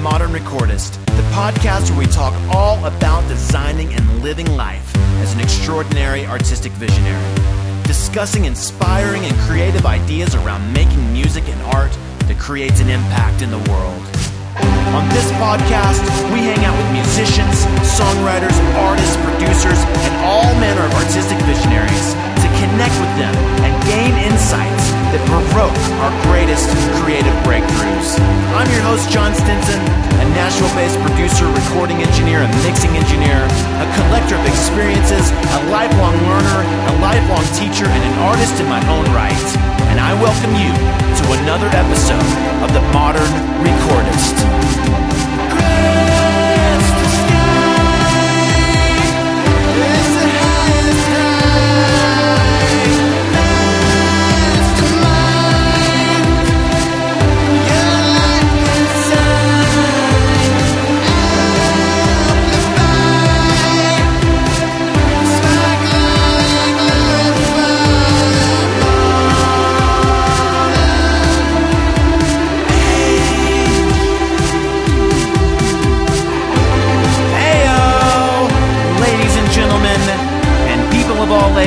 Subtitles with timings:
[0.00, 5.40] Modern Recordist, the podcast where we talk all about designing and living life as an
[5.40, 7.20] extraordinary artistic visionary,
[7.84, 11.92] discussing inspiring and creative ideas around making music and art
[12.28, 14.00] that creates an impact in the world.
[14.96, 16.00] On this podcast,
[16.32, 22.48] we hang out with musicians, songwriters, artists, producers, and all manner of artistic visionaries to
[22.56, 23.36] connect with them
[23.68, 25.74] and gain insights that provoke
[26.06, 26.70] our greatest
[27.02, 28.14] creative breakthroughs.
[28.54, 29.82] I'm your host, Jon Stinson,
[30.22, 33.42] a Nashville based producer, recording engineer, and mixing engineer,
[33.82, 38.78] a collector of experiences, a lifelong learner, a lifelong teacher, and an artist in my
[38.86, 39.46] own right.
[39.90, 42.30] And I welcome you to another episode
[42.62, 43.30] of The Modern
[43.66, 45.19] Recordist.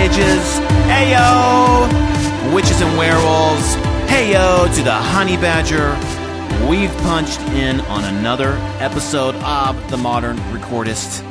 [0.03, 1.87] Heyo,
[2.53, 3.75] witches and werewolves.
[4.11, 5.97] Heyo to the honey badger.
[6.69, 11.23] We've punched in on another episode of The Modern Recordist.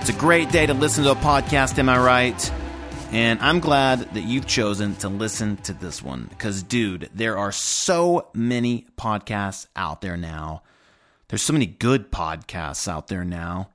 [0.00, 2.52] It's a great day to listen to a podcast, am I right?
[3.10, 7.50] And I'm glad that you've chosen to listen to this one because, dude, there are
[7.50, 10.62] so many podcasts out there now.
[11.26, 13.70] There's so many good podcasts out there now.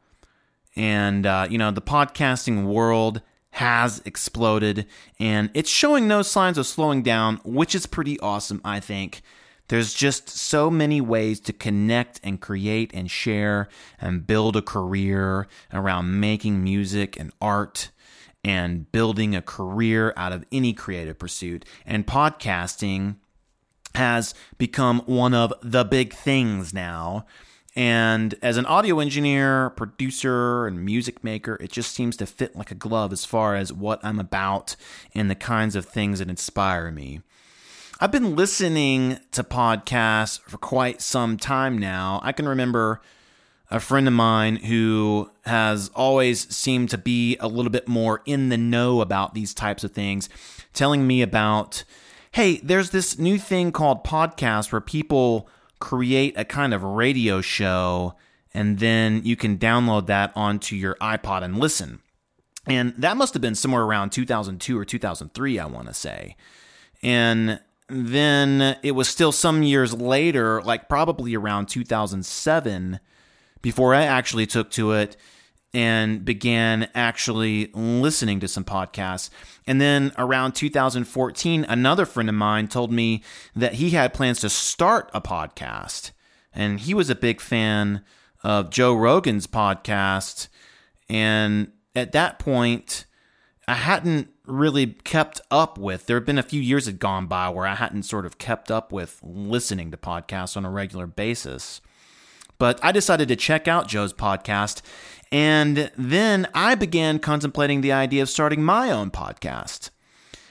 [0.77, 3.21] And, uh, you know, the podcasting world
[3.57, 4.85] has exploded
[5.19, 9.23] and it's showing no signs of slowing down, which is pretty awesome, I think.
[9.69, 13.67] There's just so many ways to connect and create and share
[13.99, 17.89] and build a career around making music and art
[18.43, 21.65] and building a career out of any creative pursuit.
[21.83, 23.15] And podcasting
[23.95, 27.25] has become one of the big things now.
[27.77, 32.71] And as an audio engineer, producer, and music maker, it just seems to fit like
[32.71, 34.75] a glove as far as what I'm about
[35.13, 37.21] and the kinds of things that inspire me.
[37.99, 42.19] I've been listening to podcasts for quite some time now.
[42.23, 42.99] I can remember
[43.69, 48.49] a friend of mine who has always seemed to be a little bit more in
[48.49, 50.29] the know about these types of things,
[50.73, 51.83] telling me about,
[52.31, 55.47] hey, there's this new thing called podcast where people
[55.79, 58.15] create a kind of radio show
[58.53, 61.99] and then you can download that onto your iPod and listen.
[62.65, 66.35] And that must have been somewhere around 2002 or 2003, I want to say.
[67.03, 72.99] And then it was still some years later, like probably around 2007,
[73.61, 75.15] before I actually took to it
[75.77, 79.29] and began actually listening to some podcasts.
[79.67, 83.21] And then around 2014, another friend of mine told me
[83.55, 86.13] that he had plans to start a podcast.
[86.51, 88.03] And he was a big fan
[88.43, 90.47] of Joe Rogan's podcast.
[91.09, 93.05] And at that point,
[93.67, 96.07] I hadn't really kept up with.
[96.07, 98.71] There had been a few years had gone by where I hadn't sort of kept
[98.71, 101.81] up with listening to podcasts on a regular basis.
[102.59, 104.81] But I decided to check out Joe's podcast.
[105.31, 109.89] And then I began contemplating the idea of starting my own podcast.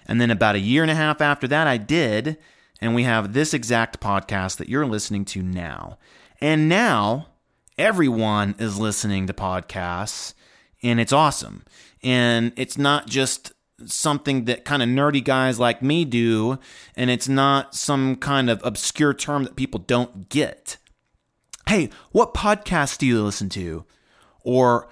[0.07, 2.37] And then about a year and a half after that, I did.
[2.81, 5.99] And we have this exact podcast that you're listening to now.
[6.41, 7.29] And now
[7.79, 10.35] everyone is listening to podcasts,
[10.83, 11.65] and it's awesome.
[12.03, 13.53] And it's not just
[13.87, 16.59] something that kind of nerdy guys like me do,
[16.95, 20.77] and it's not some kind of obscure term that people don't get.
[21.69, 23.85] Hey, what podcast do you listen to?
[24.47, 24.89] Or,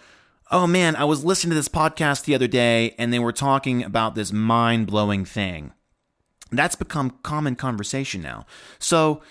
[0.50, 3.84] oh man, I was listening to this podcast the other day and they were talking
[3.84, 5.72] about this mind blowing thing.
[6.50, 8.44] That's become common conversation now.
[8.78, 9.22] So,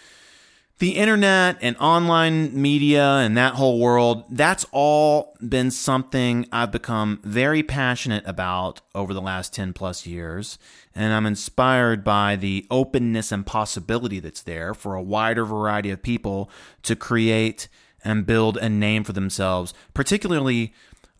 [0.80, 7.21] the internet and online media and that whole world, that's all been something I've become
[7.24, 10.57] very passionate about over the last 10 plus years.
[10.95, 16.01] And I'm inspired by the openness and possibility that's there for a wider variety of
[16.01, 16.50] people
[16.81, 17.69] to create
[18.03, 20.73] and build a name for themselves, particularly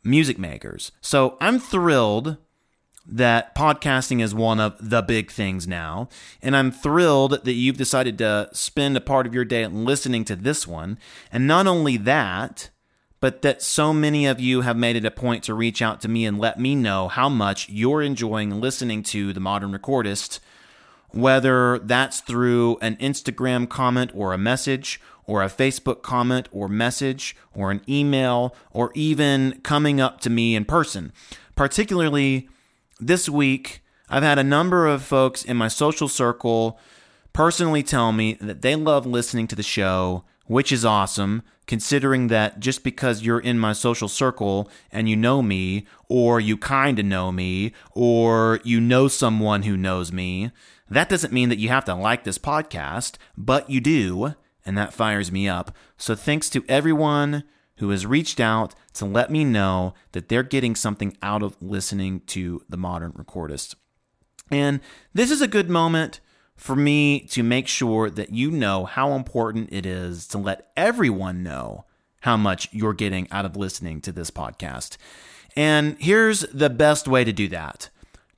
[0.04, 0.92] music makers.
[1.02, 2.38] So I'm thrilled
[3.06, 6.08] that podcasting is one of the big things now.
[6.42, 10.36] And I'm thrilled that you've decided to spend a part of your day listening to
[10.36, 10.98] this one.
[11.32, 12.70] And not only that,
[13.20, 16.08] but that so many of you have made it a point to reach out to
[16.08, 20.40] me and let me know how much you're enjoying listening to The Modern Recordist
[21.14, 27.36] whether that's through an Instagram comment or a message, or a Facebook comment or message,
[27.54, 31.14] or an email, or even coming up to me in person.
[31.56, 32.50] Particularly
[33.00, 36.80] this week, I've had a number of folks in my social circle
[37.32, 42.60] personally tell me that they love listening to the show, which is awesome, considering that
[42.60, 47.06] just because you're in my social circle and you know me, or you kind of
[47.06, 50.52] know me, or you know someone who knows me,
[50.90, 54.36] that doesn't mean that you have to like this podcast, but you do,
[54.66, 55.76] and that fires me up.
[55.98, 57.44] So thanks to everyone
[57.78, 62.22] who has reached out to let me know that they're getting something out of listening
[62.28, 63.76] to the modern recordist.
[64.52, 64.82] And
[65.14, 66.20] this is a good moment
[66.56, 71.44] for me to make sure that you know how important it is to let everyone
[71.44, 71.86] know
[72.22, 74.98] how much you're getting out of listening to this podcast.
[75.56, 77.90] And here's the best way to do that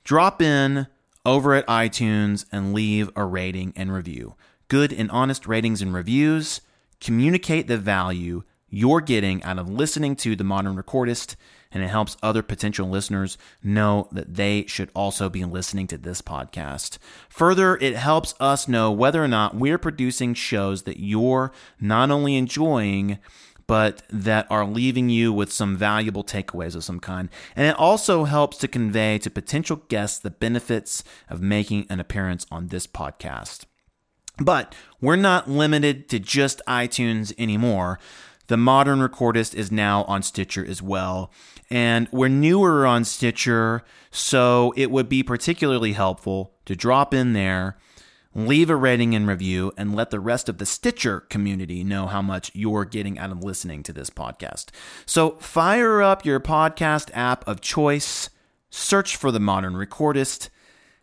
[0.04, 0.86] drop in
[1.26, 4.36] over at iTunes and leave a rating and review.
[4.68, 6.60] Good and honest ratings and reviews
[7.00, 11.34] communicate the value you're getting out of listening to the modern recordist
[11.72, 16.22] and it helps other potential listeners know that they should also be listening to this
[16.22, 16.98] podcast.
[17.28, 22.36] Further, it helps us know whether or not we're producing shows that you're not only
[22.36, 23.18] enjoying,
[23.66, 27.28] but that are leaving you with some valuable takeaways of some kind.
[27.54, 32.46] And it also helps to convey to potential guests the benefits of making an appearance
[32.50, 33.64] on this podcast.
[34.38, 37.98] But we're not limited to just iTunes anymore.
[38.48, 41.32] The Modern Recordist is now on Stitcher as well.
[41.68, 43.82] And we're newer on Stitcher,
[44.12, 47.76] so it would be particularly helpful to drop in there,
[48.36, 52.20] leave a rating and review, and let the rest of the Stitcher community know how
[52.20, 54.66] much you're getting out of listening to this podcast.
[55.06, 58.28] So fire up your podcast app of choice,
[58.68, 60.50] search for The Modern Recordist.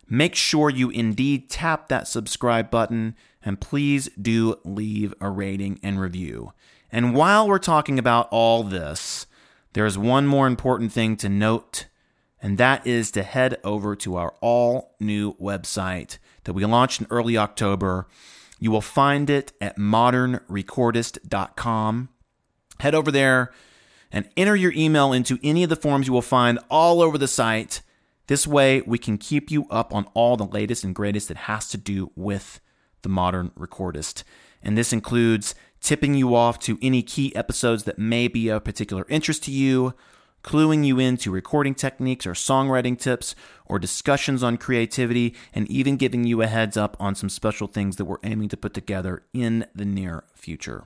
[0.08, 6.00] Make sure you indeed tap that subscribe button, and please do leave a rating and
[6.00, 6.52] review.
[6.92, 9.26] And while we're talking about all this,
[9.72, 11.86] there's one more important thing to note,
[12.40, 17.08] and that is to head over to our all new website that we launched in
[17.10, 18.06] early October.
[18.58, 22.08] You will find it at modernrecordist.com.
[22.80, 23.52] Head over there
[24.10, 27.28] and enter your email into any of the forms you will find all over the
[27.28, 27.82] site.
[28.26, 31.68] This way, we can keep you up on all the latest and greatest that has
[31.70, 32.60] to do with
[33.02, 34.22] the modern recordist.
[34.62, 39.04] And this includes tipping you off to any key episodes that may be of particular
[39.08, 39.94] interest to you,
[40.44, 43.34] cluing you into recording techniques or songwriting tips
[43.66, 47.96] or discussions on creativity, and even giving you a heads up on some special things
[47.96, 50.84] that we're aiming to put together in the near future.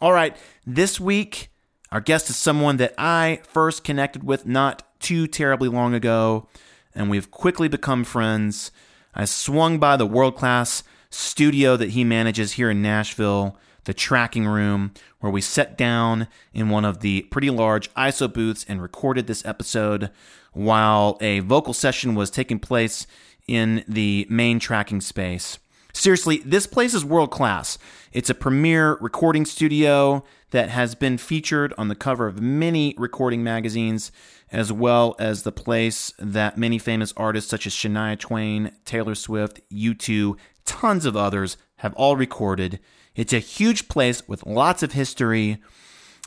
[0.00, 0.36] All right,
[0.66, 1.50] this week,
[1.92, 6.48] our guest is someone that I first connected with not too terribly long ago,
[6.94, 8.72] and we've quickly become friends.
[9.14, 14.46] I swung by the world class studio that he manages here in Nashville the tracking
[14.46, 19.26] room, where we sat down in one of the pretty large ISO booths and recorded
[19.26, 20.10] this episode
[20.52, 23.06] while a vocal session was taking place
[23.48, 25.58] in the main tracking space.
[25.92, 27.76] Seriously, this place is world class.
[28.12, 33.42] It's a premier recording studio that has been featured on the cover of many recording
[33.42, 34.10] magazines,
[34.50, 39.60] as well as the place that many famous artists such as Shania Twain, Taylor Swift,
[39.70, 42.78] U2, tons of others have all recorded.
[43.14, 45.58] It's a huge place with lots of history,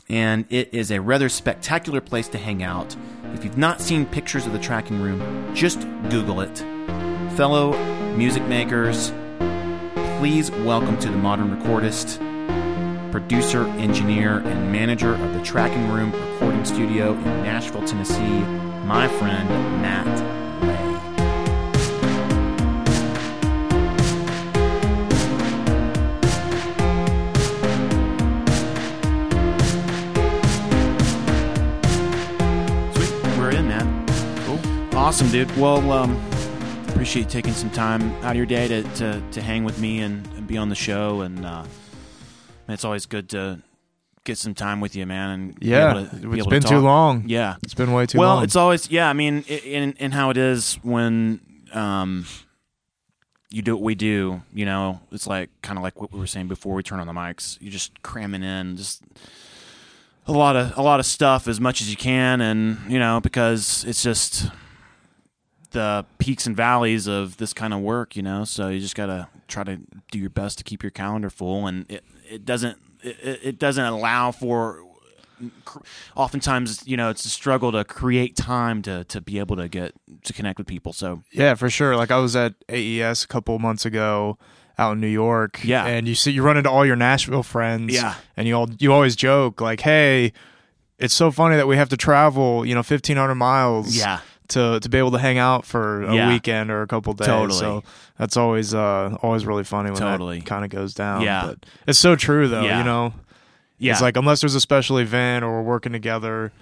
[0.08, 2.94] and it is a rather spectacular place to hang out.
[3.34, 6.58] If you've not seen pictures of the tracking room, just Google it.
[7.36, 7.76] Fellow
[8.14, 9.12] music makers,
[10.18, 12.20] please welcome to the Modern Recordist,
[13.10, 18.38] producer, engineer, and manager of the Tracking Room Recording Studio in Nashville, Tennessee,
[18.86, 19.48] my friend
[19.82, 20.45] Matt
[35.16, 35.56] Awesome, dude.
[35.56, 36.14] Well, um,
[36.88, 40.00] appreciate you taking some time out of your day to, to, to hang with me
[40.00, 41.22] and, and be on the show.
[41.22, 41.64] And uh,
[42.68, 43.62] it's always good to
[44.24, 45.30] get some time with you, man.
[45.30, 47.24] And yeah, to, it's been too long.
[47.28, 48.36] Yeah, it's been way too well, long.
[48.36, 49.08] Well, it's always yeah.
[49.08, 51.40] I mean, in in how it is when
[51.72, 52.26] um,
[53.48, 54.42] you do what we do.
[54.52, 57.06] You know, it's like kind of like what we were saying before we turn on
[57.06, 57.56] the mics.
[57.58, 59.02] You're just cramming in just
[60.26, 63.18] a lot of a lot of stuff as much as you can, and you know
[63.18, 64.50] because it's just
[65.76, 68.44] the peaks and valleys of this kind of work, you know.
[68.44, 69.78] So you just gotta try to
[70.10, 73.84] do your best to keep your calendar full, and it it doesn't it, it doesn't
[73.84, 74.82] allow for
[76.16, 79.92] oftentimes you know it's a struggle to create time to to be able to get
[80.24, 80.94] to connect with people.
[80.94, 81.94] So Yeah, for sure.
[81.94, 84.38] Like I was at AES a couple months ago
[84.78, 85.60] out in New York.
[85.62, 85.84] Yeah.
[85.84, 87.94] And you see you run into all your Nashville friends.
[87.94, 88.14] Yeah.
[88.34, 90.32] And you all you always joke like, Hey,
[90.98, 94.80] it's so funny that we have to travel, you know, fifteen hundred miles yeah, to
[94.80, 96.28] to be able to hang out for a Yeah.
[96.28, 97.26] weekend or a couple days.
[97.26, 97.58] Totally.
[97.58, 97.82] So
[98.18, 100.38] that's always uh always really funny when Totally.
[100.38, 101.22] that kind of goes down.
[101.22, 101.44] Yeah.
[101.46, 102.78] But it's so true though, Yeah.
[102.78, 103.14] you know.
[103.78, 106.52] yeah, It's like unless there's a special event or we're working together,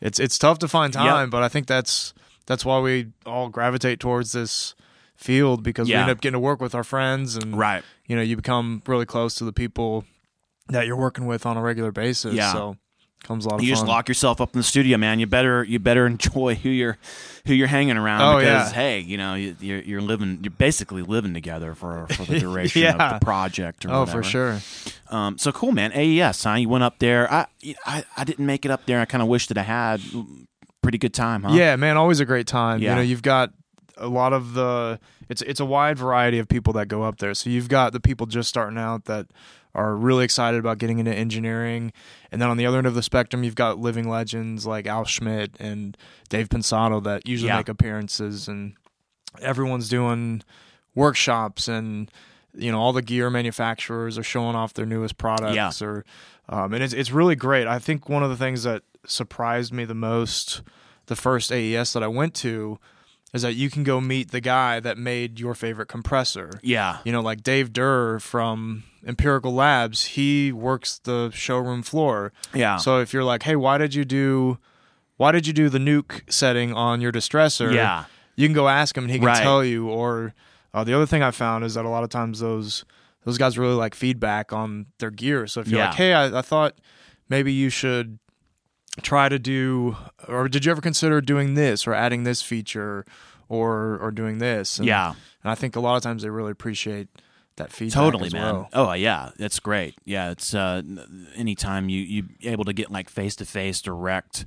[0.00, 1.30] it's it's tough to find time.
[1.30, 2.14] But I think that's
[2.46, 4.74] that's why we all gravitate towards this
[5.16, 7.84] field because we end up getting to work with our friends and right.
[8.08, 10.04] you know you become really close to the people
[10.68, 12.34] that you're working with on a regular basis.
[12.34, 12.52] Yeah.
[12.52, 12.76] So
[13.22, 13.76] comes a lot of You fun.
[13.82, 15.18] just lock yourself up in the studio, man.
[15.20, 16.98] You better you better enjoy who you're
[17.46, 18.74] who you're hanging around Oh, because yeah.
[18.74, 22.82] hey, you know you, you're you're living you're basically living together for for the duration
[22.82, 23.14] Yeah.
[23.14, 23.84] of the project.
[23.84, 24.22] Or oh, whatever.
[24.22, 24.60] for sure.
[25.10, 25.92] Um, so cool, man.
[25.92, 26.54] AES, huh?
[26.54, 27.30] You went up there.
[27.32, 27.46] I
[27.86, 29.00] I, I didn't make it up there.
[29.00, 30.00] I kind of wish that I had.
[30.82, 31.52] Pretty good time, huh?
[31.54, 32.82] Yeah, man, always a great time.
[32.82, 32.90] Yeah.
[32.90, 33.52] You know, you've got
[33.96, 34.98] a lot of the
[35.28, 37.34] it's it's a wide variety of people that go up there.
[37.34, 39.26] So you've got the people just starting out that
[39.74, 41.92] are really excited about getting into engineering,
[42.30, 45.04] and then on the other end of the spectrum, you've got living legends like Al
[45.04, 45.96] Schmitt and
[46.28, 47.56] Dave Pensado that usually Yeah.
[47.56, 48.74] make appearances, and
[49.40, 50.42] everyone's doing
[50.94, 52.10] workshops and
[52.54, 56.04] you know all the gear manufacturers are showing off their newest products or
[56.50, 57.66] um, and it's it's really great.
[57.66, 60.60] I think one of the things that surprised me the most
[61.06, 62.78] the first AES that I went to
[63.32, 66.50] is that you can go meet the guy that made your favorite compressor.
[66.62, 66.98] Yeah.
[67.04, 72.32] You know, like Dave Derr from Empirical Labs, he works the showroom floor.
[72.54, 72.76] Yeah.
[72.76, 74.58] So if you're like, "Hey, why did you do
[75.16, 78.04] why did you do the nuke setting on your distressor?" Yeah.
[78.36, 79.42] you can go ask him and he can Right.
[79.42, 79.88] tell you.
[79.88, 80.34] Or
[80.74, 82.84] uh, the other thing I found is that a lot of times those
[83.24, 85.46] those guys really like feedback on their gear.
[85.46, 85.88] So if you're Yeah.
[85.88, 86.74] like, hey, I, I thought
[87.28, 88.18] maybe you should
[89.00, 89.96] try to do,
[90.28, 93.06] or did you ever consider doing this or adding this feature
[93.48, 94.78] or or doing this?
[94.78, 95.14] And, yeah.
[95.42, 97.08] and I think a lot of times they really appreciate
[97.56, 97.94] that feedback.
[97.94, 98.54] Totally, man.
[98.54, 98.68] well.
[98.72, 99.94] Oh yeah, that's great.
[100.04, 100.82] Yeah, it's uh,
[101.34, 104.46] anytime you you able to get like face to face direct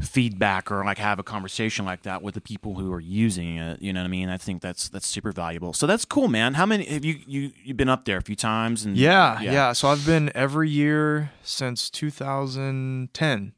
[0.00, 3.80] feedback or like have a conversation like that with the people who are using it.
[3.80, 4.28] You know what I mean?
[4.28, 5.72] I think that's that's super valuable.
[5.72, 6.54] So that's cool, man.
[6.54, 8.84] How many have you you you've been up there a few times?
[8.84, 13.52] And Yeah, yeah, So I've been every year since 2010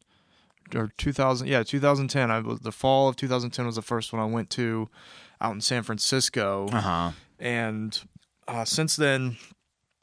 [0.75, 1.47] or 2000.
[1.49, 2.31] Yeah, 2010.
[2.31, 4.89] I was the fall of 2010 was the first one I went to
[5.41, 7.11] out in San Francisco, Uh huh.
[7.39, 8.01] and
[8.49, 9.37] uh, since then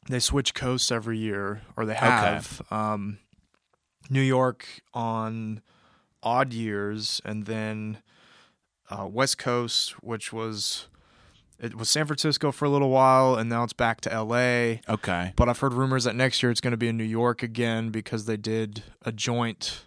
[0.08, 2.60] they switch coasts every year, or they have.
[2.70, 3.18] Um,
[4.10, 5.62] New York on
[6.22, 7.98] odd years, and then
[8.90, 10.88] uh, West Coast, which was
[11.60, 14.80] it was San Francisco for a little while, and now it's back to L.A.
[14.88, 15.32] Okay.
[15.36, 17.90] But I've heard rumors that next year it's going to be in New York again
[17.90, 19.84] because they did a joint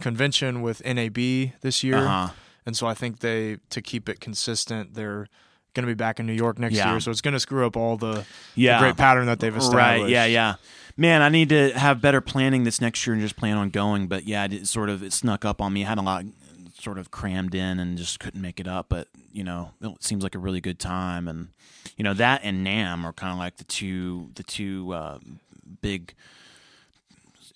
[0.00, 1.16] convention with NAB
[1.60, 1.98] this year.
[1.98, 2.28] Uh huh.
[2.66, 5.28] And so I think they to keep it consistent, they're
[5.74, 6.90] going to be back in New York next Yeah.
[6.90, 7.00] year.
[7.00, 8.24] So it's going to screw up all the, the
[8.56, 8.78] Yeah.
[8.80, 10.02] great pattern that they've established.
[10.02, 10.08] Right.
[10.08, 10.24] Yeah.
[10.26, 10.54] Yeah.
[10.96, 14.08] Man, I need to have better planning this next year and just plan on going.
[14.08, 15.84] But yeah, it sort of it snuck up on me.
[15.84, 16.24] I had a lot
[16.80, 18.86] sort of crammed in and just couldn't make it up.
[18.88, 21.48] But you know, it seems like a really good time, and
[21.96, 25.18] you know that and NAMM are kind of like the two the two uh,
[25.80, 26.14] big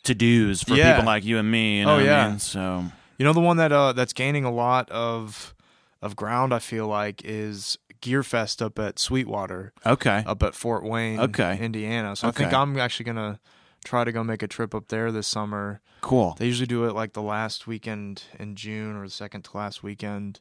[0.04, 0.94] to dos for Yeah.
[0.94, 1.78] people like you and me.
[1.78, 2.28] You know Oh, what I yeah.
[2.30, 2.38] mean?
[2.38, 2.84] So
[3.18, 5.54] You know the one that uh, that's gaining a lot of
[6.00, 6.52] of ground.
[6.52, 10.24] I feel like is Gearfest up at Sweetwater, okay.
[10.26, 11.56] up at Fort Wayne, Okay.
[11.60, 12.16] Indiana.
[12.16, 13.38] So I think I'm actually gonna
[13.84, 15.80] try to go make a trip up there this summer.
[16.00, 16.34] Cool.
[16.36, 19.84] They usually do it like the last weekend in June or the second to last
[19.84, 20.40] weekend,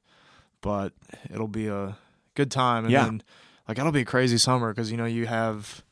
[0.61, 0.93] but
[1.29, 1.97] it'll be a
[2.33, 2.85] good time.
[2.85, 3.03] And Yeah.
[3.05, 3.21] then,
[3.67, 5.83] like, it'll be a crazy summer because you know you have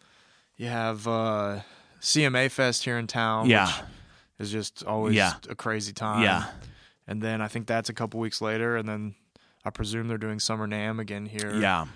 [0.57, 1.59] you have uh,
[2.01, 3.49] CMA Fest here in town.
[3.49, 3.71] Yeah.
[4.39, 5.33] is just always Yeah.
[5.49, 6.23] a crazy time.
[6.23, 6.45] Yeah.
[7.07, 9.15] and then I think that's a couple weeks later, and then
[9.65, 11.55] I presume they're doing Summer NAMM again here.
[11.55, 11.87] Yeah.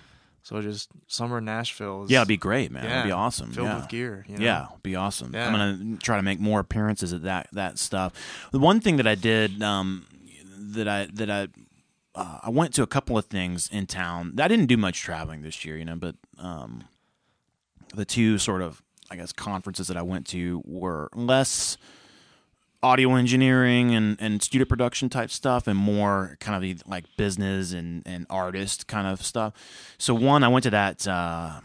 [0.44, 2.04] So just summer Nashville.
[2.04, 2.20] Is Yeah.
[2.20, 2.86] It'd be great, man.
[2.86, 3.52] It'd be awesome.
[3.54, 3.78] filled yeah.
[3.78, 4.26] with gear.
[4.28, 4.44] You know?
[4.44, 5.32] Yeah, be awesome.
[5.34, 5.48] Yeah.
[5.48, 8.12] I'm gonna try to make more appearances at that that stuff.
[8.52, 10.06] The one thing that I did um,
[10.58, 11.48] that I that I
[12.16, 14.36] uh, I went to a couple of things in town.
[14.38, 16.84] I didn't do much traveling this year, you know, but um,
[17.96, 21.78] the two sort of I guess conferences that I went to were less
[22.82, 27.72] audio engineering and, and studio production type stuff and more kind of the, like business
[27.72, 29.54] and, and artist kind of stuff.
[29.98, 31.62] So one, I went to that uh,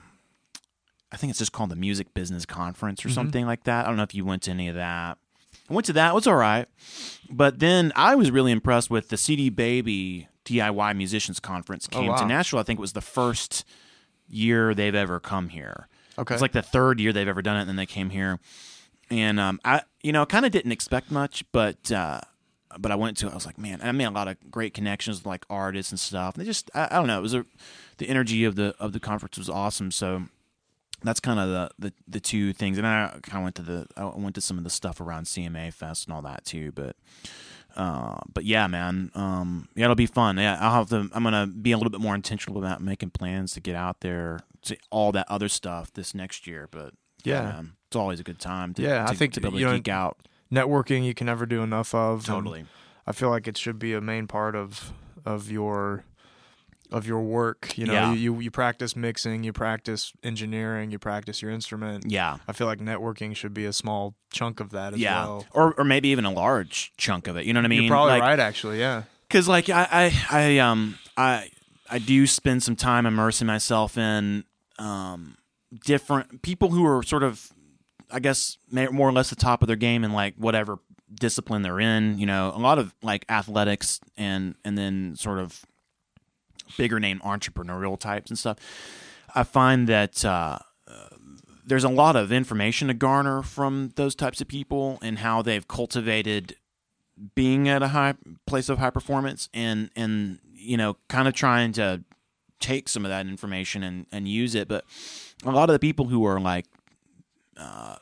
[1.10, 3.86] I think it's just called the Music Business Conference or something like that.
[3.86, 5.16] I don't know if you went to any of that.
[5.70, 6.10] I went to that.
[6.10, 6.66] It was all right.
[7.30, 12.16] But then I was really impressed with the CD Baby DIY Musicians Conference came wow.
[12.16, 12.58] to Nashville.
[12.58, 13.64] I think it was the first
[14.28, 15.88] year they've ever come here.
[16.18, 16.34] Okay.
[16.34, 18.40] It's like the third year they've ever done it, and then they came here.
[19.10, 22.20] and um, I you know kind of didn't expect much, but uh,
[22.78, 23.28] but I went to.
[23.28, 23.30] it.
[23.30, 26.00] I was like, man, I made a lot of great connections with like artists and
[26.00, 26.34] stuff.
[26.34, 27.18] And they just I, I don't know.
[27.18, 27.46] It was a
[27.98, 29.90] the energy of the of the conference was awesome.
[29.90, 30.24] So
[31.02, 32.78] that's kind of the, the the two things.
[32.78, 35.24] And I kind of went to the I went to some of the stuff around
[35.24, 36.72] CMA Fest and all that too.
[36.72, 36.96] But
[37.76, 40.36] uh, but yeah, man, um, yeah, it'll be fun.
[40.36, 41.08] Yeah, I'll have to.
[41.12, 44.40] I'm gonna be a little bit more intentional about making plans to get out there
[44.62, 46.68] to all that other stuff this next year.
[46.70, 46.94] But
[47.24, 48.74] yeah, it's always a good time.
[48.74, 50.18] To, yeah, to, I think to be able to geek out.
[50.52, 52.24] Networking you can never do enough of.
[52.24, 52.64] Totally.
[53.06, 54.92] I feel like it should be a main part of
[55.24, 56.04] of your
[56.90, 57.76] of your work.
[57.76, 58.12] You know, yeah.
[58.12, 62.04] you, you, you practice mixing, you practice engineering, you practice your instrument.
[62.08, 65.24] Yeah, I feel like networking should be a small chunk of that as yeah.
[65.24, 67.46] well, or or maybe even a large chunk of it.
[67.46, 67.82] You know what I mean?
[67.84, 68.80] You're probably like, right, actually.
[68.80, 71.50] Yeah, because like I, I I um I
[71.90, 74.44] I do spend some time immersing myself in
[74.78, 75.36] um
[75.84, 77.52] different people who are sort of
[78.10, 80.78] I guess more or less the top of their game in like whatever
[81.14, 82.18] discipline they're in.
[82.18, 85.64] You know, a lot of like athletics and and then sort of
[86.76, 88.58] bigger name entrepreneurial types and stuff.
[89.34, 90.58] I find that uh,
[91.68, 95.68] there's a lot of information to garner from those types of people and how they've
[95.68, 96.56] cultivated
[97.34, 98.14] being at a high
[98.46, 102.02] place of high performance and and you know kind of trying to
[102.58, 104.84] take some of that information and and use it but
[105.44, 106.64] a lot of the people who are like
[107.58, 107.96] uh,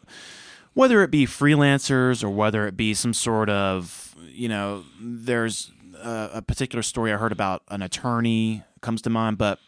[0.75, 6.30] whether it be freelancers or whether it be some sort of you know there's a,
[6.34, 9.58] a particular story i heard about an attorney comes to mind but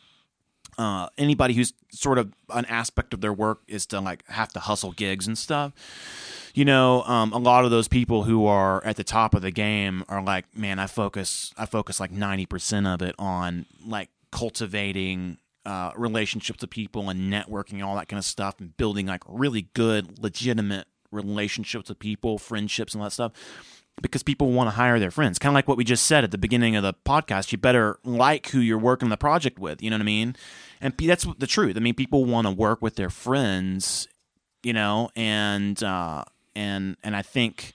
[0.78, 4.60] uh, anybody who's sort of an aspect of their work is to like have to
[4.60, 5.72] hustle gigs and stuff.
[6.54, 9.50] You know um, a lot of those people who are at the top of the
[9.50, 15.38] game are like man i focus i focus like 90% of it on like cultivating
[15.64, 19.22] uh, relationships with people and networking and all that kind of stuff and building like
[19.28, 23.32] really good legitimate relationships with people friendships and all that stuff
[24.02, 25.38] because people want to hire their friends.
[25.38, 27.98] Kind of like what we just said at the beginning of the podcast you better
[28.04, 30.36] like who you're working the project with you know what i mean?
[30.80, 31.76] And that's the truth.
[31.76, 34.08] I mean people want to work with their friends
[34.62, 37.72] you know and uh and and i think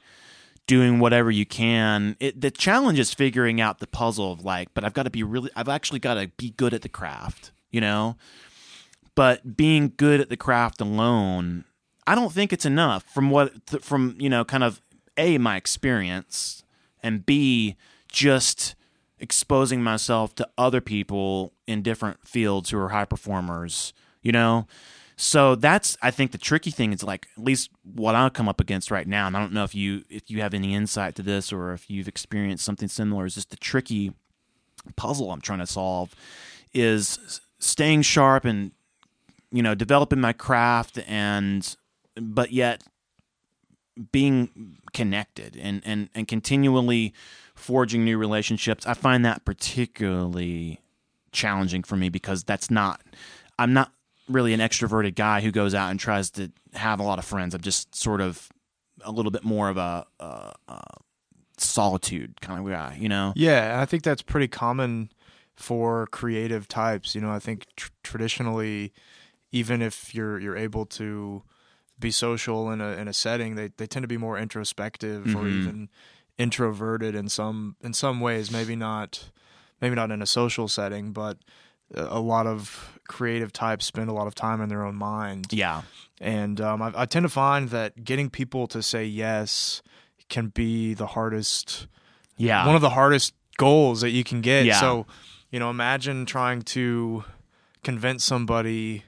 [0.67, 4.83] doing whatever you can it, the challenge is figuring out the puzzle of like but
[4.83, 7.81] i've got to be really i've actually got to be good at the craft you
[7.81, 8.15] know?
[9.15, 11.65] But being good at the craft alone
[12.05, 14.81] i don't think it's enough from what from you know kind of
[15.17, 16.63] a my experience
[17.01, 17.75] and b
[18.07, 18.75] just
[19.19, 24.67] exposing myself to other people in different fields who are high performers you know?
[25.15, 28.59] So that's i think the tricky thing is like at least what i come up
[28.59, 31.21] against right now and i don't know if you if you have any insight to
[31.21, 34.11] this or if you've experienced something similar is just the tricky
[34.95, 36.15] puzzle i'm trying to solve
[36.73, 38.71] is staying sharp and
[39.51, 41.75] you know developing my craft and
[42.15, 42.83] but yet
[44.11, 47.13] being connected and and and continually
[47.55, 50.79] forging new relationships i find that particularly
[51.31, 53.01] challenging for me because that's not
[53.59, 53.91] i'm not
[54.27, 57.53] really an extroverted guy who goes out and tries to have a lot of friends
[57.53, 58.49] i'm just sort of
[59.05, 60.81] a little bit more of a, a, a
[61.57, 65.09] solitude kind of guy you know yeah i think that's pretty common
[65.55, 67.15] for creative types.
[67.15, 68.93] You know, I think tr- traditionally,
[69.51, 71.43] even if you're you're able to
[71.99, 75.39] be social in a in a setting, they they tend to be more introspective mm-hmm.
[75.39, 75.89] or even
[76.37, 78.51] introverted in some in some ways.
[78.51, 79.29] Maybe not
[79.81, 81.37] maybe not in a social setting, but
[81.93, 85.47] a lot of creative types spend a lot of time in their own mind.
[85.51, 85.83] Yeah,
[86.19, 89.81] and um, I, I tend to find that getting people to say yes
[90.29, 91.87] can be the hardest.
[92.37, 94.65] Yeah, one of the hardest goals that you can get.
[94.65, 94.79] Yeah.
[94.79, 95.05] So
[95.51, 97.23] you know, imagine trying to
[97.83, 99.03] convince somebody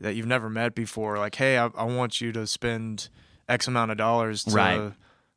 [0.00, 3.08] that you've never met before, like, hey, I, I want you to spend
[3.48, 4.92] X amount of dollars to right.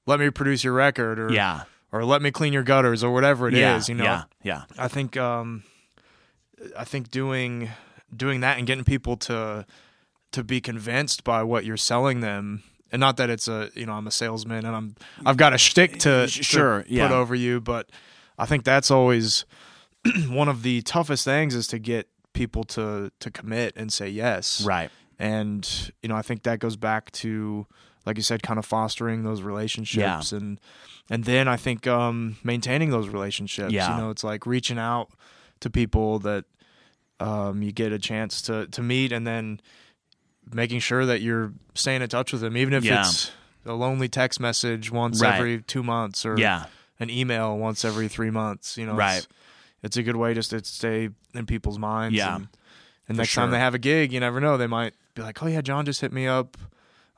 [0.06, 3.48] let me produce your record, or yeah, or let me clean your gutters, or whatever
[3.48, 3.90] it yeah, is.
[3.90, 4.64] You know, yeah, yeah.
[4.78, 5.64] I think, um,
[6.78, 7.70] I think doing
[8.16, 9.66] doing that and getting people to
[10.32, 13.94] to be convinced by what you're selling them and not that it's a you know
[13.94, 14.96] I'm a salesman and I'm
[15.26, 17.08] I've got a shtick to, sure, to yeah.
[17.08, 17.90] put over you, but
[18.38, 19.46] I think that's always
[20.28, 24.64] one of the toughest things is to get people to to commit and say yes.
[24.66, 24.92] Right.
[25.20, 27.66] And you know, I think that goes back to
[28.06, 30.38] like you said kind of fostering those relationships yeah.
[30.38, 30.60] and
[31.10, 33.72] and then I think um maintaining those relationships.
[33.72, 33.96] Yeah.
[33.96, 35.10] You know, it's like reaching out
[35.62, 36.46] to people that
[37.20, 39.62] um you get a chance to to meet and then
[40.52, 43.00] making sure that you're staying in touch with them even if yeah.
[43.02, 43.32] it's
[43.66, 45.36] a lonely text message once right.
[45.36, 46.66] every 2 months or yeah.
[47.00, 48.94] an email once every 3 months, you know.
[48.94, 49.26] Right
[49.84, 52.16] it's a good way just to stay in people's minds.
[52.18, 52.36] Yeah.
[52.36, 52.48] And,
[53.08, 53.44] and next sure.
[53.44, 54.58] time they have a gig, you never know.
[54.58, 56.58] They might be like, oh, yeah, Jon just hit me up.
[56.58, 56.68] I'm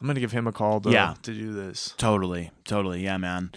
[0.02, 1.16] I'm gonna give him a call to Yeah.
[1.24, 1.94] to do this.
[1.98, 3.52] Totally, totally, yeah, man.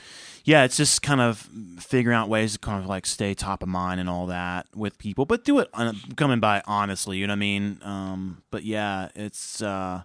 [0.44, 1.48] Yeah, it's just kind of
[1.80, 4.96] figuring out ways to kind of like stay top of mind and all that with
[4.98, 7.18] people, but do it on, coming by honestly.
[7.18, 7.78] You know what I mean?
[7.82, 10.02] Um, but yeah, it's uh,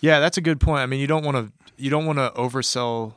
[0.00, 0.80] Yeah, that's a good point.
[0.80, 3.14] I mean, you don't want to you don't want to oversell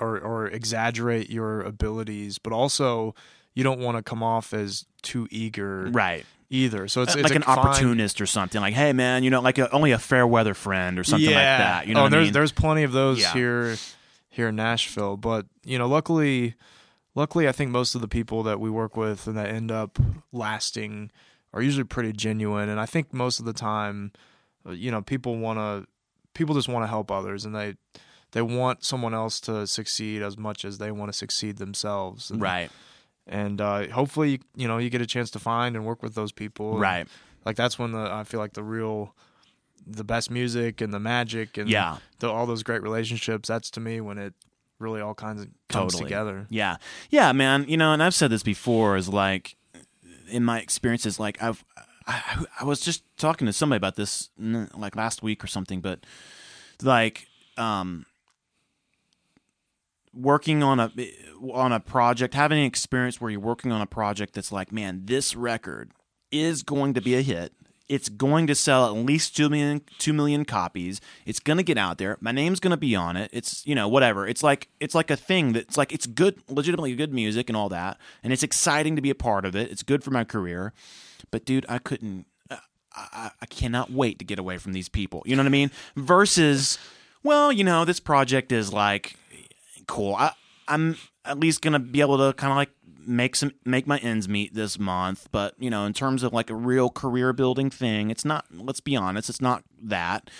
[0.00, 3.14] or or exaggerate your abilities, but also
[3.54, 6.24] you don't want to come off as too eager right.
[6.50, 6.88] either.
[6.88, 8.60] So it's, Uh, it's like an fine- opportunist or something.
[8.60, 11.36] Like, hey, man, you know, like a, only a fair weather friend or something yeah.
[11.36, 11.86] like that.
[11.86, 12.32] You know oh, what I there's mean?
[12.32, 13.32] there's plenty of those Yeah.
[13.32, 13.76] here
[14.30, 16.54] here in Nashville, but you know, luckily,
[17.14, 19.98] luckily, I think most of the people that we work with and that end up
[20.32, 21.10] lasting
[21.52, 24.10] are usually pretty genuine, and I think most of the time,
[24.66, 25.86] uh, you know, people want to
[26.34, 27.74] people just want to help others, and they
[28.30, 32.40] they want someone else to succeed as much as they want to succeed themselves, and,
[32.40, 32.70] right,
[33.26, 36.32] And uh, hopefully, you know, you get a chance to find and work with those
[36.32, 37.06] people, and, right.
[37.44, 39.14] like that's when the I feel like the real
[39.86, 41.98] the best music and the magic and Yeah.
[42.20, 44.32] the, all those great relationships that's to me when it
[44.78, 46.04] really all kinds of comes Totally.
[46.08, 46.76] together Yeah,
[47.10, 47.64] yeah, man.
[47.68, 48.96] You know, and I've said this before.
[48.96, 49.56] Is like
[50.28, 51.64] in my experiences, like I've
[52.06, 56.00] I, I was just talking to somebody about this like last week or something, but
[56.82, 58.06] like um
[60.14, 60.92] working on a
[61.52, 65.02] on a project having an experience where you're working on a project that's like man
[65.06, 65.90] this record
[66.32, 67.52] is going to be a hit.
[67.88, 71.00] It's going to sell at least 2 million 2 million copies.
[71.26, 72.16] It's going to get out there.
[72.20, 73.30] My name's going to be on it.
[73.32, 74.26] It's you know whatever.
[74.26, 77.68] It's like it's like a thing that's like it's good legitimately good music and all
[77.68, 79.70] that and it's exciting to be a part of it.
[79.70, 80.72] It's good for my career.
[81.30, 82.56] But dude i couldn't uh,
[82.94, 85.22] I, I, I cannot wait to get away from these people.
[85.26, 85.70] You know what i mean?
[85.96, 86.78] Versus
[87.22, 89.16] well you know this project is like
[89.86, 90.14] cool.
[90.14, 90.32] I,
[90.68, 92.70] I'm at least gonna be able to kind of like
[93.06, 95.28] make some make my ends meet this month.
[95.32, 98.46] But you know, in terms of like a real career building thing, it's not.
[98.52, 100.30] Let's be honest, it's not that.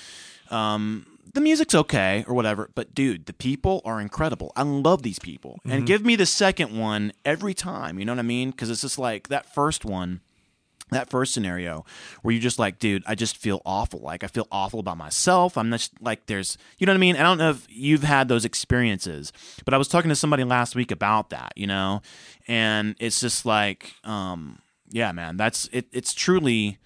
[0.50, 4.52] Um, the music's okay or whatever, but dude, the people are incredible.
[4.54, 7.98] I love these people, and give me the second one every time.
[7.98, 8.50] You know what I mean?
[8.50, 10.20] Because it's just like that first one
[10.92, 11.84] that first scenario
[12.22, 14.00] where you're just like, dude, I just feel awful.
[14.00, 15.58] Like I feel awful about myself.
[15.58, 17.16] I'm just like, there's, you know what I mean?
[17.16, 19.32] I don't know if you've had those experiences,
[19.64, 22.02] but I was talking to somebody last week about that, you know,
[22.48, 25.86] and it's just like, um, yeah, man, that's it.
[25.92, 26.78] It's truly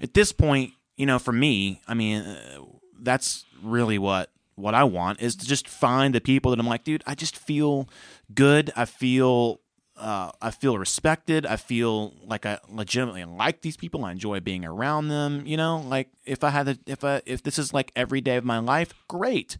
[0.00, 2.62] at this point, you know, for me, I mean, uh,
[3.00, 6.82] that's really what what I want is to just find the people that I'm like,
[6.82, 7.88] dude, I just feel
[8.34, 8.72] good.
[8.74, 9.60] I feel
[9.96, 11.46] uh, I feel respected.
[11.46, 14.04] I feel like I legitimately like these people.
[14.04, 15.46] I enjoy being around them.
[15.46, 18.36] You know, like if I had, a, if I, if this is like every day
[18.36, 19.56] of my life, great.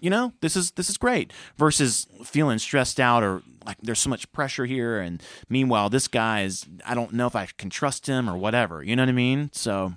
[0.00, 1.32] You know, this is this is great.
[1.56, 6.42] Versus feeling stressed out or like there's so much pressure here, and meanwhile this guy
[6.42, 8.82] is I don't know if I can trust him or whatever.
[8.82, 9.50] You know what I mean?
[9.52, 9.94] So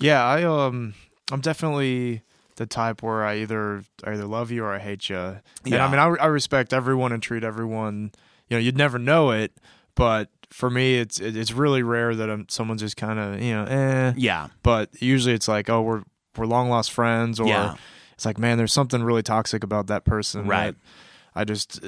[0.00, 0.92] yeah i um
[1.30, 2.20] i'm definitely
[2.56, 5.86] the type where i either I either love you or i hate you and Yeah.
[5.86, 8.10] i mean I, I respect everyone and treat everyone
[8.54, 9.52] you know you'd never know it
[9.96, 13.64] but for me it's it's really rare that I'm, someone's just kind of you know
[13.64, 16.02] eh yeah, but usually it's like oh we're
[16.36, 17.74] we're long lost friends or Yeah.
[18.14, 20.74] it's like man there's something really toxic about that person Right.
[20.74, 20.76] that
[21.34, 21.80] i just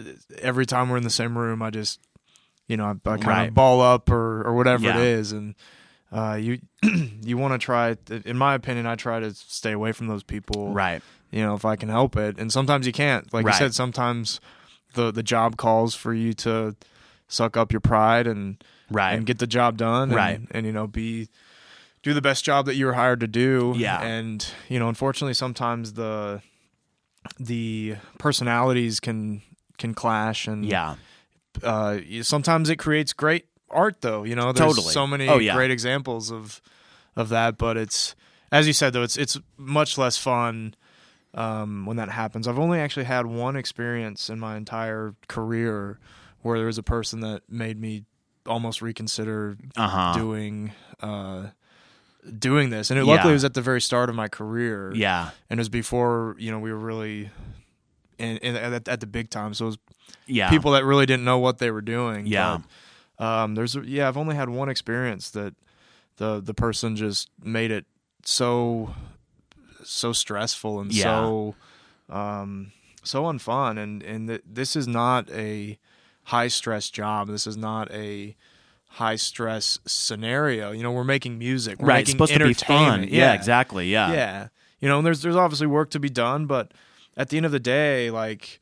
[0.42, 2.00] every time we're in the same room i just
[2.66, 3.48] you know i, I kind Right.
[3.48, 4.96] of ball up or or whatever Yeah.
[4.98, 5.54] it is and
[6.12, 6.58] uh you
[7.22, 10.72] you want to try in my opinion i try to stay away from those people
[10.72, 13.52] right, you know if i can help it and sometimes you can't like Right.
[13.54, 14.40] you said sometimes
[14.96, 16.74] the the job calls for you to
[17.28, 20.40] suck up your pride and right, and get the job done and, Right.
[20.50, 21.28] and you know be
[22.02, 24.02] do the best job that you were hired to do Yeah.
[24.02, 26.40] and you know unfortunately sometimes the
[27.40, 29.42] the personalities can
[29.78, 30.94] can clash and yeah,
[31.62, 34.92] uh sometimes it creates great art though you know there's Totally.
[34.92, 35.54] so many Oh, yeah.
[35.54, 36.60] great examples of
[37.16, 38.14] of that but it's
[38.52, 40.74] as you said though it's it's much less fun
[41.36, 42.48] um when that happens.
[42.48, 45.98] I've only actually had one experience in my entire career
[46.42, 48.04] where there was a person that made me
[48.46, 51.48] almost reconsider uh huh, doing uh
[52.38, 52.90] doing this.
[52.90, 53.12] And it Yeah.
[53.12, 54.92] luckily was at the very start of my career.
[54.94, 57.30] Yeah, and it was before you know we were really
[58.18, 59.52] in, in at, at the big time.
[59.54, 59.78] So it was
[60.26, 62.26] yeah, people that really didn't know what they were doing.
[62.26, 62.58] Yeah.
[63.18, 65.54] but, um there's yeah i've only had one experience that
[66.18, 67.86] the the person just made it
[68.24, 68.94] so
[69.88, 71.04] so stressful and Yeah.
[71.04, 71.54] so
[72.08, 72.72] um
[73.02, 75.78] so unfun and and th- this is not a
[76.24, 78.34] high stress job this is not a
[78.90, 82.00] high stress scenario you know we're making music we're right.
[82.00, 82.76] It's supposed to be fun.
[82.76, 83.12] entertainment.
[83.12, 83.88] Yeah, exactly.
[83.90, 84.48] Yeah, yeah
[84.80, 86.72] you know and there's there's obviously work to be done but
[87.16, 88.60] at the end of the day like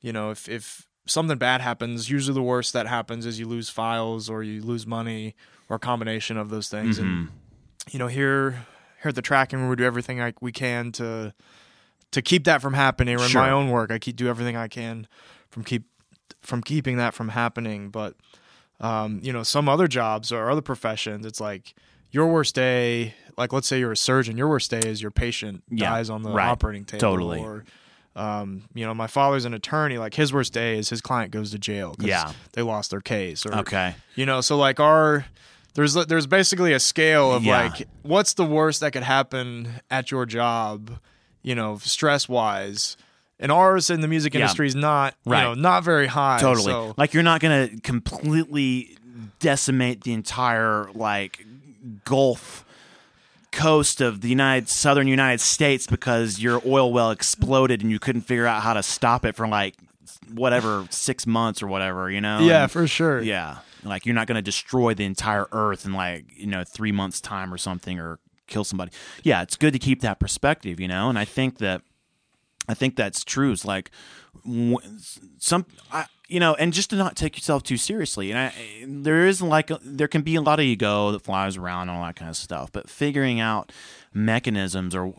[0.00, 3.68] you know if if something bad happens usually the worst that happens is you lose
[3.68, 5.34] files or you lose money
[5.68, 7.30] or a combination of those things and Mhm.
[7.92, 8.66] you know here
[9.02, 11.32] here at the tracking room we do everything like we can to
[12.12, 13.42] to keep that from happening or in Sure.
[13.42, 15.06] my own work, I keep do everything I can
[15.48, 15.84] from keep
[16.42, 17.90] from keeping that from happening.
[17.90, 18.14] But
[18.80, 21.74] um, you know, some other jobs or other professions, it's like
[22.10, 23.14] your worst day.
[23.36, 26.22] Like, let's say you're a surgeon, your worst day is your patient Yeah, dies on
[26.22, 26.48] the right.
[26.48, 27.00] operating table.
[27.00, 27.40] Totally.
[27.40, 27.64] Or,
[28.16, 29.96] um, you know, my father's an attorney.
[29.98, 31.94] Like, his worst day is his client goes to jail.
[32.00, 32.32] Yeah.
[32.52, 33.46] they lost their case.
[33.46, 33.94] Or Okay.
[34.14, 35.26] you know, so like our
[35.74, 37.62] there's there's basically a scale of Yeah.
[37.64, 40.98] like what's the worst that could happen at your job,
[41.42, 42.96] you know, stress wise.
[43.38, 44.40] And ours in the music Yeah.
[44.40, 45.38] industry is not, Right.
[45.38, 46.38] you know, not very high.
[46.40, 46.66] Totally.
[46.72, 48.98] So, Like you're not going to completely
[49.38, 51.46] decimate the entire like
[52.04, 52.64] Gulf
[53.52, 58.22] coast of the United southern United States because your oil well exploded and you couldn't
[58.22, 59.74] figure out how to stop it for like
[60.32, 62.40] whatever 6 months or whatever, you know?
[62.40, 63.20] yeah, And- for sure.
[63.22, 63.56] yeah.
[63.84, 67.20] Like you're not going to destroy the entire earth in like, you know, 3 months
[67.20, 68.92] time or something or kill somebody.
[69.22, 71.08] Yeah, it's good to keep that perspective, you know?
[71.08, 71.82] And I think that
[72.68, 73.50] I think that's true.
[73.50, 73.90] It's like
[75.38, 78.30] some, I, you know, and just to not take yourself too seriously.
[78.30, 78.52] And I,
[78.86, 81.98] there is like a, there can be a lot of ego that flies around and
[81.98, 82.70] all that kind of stuff.
[82.70, 83.72] But figuring out
[84.14, 85.12] mechanisms, or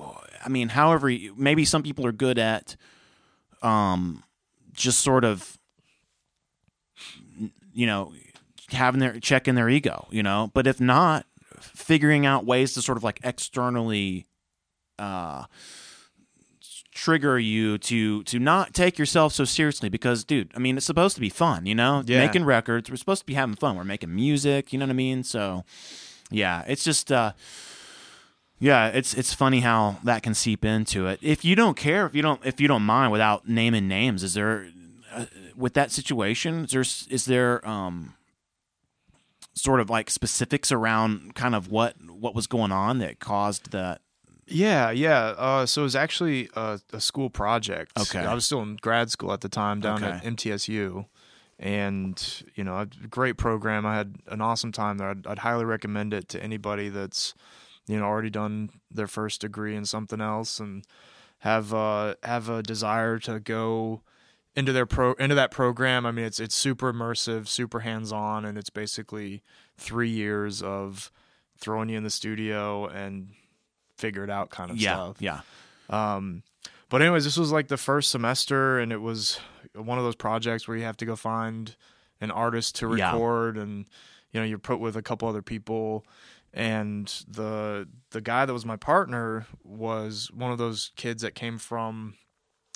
[0.45, 2.77] I mean, however, maybe some people are good at,
[3.61, 4.23] um,
[4.71, 5.57] just sort of,
[7.73, 8.13] you know,
[8.73, 10.07] having their checking their ego.
[10.11, 11.25] You know, but if not,
[11.59, 14.27] figuring out ways to sort of like externally.
[14.99, 15.45] Uh,
[16.93, 21.15] trigger you to to not take yourself so seriously because dude i mean it's supposed
[21.15, 22.19] to be fun you know Yeah.
[22.19, 24.93] making records we're supposed to be having fun we're making music you know what i
[24.93, 25.63] mean so
[26.29, 27.31] yeah it's just uh
[28.59, 32.13] yeah it's it's funny how that can seep into it if you don't care if
[32.13, 34.67] you don't if you don't mind without naming names is there
[35.13, 36.81] uh, with that situation is there
[37.15, 38.13] is there um
[39.61, 44.01] sort of like specifics around kind of what what was going on that caused that
[44.47, 45.35] Yeah, yeah.
[45.37, 47.91] Uh, so it was actually a, a school project.
[47.99, 48.19] Okay.
[48.19, 51.05] I was still in grad school at the time down at MTSU.
[51.59, 53.85] And, you know, a great program.
[53.85, 55.09] I had an awesome time there.
[55.09, 57.35] I'd, I'd highly recommend it to anybody that's,
[57.87, 60.83] you know, already done their first degree in something else and
[61.39, 64.01] have uh, have a desire to go
[64.55, 66.05] into their pro into that program.
[66.05, 69.41] I mean, it's it's super immersive, super hands on, and it's basically
[69.77, 71.11] three years of
[71.57, 73.29] throwing you in the studio and
[73.97, 75.17] figure it out kind of yeah stuff.
[75.19, 75.41] yeah
[75.89, 76.43] Um,
[76.89, 79.39] but anyways, this was like the first semester, and it was
[79.75, 81.75] one of those projects where you have to go find
[82.19, 83.11] an artist to Yeah.
[83.11, 83.85] record, and
[84.31, 86.05] you know you're put with a couple other people.
[86.53, 91.57] And the the guy that was my partner was one of those kids that came
[91.57, 92.15] from,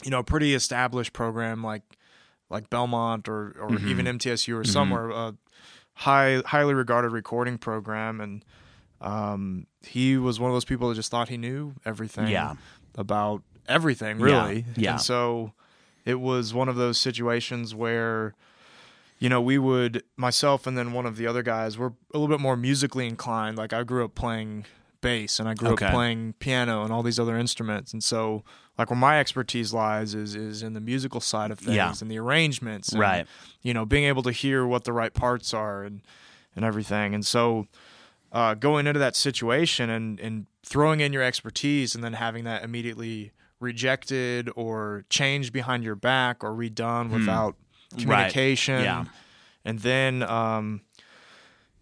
[0.04, 1.84] you know, a pretty established program like
[2.50, 3.88] like Belmont or or Mhm.
[3.88, 4.68] even MTSU or Mhm.
[4.68, 5.36] somewhere a
[5.94, 8.44] high highly regarded recording program and
[9.02, 12.54] um, he was one of those people that just thought he knew everything Yeah.
[12.98, 14.92] about everything Yeah, really yeah.
[14.94, 15.54] and so
[16.06, 18.36] it was one of those situations where
[19.20, 22.28] you know we would myself and then one of the other guys were a little
[22.34, 24.66] bit more musically inclined like i grew up playing
[25.02, 25.86] bass and i grew Okay.
[25.88, 28.44] up playing piano and all these other instruments and so
[28.78, 31.94] like where my expertise lies is is in the musical side of things Yeah.
[32.02, 33.28] and the arrangements and, Right.
[33.62, 36.02] you know being able to hear what the right parts are and
[36.56, 37.68] and everything and so
[38.32, 42.64] uh, going into that situation and and throwing in your expertise and then having that
[42.64, 47.56] immediately rejected or changed behind your back or redone without
[47.98, 48.84] communication Hmm.
[48.84, 49.06] Yeah.
[49.64, 50.82] and then um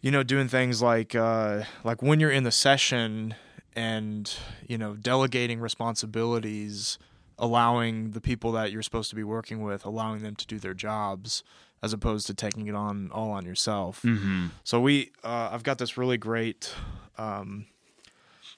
[0.02, 3.36] you know doing things like uh like when you're in the session
[3.76, 4.36] and
[4.68, 6.98] you know delegating responsibilities
[7.40, 10.74] allowing the people that you're supposed to be working with allowing them to do their
[10.74, 11.44] jobs
[11.82, 14.48] as opposed to taking it on all on yourself Mm-hmm.
[14.64, 16.74] so we, uh, I've got this really great,
[17.18, 17.66] um,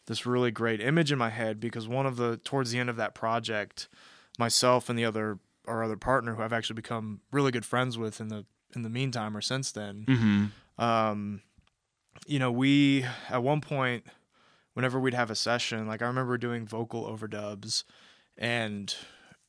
[0.05, 2.95] this really great image in my head because one of the towards the end of
[2.97, 3.87] that project,
[4.37, 8.21] myself and the other our other partner who I've actually become really good friends with
[8.21, 10.83] in the in the meantime or since then, Mm-hmm.
[10.83, 11.41] um,
[12.27, 14.05] you know, we at one point,
[14.75, 17.83] whenever we'd have a session, like I remember doing vocal overdubs,
[18.37, 18.95] and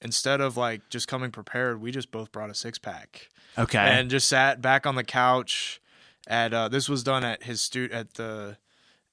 [0.00, 3.78] instead of like just coming prepared, we just both brought a six pack Okay.
[3.78, 5.80] and just sat back on the couch
[6.28, 8.56] at uh this was done at his stu at the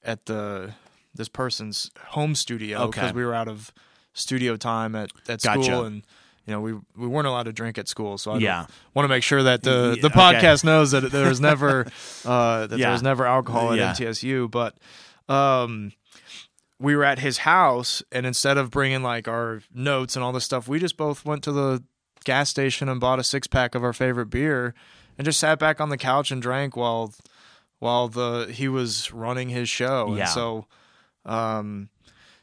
[0.04, 0.74] at the
[1.16, 3.00] this person's home studio Okay.
[3.02, 3.72] because we were out of
[4.14, 5.82] studio time at at school Gotcha.
[5.84, 5.96] and
[6.48, 8.66] you know we we weren't allowed to drink at school so I Yeah.
[8.96, 10.20] want to make sure that the the okay.
[10.20, 11.86] podcast knows that there was never
[12.26, 12.86] uh that Yeah.
[12.88, 13.94] there was never alcohol at Yeah.
[13.94, 14.76] MTSU but
[15.30, 15.94] um
[16.80, 20.44] we were at his house and instead of bringing like our notes and all this
[20.44, 21.84] stuff we just both went to the
[22.26, 24.74] gas station and bought a six pack of our favorite beer
[25.18, 27.14] and just sat back on the couch and drank while
[27.80, 30.22] while the he was running his show Yeah.
[30.22, 30.66] and so
[31.26, 31.90] um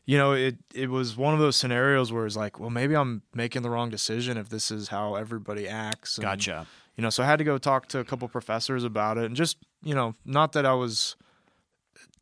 [0.07, 3.23] you know, it it was one of those scenarios where it's like, well, maybe I'm
[3.33, 6.17] making the wrong decision if this is how everybody acts.
[6.19, 6.67] And, gotcha.
[6.97, 9.37] You know, so I had to go talk to a couple professors about it, and
[9.37, 11.15] just you know, not that I was,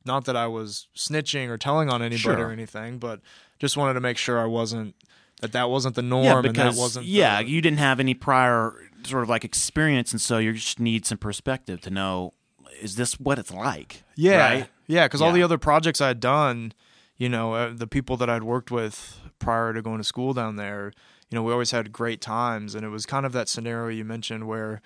[0.05, 2.49] not that I was snitching or telling on anybody sure.
[2.49, 3.21] or anything, but
[3.59, 4.95] just wanted to make sure I wasn't
[5.41, 8.01] that that wasn't the norm yeah, because, and that wasn't yeah the, you didn't have
[8.01, 12.35] any prior sort of like experience and so you just need some perspective to know
[12.81, 14.69] is this what it's like yeah right?
[14.87, 15.27] yeah because yeah.
[15.27, 16.73] all the other projects i had done
[17.17, 20.57] you know uh, the people that i'd worked with prior to going to school down
[20.57, 20.93] there
[21.31, 24.05] you know we always had great times and it was kind of that scenario you
[24.05, 24.81] mentioned where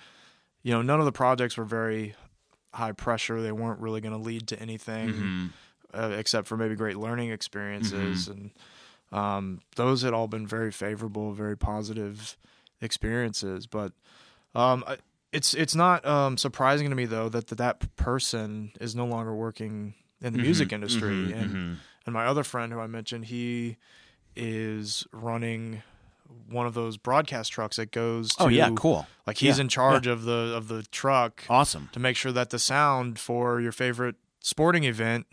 [0.61, 2.15] you know none of the projects were very
[2.73, 5.45] high pressure they weren't really going to lead to anything mm-hmm.
[5.93, 8.31] uh, except for maybe great learning experiences mm-hmm.
[8.31, 8.51] and
[9.13, 12.35] um, those had all been very favorable, very positive
[12.81, 13.67] experiences.
[13.67, 13.93] But
[14.55, 14.83] um,
[15.31, 19.33] it's it's not um, surprising to me though that that, that person is no longer
[19.33, 21.11] working in the mm-hmm, music industry.
[21.11, 21.73] Mm-hmm, and mm-hmm.
[22.07, 23.77] and my other friend who I mentioned, he
[24.35, 25.83] is running
[26.49, 29.67] one of those broadcast trucks that goes to, oh yeah cool like he's yeah, in
[29.67, 30.13] charge yeah.
[30.13, 34.15] of the of the truck awesome to make sure that the sound for your favorite
[34.39, 35.25] sporting event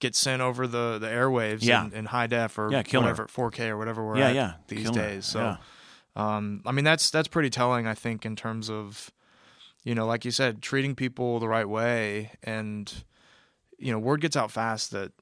[0.00, 1.86] gets sent over the the airwaves yeah.
[1.86, 4.52] in, in high def or yeah, whatever 4K or whatever we're yeah, at yeah.
[4.68, 4.94] these killer.
[4.94, 5.26] days.
[5.26, 5.56] So, yeah.
[6.36, 9.10] um, I mean that's that's pretty telling, I think, in terms of
[9.82, 12.92] you know, like you said, treating people the right way, and
[13.78, 15.12] you know, word gets out fast that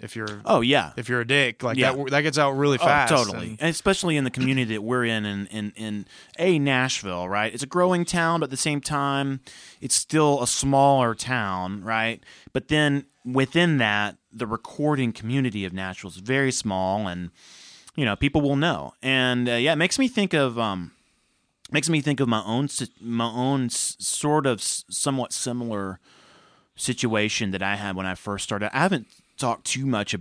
[0.00, 0.92] if you're oh yeah.
[0.96, 1.92] if you're a dick like yeah.
[1.92, 3.50] that that gets out really fast oh, totally.
[3.50, 6.06] and, and especially in the community that we're in in, in in
[6.38, 7.52] a Nashville right?
[7.52, 9.40] It's a growing town but at the same time
[9.80, 12.22] it's still a smaller town right?
[12.52, 17.30] But then within that the recording community of Nashville is very small and
[17.94, 18.94] you know people will know.
[19.02, 20.92] And uh, yeah it makes me think of um
[21.70, 22.68] makes me think of my own
[23.00, 26.00] my own sort of somewhat similar
[26.76, 28.74] situation that I had when I first started.
[28.74, 30.14] I haven't talk too much.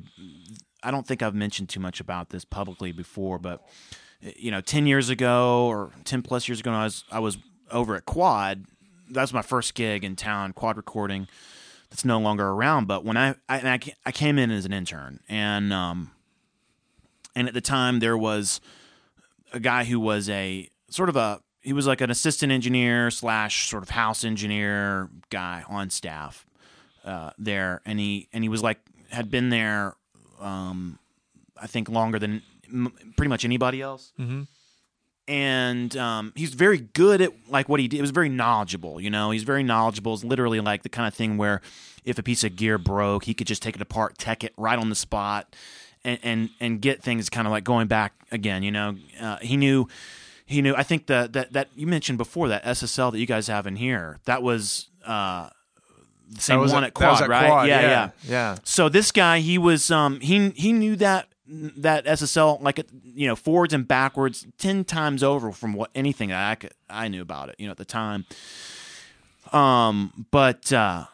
[0.83, 3.65] I don't think I've mentioned too much about this publicly before, but
[4.21, 7.37] you know, ten years ago or ten plus years ago, I was I was
[7.71, 8.65] over at Quad.
[9.09, 11.27] That was my first gig in town, Quad Recording.
[11.89, 12.87] That's no longer around.
[12.87, 16.11] But when I I, I, I came in as an intern, and um,
[17.35, 18.61] and at the time there was
[19.53, 23.69] a guy who was a sort of a he was like an assistant engineer slash
[23.69, 26.45] sort of house engineer guy on staff
[27.03, 28.79] uh, there, and he and he was like
[29.15, 29.95] had been there,
[30.39, 30.99] um,
[31.59, 34.13] I think longer than m- pretty much anybody else.
[34.19, 34.43] Mm-hmm.
[35.27, 37.97] And um, he's very good at like what he did.
[37.97, 39.31] It was very knowledgeable, you know.
[39.31, 40.13] He's very knowledgeable.
[40.13, 41.61] It's literally like the kind of thing where
[42.03, 44.77] if a piece of gear broke, he could just take it apart, tech it right
[44.77, 45.55] on the spot,
[46.03, 48.61] and and, and get things kind of like going back again.
[48.61, 49.87] You know, uh, he knew
[50.45, 50.75] he knew.
[50.75, 53.77] I think that that that you mentioned before that SSL that you guys have in
[53.77, 55.49] here that was uh,
[56.37, 57.47] same one at, at Quad, at right?
[57.47, 57.67] Quad.
[57.67, 58.57] Yeah, yeah, yeah, yeah.
[58.63, 63.35] So this guy, he was, um, he he knew that that SSL like you know
[63.35, 67.49] forwards and backwards ten times over from what anything that I could, I knew about
[67.49, 68.25] it, you know, at the time.
[69.51, 71.05] Um, but uh,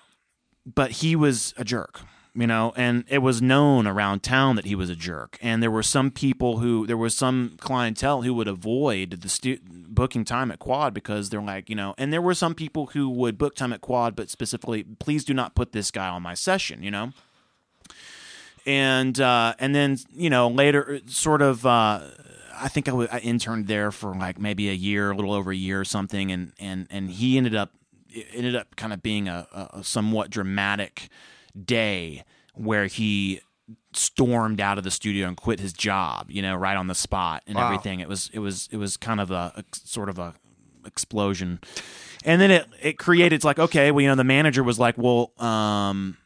[0.66, 2.02] but he was a jerk
[2.34, 5.38] you know, and it was known around town that he was a jerk.
[5.42, 9.60] And there were some people who, there was some clientele who would avoid the stu-
[9.66, 13.10] booking time at Quad because they're like, you know, and there were some people who
[13.10, 16.34] would book time at Quad, but specifically, please do not put this guy on my
[16.34, 17.12] session, you know.
[18.66, 22.02] And uh, and then you know later, sort of, uh,
[22.56, 25.52] I think I, w- I interned there for like maybe a year, a little over
[25.52, 27.72] a year or something, and and and he ended up
[28.34, 31.10] ended up kind of being a, a somewhat dramatic
[31.52, 33.42] day where he
[33.94, 37.44] stormed out of the studio and quit his job, you know, right on the spot
[37.48, 37.66] and wow.
[37.66, 38.00] everything.
[38.00, 40.34] It was it was it was kind of a, a, sort of a
[40.86, 41.60] explosion.
[42.24, 44.96] And then it it created it's like okay, well, you know, the manager was like,
[44.98, 46.18] "Well, um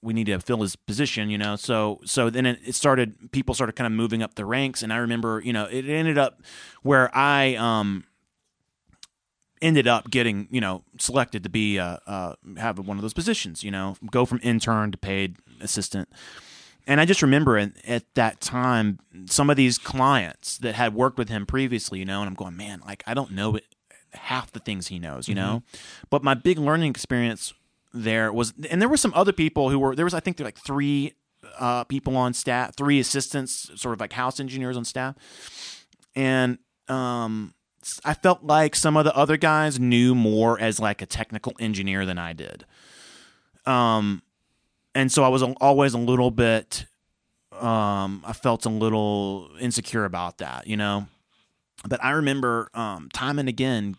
[0.00, 3.54] we need to fill his position, you know." So so then it, it started people
[3.54, 6.42] started kind of moving up the ranks and I remember, you know, it ended up
[6.82, 8.04] where I um
[9.62, 13.62] ended up getting you know selected to be uh, uh, have one of those positions
[13.62, 16.08] you know go from intern to paid assistant.
[16.86, 21.18] And i just remember at, at that time some of these clients that had worked
[21.18, 23.64] with him previously you know and i'm going man like i don't know it,
[24.14, 25.44] half the things he knows you mm-hmm.
[25.44, 25.62] know
[26.08, 27.52] but my big learning experience
[27.92, 30.46] there was and there were some other people who were there was i think there
[30.46, 31.12] like three
[31.58, 35.14] uh, people on staff three assistants sort of like house engineers on staff.
[36.14, 37.54] And um
[38.04, 42.04] I felt like some of the other guys knew more as like a technical engineer
[42.06, 42.64] than I did.
[43.66, 44.22] Um,
[44.94, 46.86] and so I was always a little bit,
[47.52, 51.06] um, I felt a little insecure about that, you know.
[51.86, 53.96] But I remember um, time and again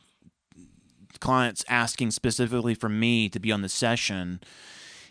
[1.20, 4.40] clients asking specifically for me to be on the session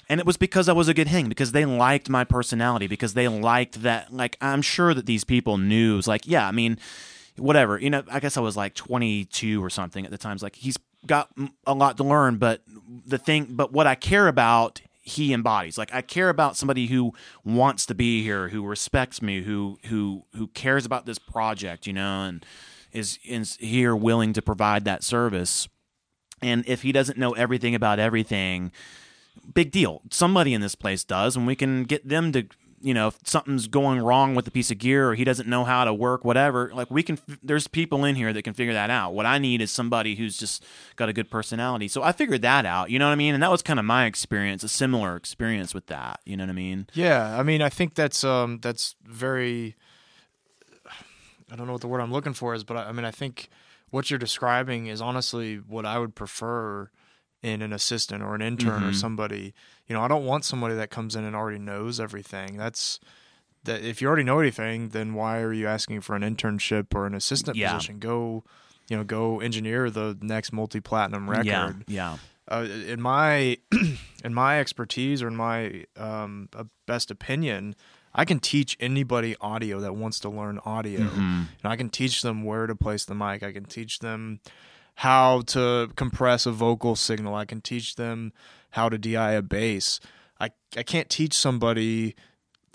[0.09, 3.14] And it was because I was a good hang, because they liked my personality, because
[3.14, 4.12] they liked that.
[4.12, 6.79] Like, I'm sure that these people knew, it was like, yeah, I mean,
[7.39, 7.78] whatever.
[7.78, 10.36] You know, I guess I was like 22 or something at the time.
[10.41, 10.76] Like, he's
[11.07, 11.30] got
[11.66, 12.62] a lot to learn, but
[13.07, 15.78] the thing, but what I care about, he embodies.
[15.78, 17.12] Like I care about somebody who
[17.45, 21.95] wants to be here, who respects me, who who who cares about this project, you
[21.95, 22.45] know, and
[22.93, 25.68] is is here willing to provide that service.
[26.43, 28.70] And if he doesn't know everything about everything,
[29.55, 30.03] big deal.
[30.11, 32.47] Somebody in this place does, and we can get them to
[32.81, 35.64] you know, if something's going wrong with a piece of gear or he doesn't know
[35.64, 38.91] how to work, whatever, like we can, there's people in here that can figure that
[38.91, 39.14] out.
[39.14, 40.64] What I need is somebody who's just
[40.97, 41.89] got a good personality.
[41.89, 43.35] So I figured that out, you know what I mean?
[43.35, 46.51] And that was kind of my experience, a similar experience with that, you know what
[46.51, 46.87] I mean?
[46.95, 47.39] Yeah.
[47.39, 49.76] I mean, I think that's, um, that's very,
[51.51, 53.11] I don't know what the word I'm looking for is, but I, I mean, I
[53.11, 53.49] think
[53.91, 56.91] what you're describing is honestly what I would prefer
[57.43, 58.89] in an assistant or an intern mm-hmm.
[58.89, 59.55] or somebody.
[59.89, 62.57] You know, I don't want somebody that comes in and already knows everything.
[62.57, 63.01] That's
[63.64, 67.07] that if you already know anything, then why are you asking for an internship or
[67.07, 67.72] an assistant yeah.
[67.72, 67.99] position?
[67.99, 68.45] Go,
[68.89, 71.47] you know, go engineer the next multi-platinum record.
[71.47, 71.72] Yeah.
[71.86, 72.16] yeah.
[72.51, 73.59] Uh, in my
[74.24, 76.49] in my expertise or in my um,
[76.86, 77.74] best opinion,
[78.14, 81.43] I can teach anybody audio that wants to learn audio, mm-hmm.
[81.62, 83.43] and I can teach them where to place the mic.
[83.43, 84.41] I can teach them
[84.97, 87.34] how to compress a vocal signal.
[87.34, 88.32] I can teach them
[88.71, 90.01] how to DI a bass.
[90.41, 92.14] I I can't teach somebody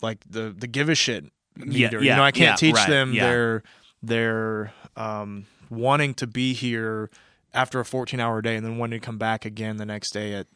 [0.02, 1.26] like the the give a shit
[1.56, 1.74] meter.
[1.74, 3.64] Yeah, yeah, you know, I can't yeah, teach right, them their
[4.02, 7.10] their um, wanting to be here
[7.54, 10.34] after a 14 hour day and then wanting to come back again the next day
[10.34, 10.48] at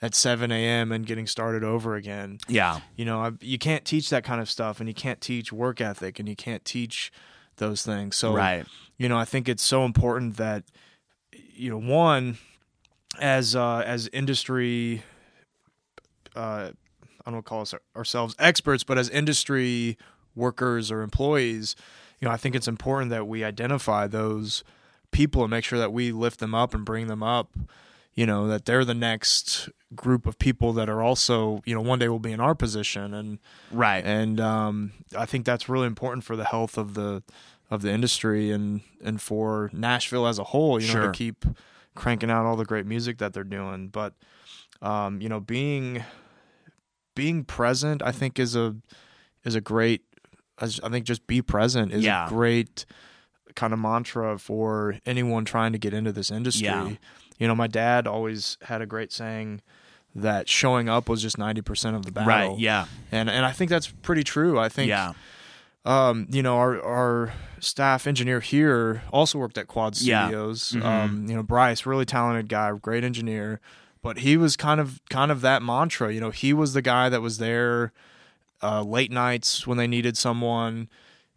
[0.00, 0.92] at 7 a.m.
[0.92, 2.38] and getting started over again.
[2.46, 2.80] Yeah.
[2.94, 5.80] You know, I, you can't teach that kind of stuff and you can't teach work
[5.80, 7.10] ethic and you can't teach
[7.56, 8.14] those things.
[8.14, 8.64] So, right.
[8.96, 10.62] you know, I think it's so important that
[11.32, 12.38] you know, one
[13.18, 15.02] as uh, as industry,
[16.36, 16.70] uh,
[17.24, 19.96] I don't call us ourselves experts, but as industry
[20.34, 21.74] workers or employees,
[22.20, 24.64] you know, I think it's important that we identify those
[25.10, 27.50] people and make sure that we lift them up and bring them up.
[28.14, 32.00] You know that they're the next group of people that are also, you know, one
[32.00, 33.38] day will be in our position, and
[33.70, 34.04] right.
[34.04, 37.22] And um, I think that's really important for the health of the
[37.70, 41.06] of the industry and and for Nashville as a whole, you know, sure.
[41.06, 41.44] to keep
[41.94, 43.88] cranking out all the great music that they're doing.
[43.88, 44.14] But
[44.82, 46.04] um, you know, being
[47.14, 48.76] being present, I think is a
[49.44, 50.02] is a great.
[50.60, 52.26] I think just be present is yeah.
[52.26, 52.84] a great
[53.54, 56.64] kind of mantra for anyone trying to get into this industry.
[56.64, 56.90] Yeah.
[57.38, 59.60] You know, my dad always had a great saying
[60.16, 62.28] that showing up was just 90% of the battle.
[62.28, 62.86] Right, yeah.
[63.12, 64.58] And and I think that's pretty true.
[64.58, 65.12] I think yeah
[65.88, 70.74] um, you know, our our staff engineer here also worked at Quad Studios.
[70.74, 70.80] Yeah.
[70.80, 70.86] Mm-hmm.
[70.86, 73.58] Um, you know, Bryce, really talented guy, great engineer,
[74.02, 76.12] but he was kind of kind of that mantra.
[76.12, 77.92] You know, he was the guy that was there
[78.62, 80.90] uh, late nights when they needed someone.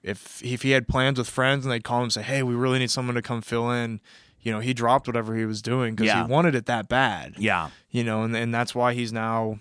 [0.03, 2.53] If if he had plans with friends and they'd call him and say, "Hey, we
[2.53, 4.01] really need someone to come fill in,"
[4.41, 6.25] you know, he dropped whatever he was doing because yeah.
[6.25, 7.35] he wanted it that bad.
[7.37, 9.59] Yeah, you know, and and that's why he's now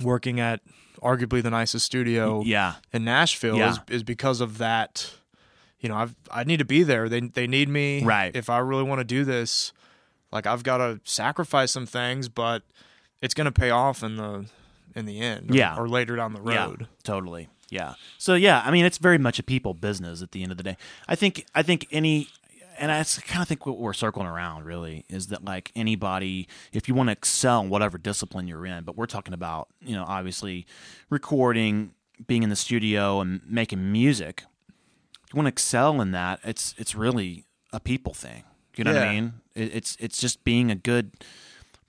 [0.00, 0.60] working at
[1.02, 2.74] arguably the nicest studio yeah.
[2.92, 3.72] in Nashville yeah.
[3.72, 5.12] is, is because of that.
[5.80, 7.08] You know, I've I need to be there.
[7.08, 8.04] They they need me.
[8.04, 8.34] Right.
[8.34, 9.72] If I really want to do this,
[10.30, 12.62] like I've got to sacrifice some things, but
[13.20, 14.46] it's going to pay off in the
[14.94, 15.50] in the end.
[15.50, 15.76] Or, yeah.
[15.76, 16.82] Or later down the road.
[16.82, 17.48] Yeah, totally.
[17.68, 17.94] Yeah.
[18.18, 20.62] So yeah, I mean, it's very much a people business at the end of the
[20.62, 20.76] day.
[21.08, 22.28] I think I think any
[22.82, 26.88] and I kind of think what we're circling around really is that like anybody, if
[26.88, 30.04] you want to excel in whatever discipline you're in, but we're talking about you know
[30.04, 30.66] obviously
[31.08, 31.92] recording,
[32.26, 34.42] being in the studio, and making music.
[34.68, 38.42] If you want to excel in that, it's it's really a people thing.
[38.74, 38.98] You know yeah.
[38.98, 39.32] what I mean?
[39.54, 41.12] It, it's it's just being a good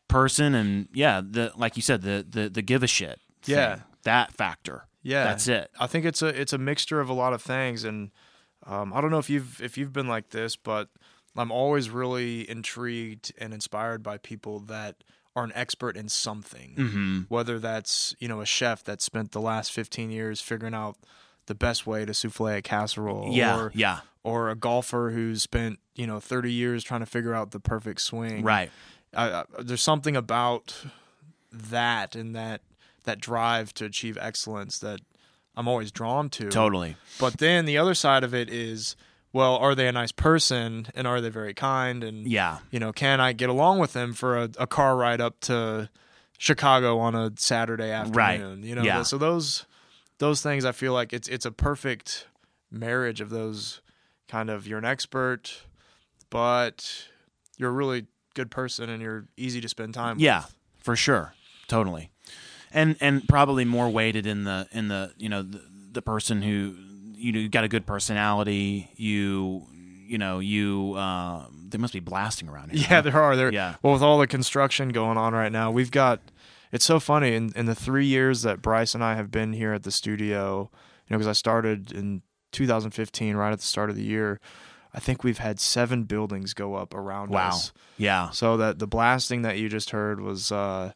[0.08, 3.20] person, and yeah, the like you said, the the the give a shit.
[3.42, 4.86] Thing, yeah, that factor.
[5.02, 5.72] Yeah, that's it.
[5.80, 8.12] I think it's a it's a mixture of a lot of things, and
[8.66, 10.90] um, I don't know if you've if you've been like this, but
[11.36, 15.04] I'm always really intrigued and inspired by people that
[15.36, 16.76] are an expert in something.
[16.78, 17.20] Mm-hmm.
[17.28, 20.98] Whether that's you know a chef that spent the last 15 years figuring out
[21.48, 23.30] the best way to souffle a casserole.
[23.32, 24.00] Yeah, or, yeah.
[24.24, 28.02] Or a golfer who's spent you know 30 years trying to figure out the perfect
[28.02, 28.44] swing.
[28.44, 28.72] Right.
[29.60, 30.86] There's something about
[31.52, 32.62] that and that
[33.04, 35.02] that drive to achieve excellence that
[35.56, 36.50] I'm always drawn to.
[36.50, 36.96] Totally.
[37.20, 38.96] But then the other side of it is,
[39.32, 42.04] well, are they a nice person and are they very kind?
[42.04, 45.22] And yeah, you know, can I get along with them for a, a car ride
[45.22, 45.90] up to
[46.38, 48.62] Chicago on a Saturday afternoon?
[48.62, 48.68] Right.
[48.68, 49.04] You know, yeah.
[49.04, 49.66] so those
[50.18, 52.28] those things I feel like it's it's a perfect
[52.72, 53.82] marriage of those
[54.28, 55.64] kind of you're an expert,
[56.30, 57.08] but
[57.58, 60.46] you're a really good person and you're easy to spend time yeah, with.
[60.46, 61.34] Yeah, for sure.
[61.68, 62.10] Totally
[62.74, 65.62] and and probably more weighted in the in the you know the,
[65.92, 66.76] the person who
[67.16, 68.90] you know you got a good personality.
[68.96, 69.66] You
[70.08, 72.82] you know you uh, they must be blasting around here.
[72.90, 73.02] Yeah, huh?
[73.02, 73.36] there are.
[73.36, 73.52] There.
[73.54, 73.76] Yeah.
[73.82, 76.20] Well, with all the construction going on right now, we've got.
[76.72, 79.74] It's so funny in in the three years that Bryce and I have been here
[79.74, 80.70] at the studio.
[81.08, 82.22] You know, because I started in
[82.54, 84.40] 2015, right at the start of the year.
[84.96, 87.50] I think we've had seven buildings go up around Wow.
[87.50, 87.74] us.
[87.98, 88.30] Yeah.
[88.30, 90.94] So that the blasting that you just heard was uh,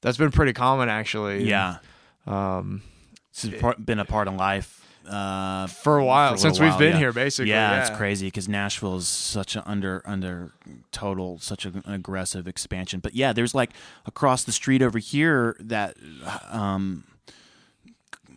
[0.00, 1.44] that's been pretty common actually.
[1.48, 1.78] Yeah.
[2.26, 2.82] Um,
[3.30, 4.74] It's part- been a part of life
[5.08, 6.98] uh, for a while for a since little we've been yeah.
[6.98, 7.50] here, basically.
[7.50, 10.52] Yeah, Yeah, it's crazy because Nashville is such an under under
[10.92, 13.00] total such an aggressive expansion.
[13.00, 13.70] But yeah, there's like
[14.04, 15.96] across the street over here that
[16.50, 17.04] um,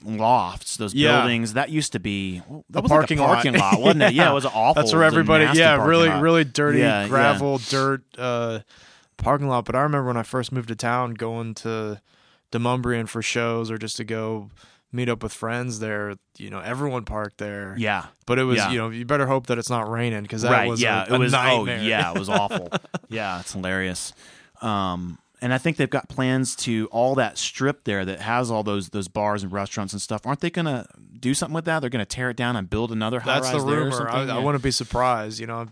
[0.03, 1.20] lofts, those Yeah.
[1.20, 3.34] buildings that used to be well, that A was parking like a lot.
[3.36, 4.14] parking lot, wasn't it?
[4.14, 4.74] Yeah, it was awful.
[4.82, 6.22] That's where everybody, yeah, really, lot.
[6.22, 8.59] really dirty gravel, dirt uh,
[9.22, 9.65] parking lot.
[9.65, 12.01] But I remember when I first moved to town, going to
[12.51, 14.49] Demonbreun for shows or just to go
[14.91, 16.15] meet up with friends there.
[16.38, 17.76] You know, everyone parked there.
[17.78, 18.72] Yeah, But it was, Yeah.
[18.72, 20.69] you know, you better hope that it's not raining because that right.
[20.69, 21.32] was yeah, a, a it was.
[21.32, 21.80] nightmare.
[21.80, 22.69] Oh, yeah, it was awful.
[23.09, 24.11] yeah, it's hilarious.
[24.61, 28.61] Um, and I think they've got plans to all that strip there that has all
[28.63, 30.28] those those bars and restaurants and stuff.
[30.28, 30.86] Aren't they going to
[31.19, 31.80] do something with that?
[31.80, 33.19] They're going to tear it down and build another.
[33.26, 34.07] That's the high-rise there or rumor.
[34.09, 34.30] I, something?
[34.36, 35.39] I wouldn't be surprised.
[35.39, 35.67] You know,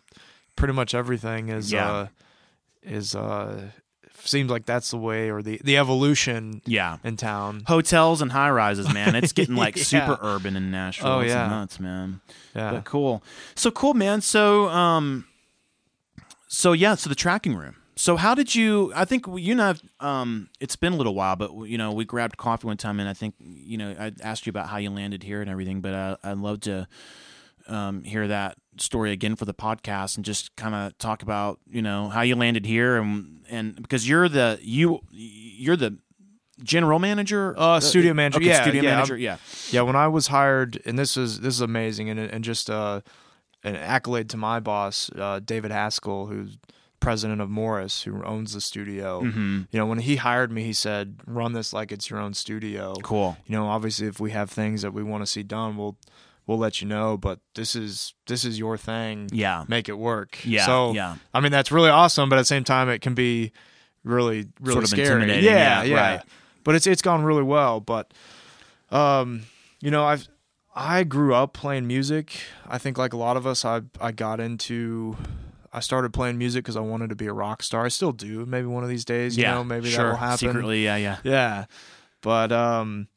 [0.56, 1.92] pretty much everything is Yeah.
[1.92, 2.08] uh,
[2.84, 3.70] is uh,
[4.22, 6.98] seems like that's the way or the the evolution Yeah.
[7.04, 7.64] in town.
[7.68, 9.16] Hotels and high rises, man.
[9.16, 9.84] It's getting like Yeah.
[9.84, 11.08] super urban in Nashville.
[11.08, 11.48] Oh, It's yeah.
[11.48, 12.22] nuts, man.
[12.56, 12.72] Yeah.
[12.72, 13.24] But cool.
[13.56, 14.22] So cool, man.
[14.22, 15.26] So um,
[16.48, 16.96] so yeah.
[16.96, 17.76] So the tracking room.
[17.96, 18.94] So how did you?
[18.96, 19.82] I think you and I've.
[20.00, 23.10] Um, it's been a little while, but you know, we grabbed coffee one time, and
[23.10, 25.82] I think you know, I asked you about how you landed here and everything.
[25.82, 26.88] But I, I'd love to
[27.70, 31.82] um, hear that story again for the podcast and just kind of talk about you
[31.82, 35.98] know how you landed here and and because you're the you you're the
[36.64, 38.38] general manager, Uh, studio manager.
[38.40, 39.14] Okay, Yeah, studio yeah, manager.
[39.14, 39.38] I'm- Yeah.
[39.72, 43.02] Yeah, when I was hired, and this is this is amazing, and and just uh,
[43.64, 46.58] an accolade to my boss, uh, David Haskell, who's
[47.00, 49.22] president of Morris, who owns the studio.
[49.22, 49.62] Mm-hmm.
[49.72, 52.94] You know, when he hired me, he said, "Run this like it's your own studio."
[53.04, 53.38] Cool.
[53.46, 55.98] You know, obviously, if we have things that we want to see done, we'll
[56.50, 57.16] we'll let you know.
[57.16, 59.30] But this is this is your thing.
[59.32, 59.66] Yeah.
[59.68, 60.40] make it work.
[60.44, 61.16] Yeah, So yeah.
[61.34, 63.52] I mean, that's really awesome, but at the same time, it can be
[64.04, 65.08] really really Sort of scary.
[65.22, 65.96] intimidating, Yeah, yeah, yeah.
[66.16, 66.22] right.
[66.64, 67.80] But it's it's gone really well.
[67.80, 68.12] But
[68.92, 69.44] um,
[69.80, 70.28] you know, I've
[70.76, 72.40] I grew up playing music.
[72.68, 75.18] I think like a lot of us, I I got into.
[75.72, 77.86] I started playing music because I wanted to be a rock star.
[77.86, 78.44] I still do.
[78.48, 79.54] Maybe one of these days, you Yeah.
[79.54, 80.04] know, maybe sure.
[80.06, 80.38] that will happen.
[80.50, 81.18] Secretly, yeah, yeah.
[81.24, 81.66] Yeah.
[82.22, 83.08] But um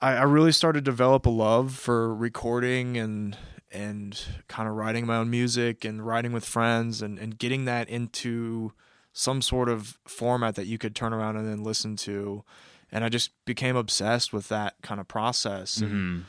[0.00, 3.36] I, I really started to develop a love for recording and
[3.72, 7.88] and kind of writing my own music and writing with friends and, and getting that
[7.88, 8.72] into
[9.12, 12.42] some sort of format that you could turn around and then listen to.
[12.90, 15.78] And I just became obsessed with that kind of process.
[15.78, 16.22] Mm-hmm.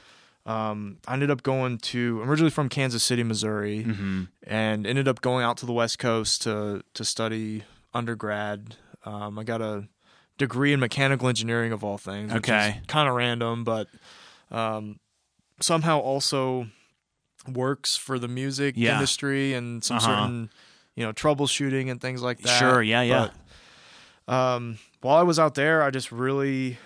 [0.52, 4.24] um, I ended up going to I'm originally from Kansas City, Missouri, Mm-hmm.
[4.44, 7.64] and ended up going out to the West Coast to to study
[7.94, 8.76] undergrad.
[9.04, 9.88] Um, I got a
[10.42, 12.34] degree in mechanical engineering of all things.
[12.34, 12.82] Okay.
[12.88, 13.88] kind of random, but
[14.50, 15.00] um,
[15.60, 16.68] somehow also
[17.48, 18.94] works for the music Yeah.
[18.94, 20.08] industry and some Uh-huh.
[20.08, 20.50] certain
[20.96, 22.60] you know troubleshooting and things like that.
[22.60, 23.28] Sure, yeah, yeah.
[24.28, 26.78] But, um, while I was out there, I just really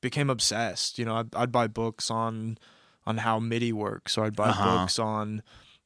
[0.00, 0.98] became obsessed.
[0.98, 2.58] You know, I'd, I'd buy books on
[3.06, 4.78] on how MIDI works, or I'd buy Uh-huh.
[4.78, 5.42] books on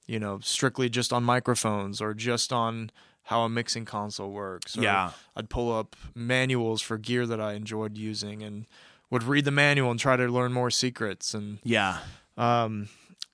[0.07, 2.91] you know strictly just on microphones or just on
[3.25, 4.77] how a mixing console works.
[4.77, 5.11] Or Yeah.
[5.37, 8.67] I'd pull up manuals for gear that I enjoyed using and
[9.11, 11.99] would read the manual and try to learn more secrets and Yeah.
[12.37, 12.89] um,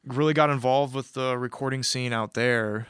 [0.04, 2.86] really got involved with the recording scene out there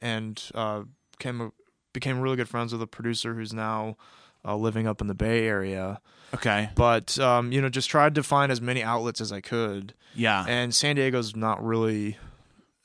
[0.00, 0.82] and uh,
[1.18, 1.52] became
[1.92, 3.96] became really good friends with a producer who's now
[4.44, 6.00] uh, living up in the Bay Area.
[6.34, 6.70] Okay.
[6.74, 9.92] But um, you know, just tried to find as many outlets as I could.
[10.14, 10.44] Yeah.
[10.48, 12.16] And San Diego's not really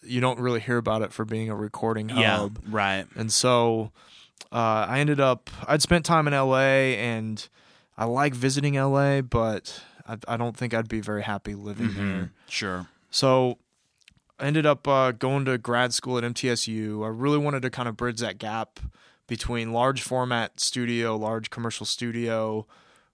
[0.04, 2.38] you don't really hear about it for being a recording yeah.
[2.38, 2.60] hub.
[2.68, 3.06] Right.
[3.16, 3.92] And so
[4.52, 7.48] uh, I ended up, I'd spent time in LA and
[7.98, 12.08] I like visiting LA, but I, I don't think I'd be very happy living Mm-hmm.
[12.10, 12.32] there.
[12.48, 12.88] Sure.
[13.10, 13.58] So
[14.40, 17.04] I ended up uh, going to grad school at MTSU.
[17.04, 18.80] I really wanted to kind of bridge that gap
[19.26, 22.66] between large format studio, large commercial studio,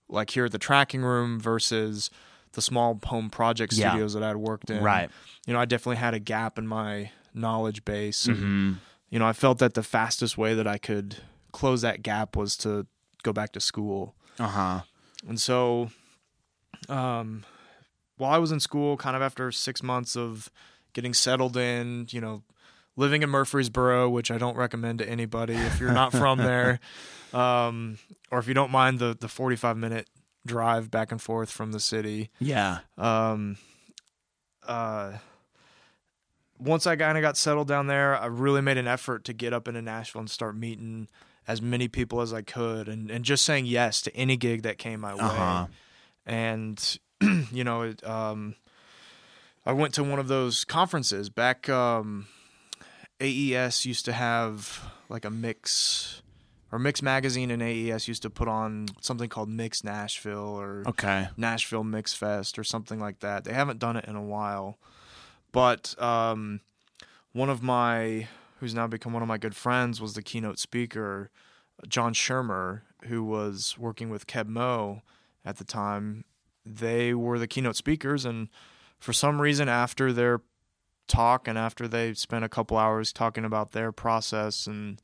[0.09, 2.11] like here at the tracking room versus
[2.53, 3.89] the small home project Yeah.
[3.91, 4.81] studios that I'd worked in.
[4.83, 5.09] Right.
[5.45, 8.25] You know, I definitely had a gap in my knowledge base.
[8.25, 8.73] And, Mm-hmm.
[9.09, 11.17] you know, I felt that the fastest way that I could
[11.51, 12.87] close that gap was to
[13.23, 14.15] go back to school.
[14.39, 14.81] Uh huh.
[15.27, 15.89] And so,
[16.89, 17.43] um,
[18.17, 20.49] while I was in school, kind of after six months of
[20.93, 22.43] getting settled in, you know,
[22.95, 26.79] living in Murfreesboro, which I don't recommend to anybody if you're not from there,
[27.33, 27.97] um,
[28.31, 30.07] or if you don't mind the the 45 minute
[30.45, 32.29] drive back and forth from the city.
[32.39, 32.79] Yeah.
[32.97, 33.57] Um,
[34.67, 35.13] uh,
[36.59, 39.53] once I kind of got settled down there, I really made an effort to get
[39.53, 41.07] up into Nashville and start meeting
[41.47, 44.77] as many people as I could, and and just saying yes to any gig that
[44.77, 45.21] came my way.
[45.21, 45.67] Uh-huh.
[46.25, 46.99] And
[47.51, 48.55] you know, it, um,
[49.65, 51.67] I went to one of those conferences back.
[51.67, 52.27] Um,
[53.19, 56.22] AES used to have like a mix
[56.73, 61.27] or Mix Magazine and AES used to put on something called Mix Nashville or Okay.
[61.37, 63.43] Nashville Mix Fest or something like that.
[63.43, 64.79] They haven't done it in a while,
[65.51, 66.61] but um,
[67.31, 68.27] one of my
[68.59, 71.29] who's now become one of my good friends was the keynote speaker,
[71.87, 75.03] John Shermer, who was working with Keb Mo
[75.45, 76.25] at the time.
[76.65, 78.47] They were the keynote speakers, and
[78.97, 80.41] for some reason, after their
[81.07, 85.01] talk and after they spent a couple hours talking about their process and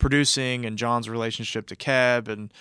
[0.00, 2.52] producing and John's relationship to Keb and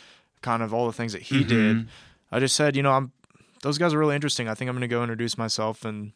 [0.42, 1.48] kind of all the things that he Mhm.
[1.48, 1.90] did,
[2.32, 3.12] I just said, you know, I'm
[3.62, 4.48] those guys are really interesting.
[4.48, 6.14] I think I'm going to go introduce myself and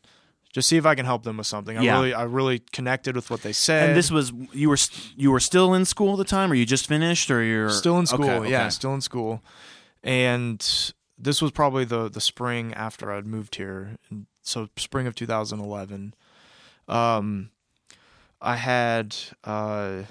[0.53, 1.77] just see if I can help them with something.
[1.77, 1.93] I Yeah.
[1.95, 3.89] really, I really connected with what they said.
[3.89, 4.77] And this was you were
[5.17, 7.99] you were still in school at the time, or you just finished, or you're still
[7.99, 8.29] in school.
[8.29, 8.69] Okay, Yeah, okay.
[8.69, 9.43] still in school.
[10.03, 10.59] And
[11.17, 13.97] this was probably the the spring after I'd moved here,
[14.41, 16.13] so spring of 2011.
[16.87, 17.49] Um,
[18.41, 20.03] I had uh,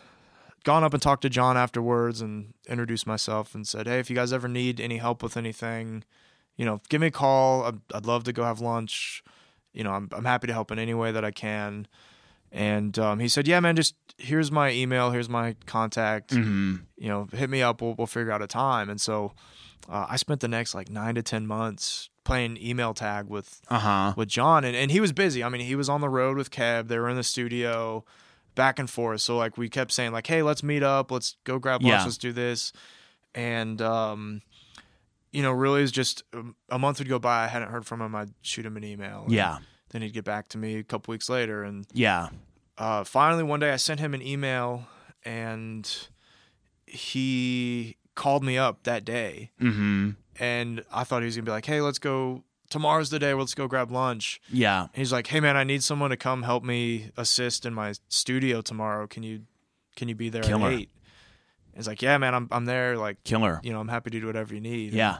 [0.62, 4.16] gone up and talked to John afterwards and introduced myself and said, "Hey, if you
[4.16, 6.04] guys ever need any help with anything,
[6.56, 7.64] you know, give me a call.
[7.64, 9.22] I'd, I'd love to go have lunch.
[9.72, 11.86] You know, I'm I'm happy to help in any way that I can."
[12.50, 16.82] And um, he said, "Yeah, man, just here's my email, here's my contact Mhm.
[16.96, 17.80] you know, hit me up.
[17.80, 18.90] We'll, we'll figure out a time.
[18.90, 19.32] And so
[19.88, 24.12] uh, I spent the next like nine to 10 months playing email tag with, Uh-huh.
[24.16, 24.64] with John.
[24.64, 25.42] And, and he was busy.
[25.42, 26.86] I mean, he was on the road with Keb.
[26.88, 28.04] They were in the studio
[28.54, 29.20] back and forth.
[29.20, 31.10] So like we kept saying like, Hey, let's meet up.
[31.10, 31.92] Let's go grab lunch.
[31.92, 32.04] Yeah.
[32.04, 32.72] Let's do this.
[33.34, 34.42] And, um,
[35.30, 37.44] you know, really is just um, a month would go by.
[37.44, 38.14] I hadn't heard from him.
[38.14, 39.24] I'd shoot him an email.
[39.28, 39.58] Yeah.
[39.90, 41.62] Then he'd get back to me a couple weeks later.
[41.62, 42.28] And, Yeah.
[42.78, 44.86] uh, finally one day I sent him an email
[45.24, 45.90] and
[46.86, 50.10] he called me up that day Mm-hmm.
[50.38, 53.54] and I thought he was gonna be like, Hey, let's go tomorrow's the day, let's
[53.54, 54.40] go grab lunch.
[54.50, 54.82] Yeah.
[54.82, 57.92] And he's like, Hey man, I need someone to come help me assist in my
[58.08, 59.06] studio tomorrow.
[59.06, 59.42] Can you
[59.94, 60.68] can you be there Killer.
[60.68, 60.90] at eight?
[61.76, 63.60] He's like, Yeah, man, I'm I'm there, like Killer.
[63.62, 64.92] you know, I'm happy to do whatever you need.
[64.92, 65.18] Yeah.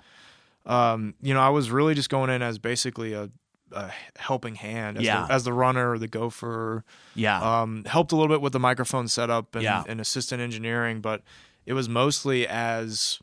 [0.66, 3.30] Um, you know, I was really just going in as basically a,
[3.72, 5.26] a helping hand as, Yeah.
[5.26, 6.84] the, as the runner or the gopher
[7.14, 7.40] Yeah.
[7.62, 9.82] um, helped a little bit with the microphone setup and, Yeah.
[9.88, 11.22] and assistant engineering, but
[11.66, 13.18] it was mostly as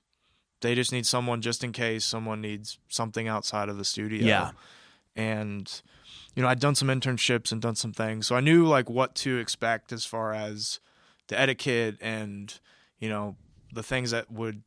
[0.61, 4.25] they just need someone just in case someone needs something outside of the studio.
[4.25, 4.51] Yeah.
[5.15, 5.81] And,
[6.35, 8.27] you know, I'd done some internships and done some things.
[8.27, 10.79] So I knew like what to expect as far as
[11.27, 12.53] the etiquette and,
[12.99, 13.35] you know,
[13.73, 14.61] the things that would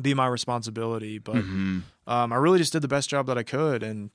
[0.00, 1.18] be my responsibility.
[1.18, 1.82] But Mhm.
[2.06, 4.10] um, I really just did the best job that I could, and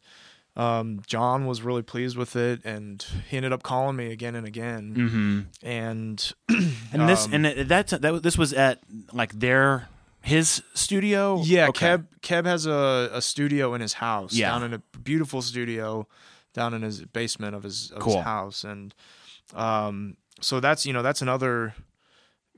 [0.56, 4.46] um, John was really pleased with it, and he ended up calling me again and
[4.46, 5.46] again, Mhm.
[5.66, 6.34] and
[6.92, 8.80] And this um, and that's that this was at
[9.14, 9.88] like their
[10.22, 11.42] his studio.
[11.44, 11.88] yeah, Okay.
[11.88, 14.50] Keb Keb has a, a studio in his house, Yeah.
[14.52, 16.08] down in a beautiful studio,
[16.54, 18.18] down in his basement of his of Cool.
[18.18, 18.94] his house, and
[19.54, 21.74] um, so that's you know that's another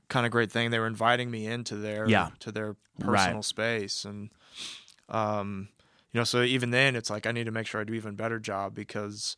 [0.08, 0.70] kind of great thing.
[0.70, 2.30] They were inviting me into their Yeah.
[2.40, 3.16] to their Right.
[3.16, 4.30] personal space, and
[5.08, 5.68] um,
[6.12, 8.14] you know, so even then, it's like I need to make sure I do even
[8.16, 9.36] better job because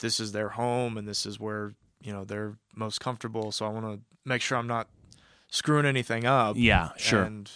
[0.00, 3.50] this is their home and this is where you know they're most comfortable.
[3.52, 4.88] So I want to make sure I'm not
[5.50, 6.56] screwing anything up.
[6.58, 6.90] Yeah.
[6.96, 7.22] Sure.
[7.22, 7.50] And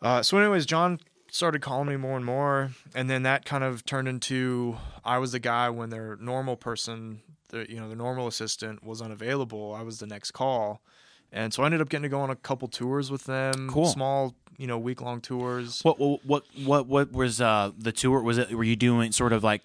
[0.00, 3.84] uh, so, anyways, John started calling me more and more, and then that kind of
[3.84, 8.26] turned into I was the guy when their normal person, the you know, the normal
[8.26, 9.74] assistant was unavailable.
[9.74, 10.82] I was the next call,
[11.32, 13.68] and so I ended up getting to go on a couple tours with them.
[13.70, 13.86] Cool.
[13.86, 15.80] small, you know, week long tours.
[15.82, 18.20] What what what what what was uh the tour?
[18.22, 19.62] Was it were you doing sort of like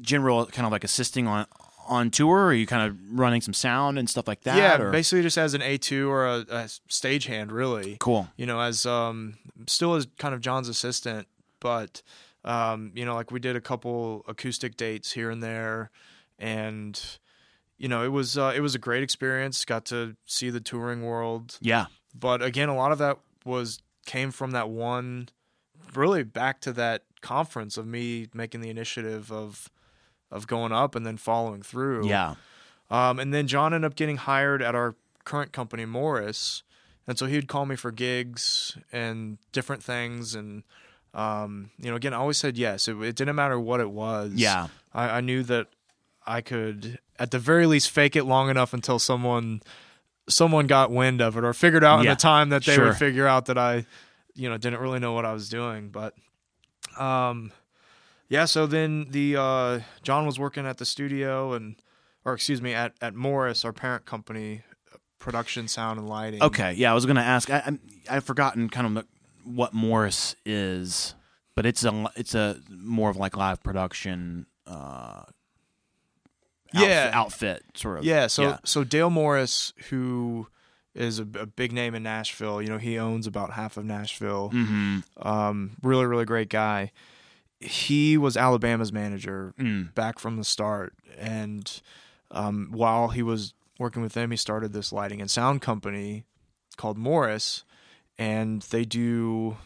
[0.00, 1.46] general kind of like assisting on
[1.88, 2.38] on tour?
[2.38, 4.56] Or are you kind of running some sound and stuff like that?
[4.56, 4.90] yeah, or?
[4.92, 7.96] basically just as an A two or a, a stagehand, really.
[8.00, 8.28] cool.
[8.36, 9.34] you know, as um,
[9.66, 11.26] still as kind of John's assistant,
[11.60, 12.02] but
[12.44, 15.90] um, you know, like we did a couple acoustic dates here and there,
[16.38, 17.00] and
[17.78, 19.64] you know, it was uh, it was a great experience.
[19.64, 21.86] Got to see the touring world, Yeah.
[22.14, 25.28] but again, a lot of that was came from that one,
[25.94, 29.68] really back to that conference of me making the initiative of
[30.30, 32.08] of going up and then following through.
[32.08, 32.34] Yeah.
[32.90, 36.62] Um, and then John ended up getting hired at our current company, Morris.
[37.06, 40.34] And so he'd call me for gigs and different things.
[40.34, 40.62] And,
[41.14, 42.88] um, you know, again, I always said yes.
[42.88, 44.32] It, it didn't matter what it was.
[44.34, 44.68] Yeah.
[44.92, 45.68] I, I knew that
[46.26, 49.62] I could, at the very least, fake it long enough until someone
[50.28, 52.88] someone got wind of it or figured out in the time that they Sure.
[52.88, 53.86] would figure out that I,
[54.34, 56.14] you know didn't really know what I was doing, but
[57.00, 57.50] um,
[58.28, 58.44] yeah.
[58.44, 61.76] So then the uh, John was working at the studio and,
[62.24, 64.62] or excuse me, at at Morris, our parent company,
[65.18, 66.42] production, sound, and lighting.
[66.42, 67.50] Okay, yeah, I was gonna ask.
[67.50, 69.06] I, I I've forgotten kind of
[69.44, 71.14] what Morris is,
[71.54, 74.46] but it's a it's a more of like live production.
[74.66, 75.22] Uh,
[76.74, 78.04] yeah, outfit sort of.
[78.04, 78.58] Yeah, so yeah.
[78.64, 80.48] so Dale Morris, who
[80.94, 82.60] is a, a, big name in Nashville.
[82.60, 84.50] You know, he owns about half of Nashville.
[84.52, 84.98] Mm-hmm.
[85.26, 86.92] Um, really, really great guy.
[87.60, 89.92] He was Alabama's manager mm.
[89.94, 91.82] back from the start, and
[92.30, 96.24] um, while he was working with them, he started this lighting and sound company
[96.76, 97.64] called Morris,
[98.16, 99.56] and they do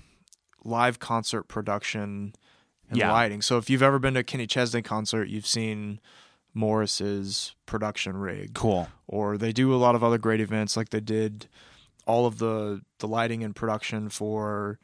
[0.64, 2.34] live concert production
[2.88, 3.12] and yeah.
[3.12, 3.42] lighting.
[3.42, 6.00] So if you've ever been to a Kenny Chesney concert, you've seen
[6.54, 8.54] Morris's production rig.
[8.54, 8.88] Cool.
[9.06, 11.48] Or they do a lot of other great events, like they did
[12.06, 14.78] all of the the lighting and production for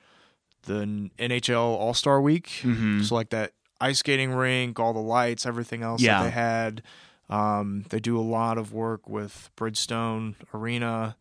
[0.63, 2.47] the NHL All Star Week.
[2.63, 3.03] Mm-hmm.
[3.03, 6.19] So like that ice skating rink, all the lights, everything else yeah.
[6.19, 6.83] that they had.
[7.31, 11.17] Um, they do a lot of work with Bridgestone Arena.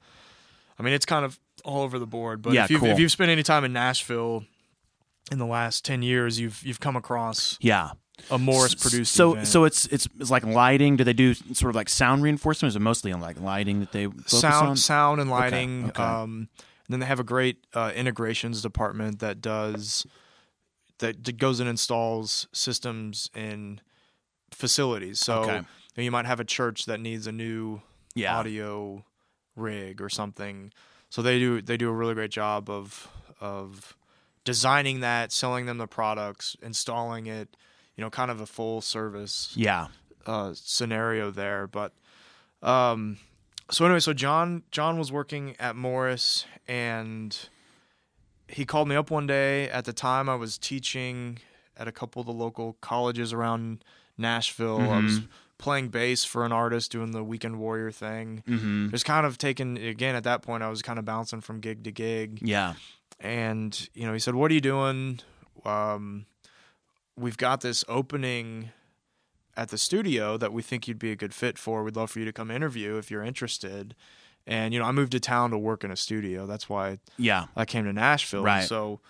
[0.79, 2.41] I mean, it's kind of all over the board.
[2.41, 2.89] But yeah, if, you've, cool.
[2.89, 4.45] if you've spent any time in Nashville
[5.31, 7.91] in the last ten years, you've you've come across yeah
[8.31, 9.13] a Morris produced.
[9.13, 9.47] So event.
[9.47, 10.95] so it's it's it's like lighting.
[10.95, 12.69] Do they do sort of like sound reinforcement?
[12.69, 14.77] Or is it mostly on like lighting that they sound on?
[14.77, 15.85] sound and lighting?
[15.89, 16.03] Okay, okay.
[16.03, 16.49] Um,
[16.87, 20.05] and then they have a great uh, integrations department that does
[20.99, 23.81] that goes and installs systems in
[24.51, 25.19] facilities.
[25.19, 25.61] So okay.
[25.95, 27.81] you, might have a church that needs a new
[28.15, 28.35] yeah.
[28.37, 29.03] audio
[29.55, 30.71] rig or something.
[31.09, 33.07] So they do they do a really great job of
[33.39, 33.95] of
[34.43, 37.55] designing that, selling them the products, installing it,
[37.95, 39.87] you know, kind of a full service yeah
[40.25, 41.67] uh, scenario there.
[41.67, 41.93] But
[42.61, 43.17] um,
[43.69, 47.37] so anyway, so John John was working at Morris, and
[48.47, 49.69] he called me up one day.
[49.69, 51.39] At the time, I was teaching
[51.75, 53.83] at a couple of the local colleges around
[54.17, 54.79] Nashville.
[54.79, 54.93] Mm-hmm.
[54.93, 55.21] I was
[55.57, 58.43] playing bass for an artist doing the weekend warrior thing.
[58.47, 58.89] Mm-hmm.
[58.89, 60.63] Just kind of taking again at that point.
[60.63, 62.39] I was kind of bouncing from gig to gig.
[62.41, 62.75] Yeah,
[63.19, 65.19] and you know, he said, "What are you doing?"
[65.65, 66.25] Um,
[67.17, 68.69] we've got this opening
[69.57, 71.83] at the studio that we think you'd be a good fit for.
[71.83, 73.95] We'd love for you to come interview if you're interested.
[74.45, 76.45] And you know, I moved to town to work in a studio.
[76.45, 78.43] That's why yeah I came to Nashville.
[78.43, 78.63] Right.
[78.63, 79.01] So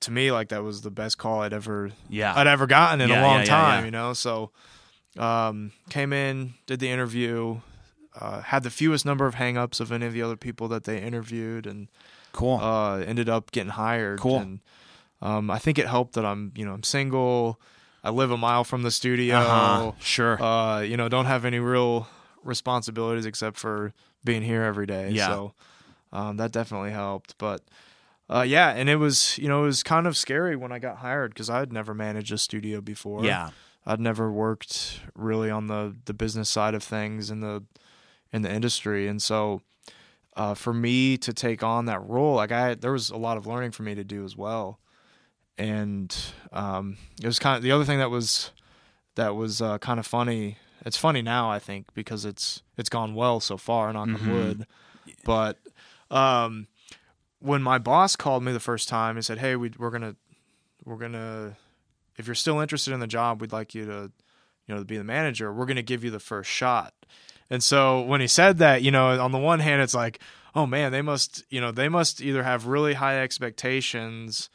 [0.00, 3.10] to me, like that was the best call I'd ever yeah I'd ever gotten in
[3.10, 3.80] yeah, a long yeah, time.
[3.80, 4.50] Yeah, you know, so
[5.18, 7.60] um, came in, did the interview,
[8.20, 11.00] uh, had the fewest number of hangups of any of the other people that they
[11.00, 11.88] interviewed, and
[12.32, 12.58] cool.
[12.58, 14.20] Uh, ended up getting hired.
[14.20, 14.38] Cool.
[14.38, 14.60] And,
[15.22, 17.58] um, I think it helped that I'm, you know, I'm single.
[18.06, 19.36] I live a mile from the studio.
[19.36, 19.92] Uh-huh.
[19.98, 20.40] Sure.
[20.40, 22.06] Uh, you know, don't have any real
[22.44, 23.92] responsibilities except for
[24.22, 25.10] being here every day.
[25.10, 25.26] Yeah.
[25.26, 25.54] So
[26.12, 27.36] um, that definitely helped.
[27.36, 27.62] But
[28.30, 30.98] uh, yeah, and it was, you know, it was kind of scary when I got
[30.98, 33.24] hired because I had never managed a studio before.
[33.24, 33.50] Yeah.
[33.84, 37.64] I'd never worked really on the the business side of things in the
[38.32, 39.62] in the industry, and so
[40.36, 43.46] uh, for me to take on that role, like I, there was a lot of
[43.46, 44.80] learning for me to do as well
[45.58, 46.16] and
[46.52, 48.50] um, it was kind of the other thing that was
[49.14, 50.58] that was uh, kind of funny.
[50.84, 54.30] It's funny now, I think, because it's it's gone well so far, knock mm-hmm.
[54.30, 54.66] on wood.
[55.24, 55.58] But
[56.10, 56.68] um,
[57.40, 60.16] when my boss called me the first time and said, "Hey, we, we're gonna
[60.84, 61.56] we're gonna
[62.16, 64.12] if you're still interested in the job, we'd like you to
[64.66, 65.52] you know to be the manager.
[65.52, 66.94] We're gonna give you the first shot."
[67.48, 70.18] And so when he said that, you know, on the one hand, it's like,
[70.54, 74.50] oh man, they must you know they must either have really high expectations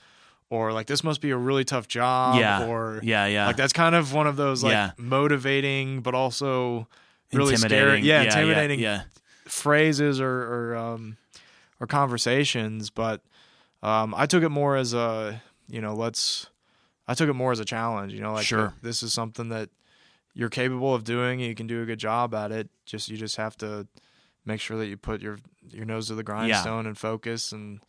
[0.51, 2.67] or like this must be a really tough job yeah.
[2.67, 4.91] or yeah yeah like that's kind of one of those like yeah.
[4.97, 6.87] motivating but also
[7.33, 9.03] really scary yeah, yeah intimidating yeah,
[9.45, 11.17] phrases or or um
[11.79, 13.23] or conversations but
[13.81, 16.47] um I took it more as a you know let's
[17.07, 18.73] I took it more as a challenge you know like sure.
[18.83, 19.69] this is something that
[20.33, 23.37] you're capable of doing you can do a good job at it just you just
[23.37, 23.87] have to
[24.45, 25.39] make sure that you put your
[25.69, 27.79] your nose to the grindstone and focus and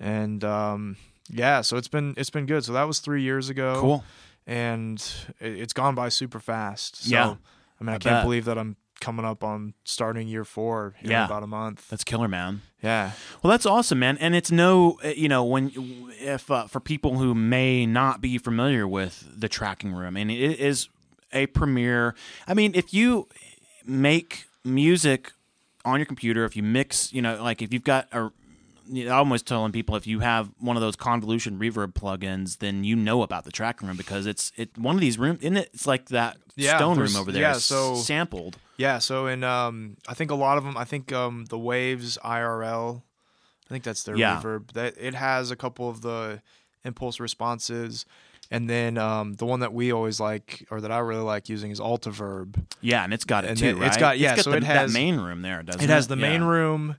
[0.00, 0.96] and um
[1.28, 2.64] yeah, so it's been it's been good.
[2.64, 3.78] So that was three years ago.
[3.80, 4.04] Cool.
[4.46, 4.98] And
[5.40, 7.04] it, it's gone by super fast.
[7.04, 7.34] So, yeah.
[7.80, 8.24] I mean, I, I can't bet.
[8.24, 11.24] believe that I'm coming up on starting year four in Yeah.
[11.24, 11.88] about a month.
[11.88, 12.60] That's killer, man.
[12.82, 13.12] Yeah.
[13.42, 14.18] Well, that's awesome, man.
[14.18, 15.72] And it's no, uh, you know, when
[16.20, 20.60] if uh, for people who may not be familiar with the tracking room, and it
[20.60, 20.88] is
[21.32, 22.14] a premiere.
[22.46, 23.28] I mean, if you
[23.84, 25.32] make music
[25.84, 28.30] on your computer, if you mix, you know, like if you've got a
[28.92, 32.96] I'm always telling people if you have one of those convolution reverb plugins, then you
[32.96, 35.40] know about the tracking room because it's it one of these rooms.
[35.42, 37.42] In it, it's like that Yeah, stone room over there.
[37.42, 38.56] yeah, so- sampled.
[38.76, 38.98] Yeah.
[38.98, 40.76] So in um, I think a lot of them.
[40.76, 43.02] I think um, the Waves IRL
[43.66, 44.40] I think that's their Yeah.
[44.42, 44.72] reverb.
[44.72, 46.42] That it has a couple of the
[46.84, 48.04] impulse responses,
[48.50, 51.70] and then um, the one that we always like, or that I really like using,
[51.70, 52.62] is Altiverb.
[52.82, 53.86] Yeah, and it's got it And too, it- right?
[53.86, 55.84] it's got- yeah, so the, it has- that main room there, doesn't it?
[55.84, 56.48] It has the main Yeah.
[56.48, 56.96] room,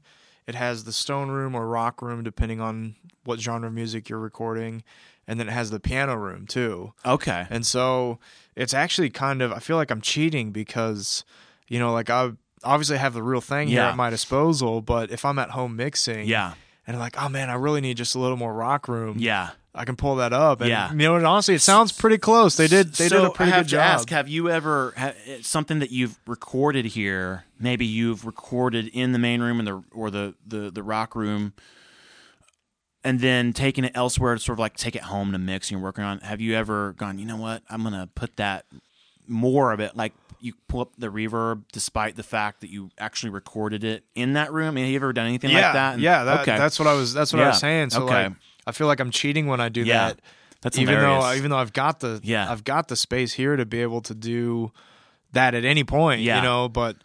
[0.48, 4.20] it has the stone room or rock room, depending on what genre of music you're
[4.20, 4.84] recording,
[5.28, 6.94] and then it has the piano room too.
[7.06, 7.48] Okay.
[7.50, 8.20] And so
[8.56, 11.24] it's actually kind of I feel like I'm cheating because
[11.68, 12.32] you know like I
[12.64, 13.90] obviously have the real thing here Yeah.
[13.90, 16.54] at my disposal, but if I'm at home mixing, Yeah.
[16.88, 19.18] And like, oh man, I really need just a little more rock room.
[19.20, 19.52] Yeah.
[19.78, 20.62] I can pull that up.
[20.62, 20.90] And, Yeah.
[20.92, 22.56] you know, and honestly, it sounds pretty close.
[22.56, 22.94] They did.
[22.94, 23.82] They so did a pretty I have good to job.
[23.82, 25.12] ask: Have you ever ha,
[25.42, 27.44] something that you've recorded here?
[27.60, 31.52] Maybe you've recorded in the main room and the or the the the rock room,
[33.04, 35.78] and then taking it elsewhere to sort of like take it home to mix and
[35.80, 36.20] you're working on.
[36.22, 37.20] Have you ever gone?
[37.20, 37.62] You know what?
[37.70, 38.66] I'm gonna put that
[39.28, 40.14] more of it like.
[40.42, 44.54] You pull up the reverb despite the fact that you actually recorded it in that
[44.54, 44.68] room.
[44.68, 45.94] I mean, have you ever done anything yeah, like that?
[45.94, 46.24] And- yeah.
[46.24, 46.56] That, okay.
[46.58, 47.16] That's what I was.
[47.16, 47.90] That's what I was saying.
[47.92, 48.26] So Okay.
[48.26, 48.34] like,
[48.68, 50.10] I feel like I'm cheating when I do Yeah.
[50.10, 50.20] that.
[50.62, 52.52] That's even though even though I've got the Yeah.
[52.52, 54.72] I've got the space here to be able to do
[55.32, 56.22] that at any point.
[56.22, 56.36] Yeah.
[56.38, 56.98] You know, but.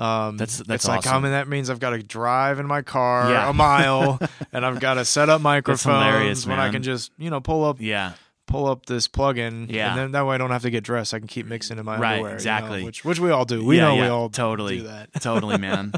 [0.00, 1.16] Um, That's- that's it's like awesome.
[1.16, 3.48] I mean that means I've got to drive in my car Yeah.
[3.50, 4.18] a mile
[4.52, 7.76] and I've got to set up microphones when I can just you know pull up
[7.80, 8.12] yeah.
[8.48, 9.90] Pull up this plugin Yeah.
[9.90, 11.84] and then that way I don't have to get dressed I can keep mixing in
[11.84, 12.84] my Right, underwear you know, exactly.
[12.84, 15.92] which which we all do we Yeah, know we all totally do that totally, man.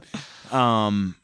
[0.51, 1.15] Um,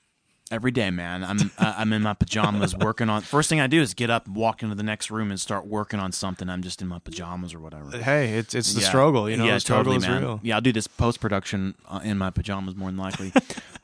[0.53, 1.25] every day, man.
[1.25, 3.23] I'm I'm in my pajamas working on.
[3.23, 5.99] First thing I do is get up, walk into the next room, and start working
[5.99, 6.49] on something.
[6.49, 7.91] I'm just in my pajamas or whatever.
[7.99, 8.87] hey it's it's the Yeah.
[8.89, 10.23] struggle you know yeah, the struggle totally, man.
[10.23, 13.33] real Yeah, I'll do this post production uh, in my pajamas more than likely.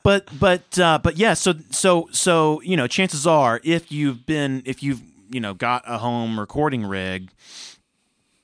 [0.03, 4.61] but but uh, but yeah, so so so you know, chances are if you've been
[4.65, 5.01] if you've
[5.33, 7.31] you know got a home recording rig,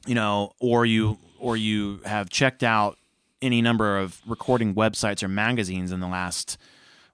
[0.05, 2.97] you know, or you or you have checked out
[3.41, 6.57] any number of recording websites or magazines in the last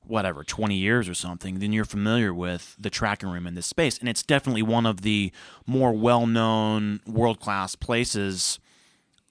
[0.07, 3.97] whatever 20 years or something then you're familiar with the tracking room in this space
[3.97, 5.32] and it's definitely one of the
[5.65, 8.59] more well-known world-class places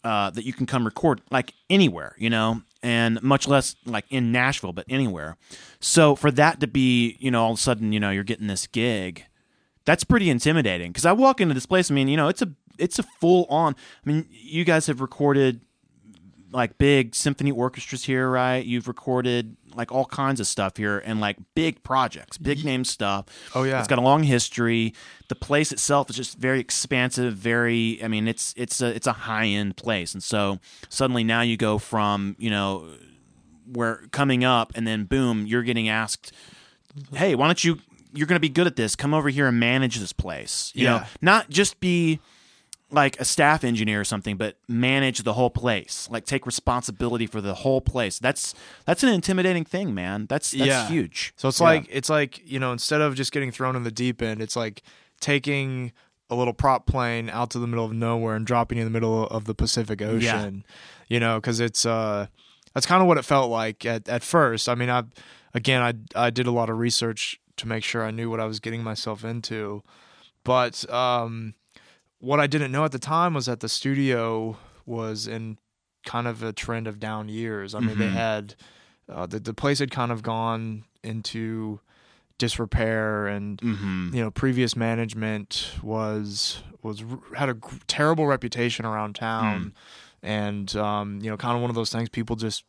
[0.05, 4.31] uh, that you can come record like anywhere, you know, and much less like in
[4.31, 5.37] Nashville, but anywhere.
[5.81, 8.47] So for that to be, you know, all of a sudden, you know, you're getting
[8.47, 9.25] this gig,
[9.85, 10.91] that's pretty intimidating.
[10.91, 13.47] Because I walk into this place, I mean, you know, it's a it's a full
[13.47, 13.75] on.
[14.05, 15.61] I mean, you guys have recorded
[16.55, 18.65] like big symphony orchestras here, right?
[18.65, 23.27] You've recorded like all kinds of stuff here and like big projects, big name stuff.
[23.57, 23.81] Oh, yeah.
[23.81, 24.95] It's got a long history.
[25.29, 29.13] The place itself is just very expansive, very I mean, it's it's a it's a
[29.13, 30.15] high-end place.
[30.15, 32.89] And so suddenly now you go from, you know,
[33.73, 36.33] where coming up and then boom, you're getting asked,
[37.15, 37.81] "Hey, why don't you
[38.15, 38.97] you're going to be good at this.
[38.97, 42.21] Come over here and manage this place." You know, not just be
[42.91, 46.07] like a staff engineer or something, but manage the whole place.
[46.11, 48.19] Like take responsibility for the whole place.
[48.19, 48.55] That's
[48.87, 50.27] that's an intimidating thing, man.
[50.29, 50.89] That's that's Yeah.
[50.89, 51.33] huge.
[51.37, 51.65] So it's Yeah.
[51.65, 54.55] like it's like you know instead of just getting thrown in the deep end, it's
[54.55, 54.83] like
[55.21, 55.93] taking
[56.31, 59.27] a little prop plane out to the middle of nowhere and dropping in the middle
[59.27, 60.65] of the Pacific Ocean.
[61.09, 62.27] You know, because it's uh
[62.75, 64.69] that's kind of what it felt like at at first.
[64.69, 65.03] I mean, I
[65.53, 68.47] again I I did a lot of research to make sure I knew what I
[68.47, 69.83] was getting myself into,
[70.45, 71.55] but um,
[72.19, 75.59] what I didn't know at the time was that the studio was in
[76.05, 77.75] kind of a trend of down years.
[77.75, 78.13] I mean, they Mhm.
[78.13, 78.55] had
[79.09, 81.79] uh, the the place had kind of gone into
[82.39, 84.13] disrepair and Mhm.
[84.15, 87.05] you know previous management was was
[87.37, 89.73] had a terrible reputation around town
[90.23, 90.27] Hmm.
[90.27, 92.65] and um you know kind of one of those things people just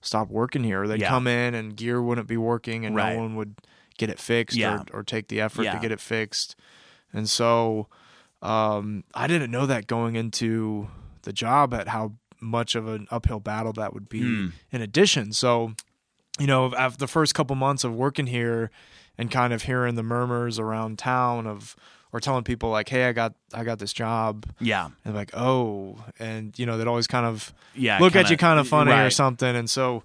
[0.00, 1.08] stopped working here they'd Yeah.
[1.08, 3.14] come in and gear wouldn't be working and Right.
[3.14, 3.54] no one would
[3.98, 4.82] get it fixed Yeah.
[4.92, 5.74] or, or take the effort Yeah.
[5.74, 6.56] to get it fixed
[7.12, 7.88] and so
[8.42, 10.88] um i didn't know that going into
[11.22, 14.48] the job at how much of an uphill battle that would be Hmm.
[14.70, 15.74] in addition so
[16.40, 18.72] you know, after the first couple months of working here
[19.16, 21.76] and kind of hearing the murmurs around town of
[22.12, 24.88] or telling people like, "Hey, I got I got this job," Yeah.
[25.04, 28.00] and like, "Oh," and you know, they'd always kind of Yeah.
[28.00, 30.02] look at kinda- you kind of funny or something, and so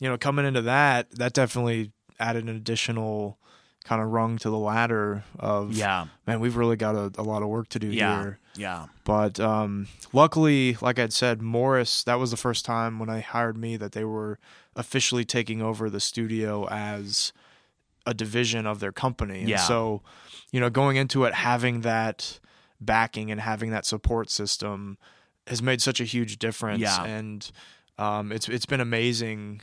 [0.00, 3.38] you know, coming into that, that definitely added an additional
[3.84, 6.06] kind of rung to the ladder of Yeah.
[6.26, 8.20] man, we've really got a, a lot of work to do Yeah.
[8.20, 8.38] here.
[8.54, 8.86] Yeah.
[9.04, 13.56] But um, luckily, like I'd said, Morris, that was the first time when I hired
[13.56, 14.38] me that they were
[14.76, 17.32] officially taking over the studio as
[18.06, 19.40] a division of their company.
[19.40, 19.56] And Yeah.
[19.58, 20.02] so,
[20.52, 22.38] you know, going into it, having that
[22.80, 24.98] backing and having that support system
[25.46, 26.80] has made such a huge difference.
[26.82, 27.02] Yeah.
[27.04, 27.50] And
[27.98, 29.62] um, it's it's been amazing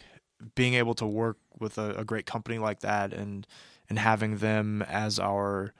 [0.55, 3.47] being able to work with a, a great company like that and
[3.89, 5.73] and having them as our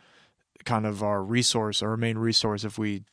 [0.65, 3.03] kind of our resource or our main resource if we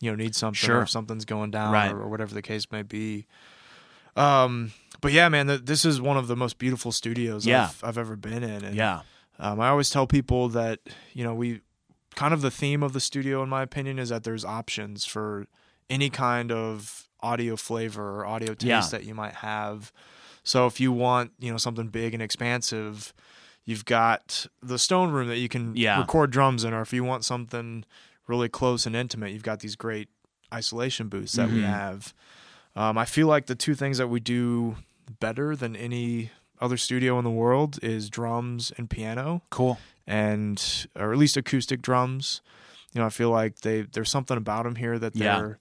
[0.00, 0.78] you know need something Sure.
[0.78, 1.92] or if something's going down Right.
[1.92, 3.26] or, or whatever the case may be
[4.16, 7.64] um but yeah man th- this is one of the most beautiful studios Yeah.
[7.64, 9.00] I've, I've ever been in and Yeah.
[9.38, 10.78] Um, I always tell people that
[11.12, 11.60] you know we
[12.14, 15.46] kind of the theme of the studio, in my opinion, is that there's options for
[15.90, 18.86] any kind of audio flavor or audio taste Yeah.
[18.92, 19.92] that you might have.
[20.44, 23.12] So if you want you know something big and expansive,
[23.64, 25.98] you've got the stone room that you can Yeah.
[25.98, 27.84] record drums in, or if you want something
[28.26, 30.08] really close and intimate, you've got these great
[30.52, 31.66] isolation booths that we Mhm.
[31.70, 32.14] have.
[32.76, 34.76] Um, I feel like the two things that we do
[35.20, 36.30] better than any
[36.60, 39.78] other studio in the world is drums and piano, Cool.
[40.06, 42.40] and or at least acoustic drums.
[42.92, 45.58] You know, I feel like they there's something about them here that they're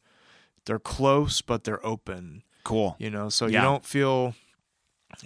[0.65, 2.43] they're close but they're open.
[2.63, 2.95] Cool.
[2.99, 3.59] You know, so Yeah.
[3.59, 4.35] you don't feel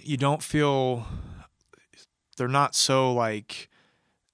[0.02, 1.06] you don't feel
[2.36, 3.68] they're not so like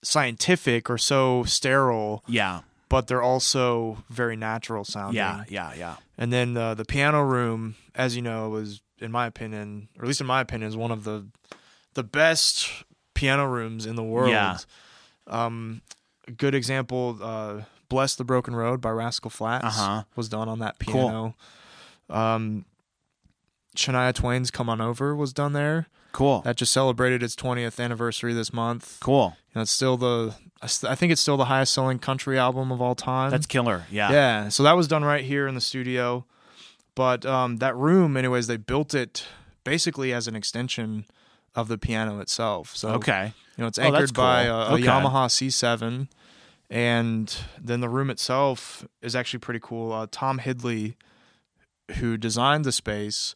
[0.02, 2.60] scientific or so sterile, Yeah.
[2.88, 5.16] but they're also very natural sounding.
[5.16, 5.44] Yeah.
[5.48, 5.72] Yeah.
[5.74, 5.96] Yeah.
[6.18, 10.08] And then uh, the piano room, as you know, was in my opinion, or at
[10.08, 11.26] least in my opinion, is one of the
[11.94, 12.68] the best
[13.14, 14.30] piano rooms in the world.
[14.30, 14.58] Yeah.
[15.26, 15.80] Um,
[16.28, 20.04] a good example, uh, "Bless the Broken Road" by Rascal Flatts Uh-huh.
[20.16, 20.92] was done on that Cool.
[21.08, 21.34] piano.
[22.10, 22.64] Um,
[23.74, 25.86] Shania Twain's "Come On Over" was done there.
[26.12, 26.42] Cool.
[26.42, 28.98] That just celebrated its 20th anniversary this month.
[29.00, 29.36] cool.
[29.50, 32.80] You know, it's still the I think it's still the highest selling country album of
[32.80, 33.30] all time.
[33.30, 33.84] That's killer.
[33.90, 34.10] Yeah.
[34.12, 36.24] Yeah, so that was done right here in the studio.
[36.94, 39.26] But um, that room, anyways, they built it
[39.64, 41.04] basically as an extension
[41.56, 42.76] of the piano itself.
[42.76, 43.32] So Okay.
[43.56, 44.52] you know, it's Oh, anchored by cool.
[44.54, 44.82] a, a Okay.
[44.84, 46.08] Yamaha C7,
[46.70, 49.92] and then the room itself is actually pretty cool.
[49.92, 50.94] Uh, Tom Hidley,
[51.96, 53.34] who designed the space,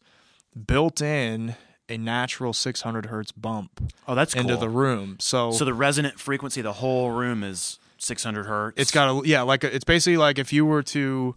[0.67, 1.55] built in
[1.87, 4.41] a natural 600 hertz bump Oh, that's cool.
[4.41, 5.17] into the room.
[5.19, 8.79] So, so the resonant frequency the whole room is 600 hertz.
[8.79, 11.35] it's got a yeah, like a, it's basically like if you were to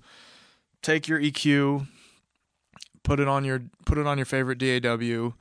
[0.83, 1.87] take your EQ,
[3.03, 5.33] put it on your put it on your favorite DAW,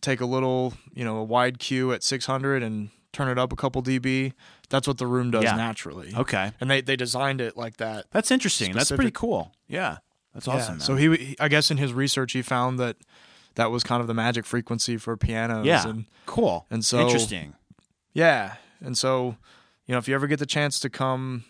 [0.00, 3.56] take a little you know a wide Q at 600 and turn it up a
[3.56, 4.32] couple dB.
[4.70, 5.56] That's what the room does Yeah.
[5.56, 6.12] naturally.
[6.14, 6.52] okay.
[6.60, 8.06] And they they designed it like that.
[8.12, 8.72] That's interesting.
[8.72, 9.52] That's pretty cool.
[9.66, 9.98] Yeah.
[10.38, 10.54] That's Yeah.
[10.54, 10.80] awesome.
[10.80, 12.96] So he, he, I guess in his research, he found that
[13.56, 15.66] that was kind of the magic frequency for pianos.
[15.66, 15.86] Yeah.
[15.88, 16.66] And cool.
[16.70, 17.54] and so- interesting.
[18.12, 19.36] yeah, and so
[19.86, 21.44] you know, if you ever get the chance to come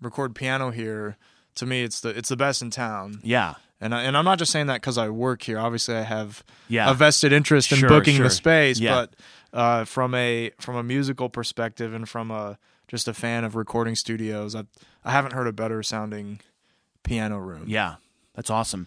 [0.00, 1.16] record piano here,
[1.56, 3.20] to me, it's the it's the best in town.
[3.22, 3.54] Yeah.
[3.80, 5.58] And I, and I'm not just saying that because I work here.
[5.58, 6.88] Obviously, I have Yeah.
[6.90, 8.24] a vested interest in Sure, booking sure.
[8.24, 8.78] the space.
[8.78, 8.94] Yeah.
[8.94, 9.16] But
[9.52, 13.94] uh, from a from a musical perspective and from a just a fan of recording
[13.96, 14.64] studios, I
[15.04, 16.40] I haven't heard a better sounding
[17.02, 17.64] piano room.
[17.66, 17.96] Yeah,
[18.34, 18.86] that's awesome.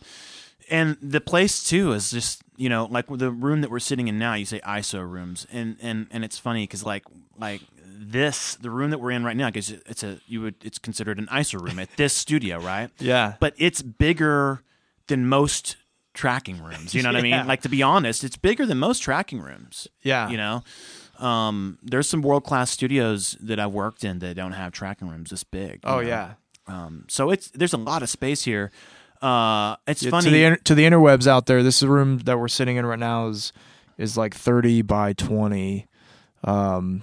[0.70, 4.18] And the place too is just you know like the room that we're sitting in
[4.18, 4.34] now.
[4.34, 7.04] You say ISO rooms, and and and it's funny because like
[7.38, 7.62] like
[7.98, 11.20] this the room that we're in right now because it's a you would it's considered
[11.20, 12.90] an ISO room at this studio, right?
[13.00, 13.36] Yeah.
[13.40, 14.62] But it's bigger
[15.08, 15.78] than most
[16.14, 16.96] tracking rooms.
[16.96, 17.48] You know what I mean?
[17.48, 19.88] Like to be honest, it's bigger than most tracking rooms.
[20.02, 20.30] Yeah.
[20.30, 20.64] You know,
[21.20, 25.30] um, there's some world class studios that I've worked in that don't have tracking rooms
[25.30, 25.82] this big.
[25.84, 26.08] Oh know?
[26.08, 26.34] yeah.
[26.68, 28.72] Um, so it's there's a lot of space here.
[29.26, 30.26] Uh, it's Yeah, funny.
[30.26, 31.64] to the inter- to the interwebs out there.
[31.64, 33.52] This room that we're sitting in right now is
[33.98, 35.88] is like 30 by 20.
[36.44, 37.02] Um,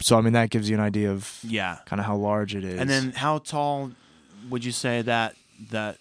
[0.00, 1.78] so I mean that gives you an idea of yeah.
[1.86, 2.78] kind of how large it is.
[2.80, 3.90] And then how tall
[4.48, 5.34] would you say that
[5.70, 5.98] that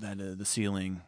[0.00, 1.02] that uh, the ceiling?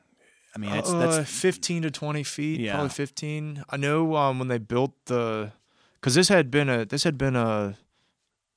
[0.54, 2.72] I mean, it's uh, that's 15 to 20 feet, Yeah.
[2.72, 3.64] probably 15.
[3.70, 5.52] I know um, when they built the,
[5.94, 7.76] because this had been a this had been a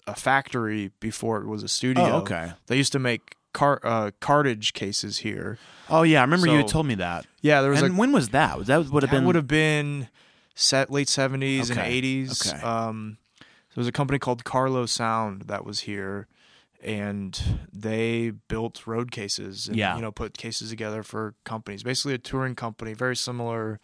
[0.05, 2.03] a factory before it was a studio.
[2.03, 2.53] oh okay.
[2.67, 5.57] They used to make car uh, cartage cases here.
[5.89, 7.25] Oh yeah, I remember you had told me that.
[7.41, 8.57] Yeah, there was and like when was that?
[8.57, 10.07] Was that would have that been would have been
[10.55, 12.53] set late 70s and 80s.
[12.53, 12.61] Okay.
[12.61, 16.27] Um, there was a company called Carlo Sound that was here,
[16.83, 17.39] and
[17.73, 19.67] they built road cases.
[19.67, 19.95] And, Yeah.
[19.95, 21.81] you know, put cases together for companies.
[21.81, 23.79] Basically, a touring company, very similar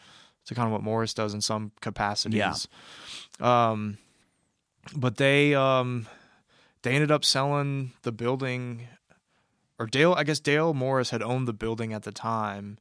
[0.45, 2.67] to kind of what Morris does in some capacities.
[3.39, 3.97] Um,
[4.95, 6.07] but they um,
[6.83, 8.87] they ended up selling the building,
[9.79, 10.13] or Dale.
[10.13, 12.77] I guess Dale Morris had owned the building at the time,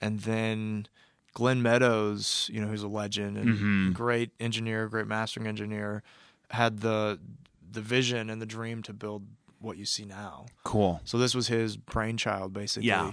[0.00, 0.86] and then
[1.34, 3.48] Glenn Meadows, you know, who's a legend and
[3.90, 3.94] Mhm.
[3.94, 6.02] great engineer, great mastering engineer,
[6.50, 7.18] had the
[7.72, 9.26] the vision and the dream to build
[9.58, 10.46] what you see now.
[10.64, 11.00] cool.
[11.04, 12.86] So this was his brainchild, basically.
[12.88, 13.12] Yeah.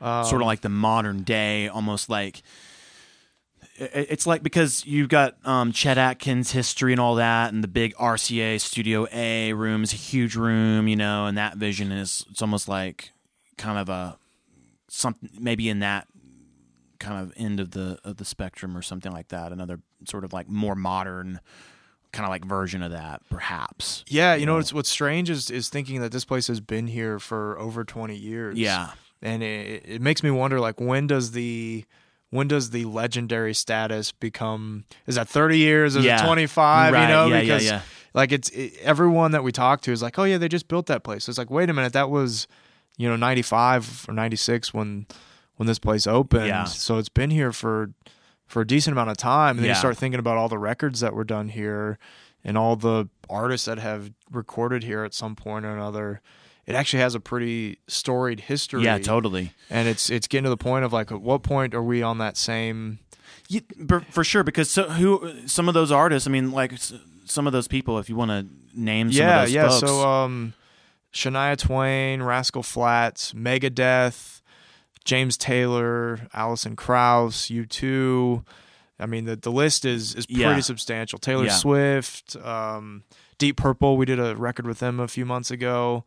[0.00, 2.42] Um, sort of like the modern day, almost like
[3.78, 7.94] it's like because you've got um, Chet Atkins history and all that, and the big
[7.96, 12.42] RCA Studio A room is a huge room, you know, and that vision is it's
[12.42, 13.12] almost like
[13.58, 14.18] kind of a
[14.88, 16.06] something maybe in that
[16.98, 19.52] kind of end of the of the spectrum or something like that.
[19.52, 21.40] Another sort of like more modern
[22.12, 24.04] kind of like version of that, perhaps.
[24.08, 27.18] Yeah, you know what's what's strange is is thinking that this place has been here
[27.18, 28.56] for over twenty years.
[28.56, 31.84] Yeah, and it, it makes me wonder like when does the
[32.30, 34.84] when does the legendary status become?
[35.06, 35.96] Is that 30 years?
[35.96, 36.22] Is Yeah.
[36.22, 36.92] it 25?
[36.92, 37.02] Right.
[37.02, 37.80] You know, Yeah, because yeah.
[38.14, 40.86] like it's it, everyone that we talk to is like, oh yeah, they just built
[40.86, 41.28] that place.
[41.28, 42.46] It's like, wait a minute, that was
[42.98, 45.06] you know 95 or 96 when
[45.56, 46.46] when this place opened.
[46.48, 46.64] Yeah.
[46.64, 47.90] So it's been here for
[48.46, 49.56] for a decent amount of time.
[49.56, 51.98] And then you start thinking about all the records that were done here
[52.44, 56.20] and all the artists that have recorded here at some point or another.
[56.66, 58.82] It actually has a pretty storied history.
[58.82, 59.52] Yeah, totally.
[59.70, 62.18] And it's it's getting to the point of like, at what point are we on
[62.18, 62.98] that same?
[63.48, 64.42] Yeah, for, for sure.
[64.42, 66.26] Because so, who some of those artists?
[66.26, 66.72] I mean, like
[67.24, 67.98] some of those people.
[67.98, 68.46] If you want to
[68.78, 69.68] name some yeah, of those yeah.
[69.68, 69.80] folks.
[69.80, 70.54] So um,
[71.12, 74.42] Shania Twain, Rascal Flatts, Megadeth,
[75.04, 78.44] James Taylor, Alison Krauss, U2.
[78.98, 80.60] I mean, the the list is is pretty Yeah.
[80.60, 81.20] substantial.
[81.20, 81.52] Taylor Yeah.
[81.52, 83.04] Swift, um,
[83.38, 83.96] Deep Purple.
[83.96, 86.04] We did a record with them a few months ago.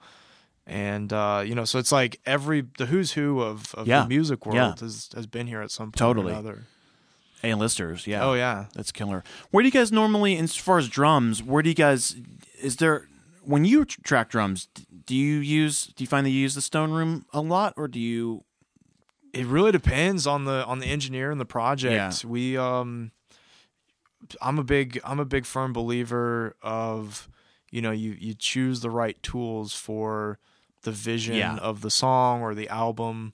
[0.69, 4.03] And uh, you know, so it's like every the who's who of, of Yeah.
[4.03, 4.75] the music world Yeah.
[4.79, 6.27] has has been here at some point Totally.
[6.31, 6.63] or another.
[7.43, 8.05] A-listers.
[8.05, 8.23] Yeah.
[8.25, 8.65] Oh yeah.
[8.75, 9.23] That's killer.
[9.51, 12.15] Where do you guys normally, as far as drums, where do you guys,
[12.61, 13.07] is there,
[13.43, 14.67] when you track drums,
[15.05, 17.87] do you use, do you find that you use the Stone Room a lot or
[17.87, 18.43] do you,
[19.33, 21.93] It really depends on the on the engineer and the project.
[22.23, 22.29] Yeah.
[22.29, 23.11] We um
[24.41, 27.29] I'm a big I'm a big firm believer of
[27.71, 30.39] you know you you choose the right tools for
[30.83, 31.55] the vision Yeah.
[31.57, 33.33] of the song or the album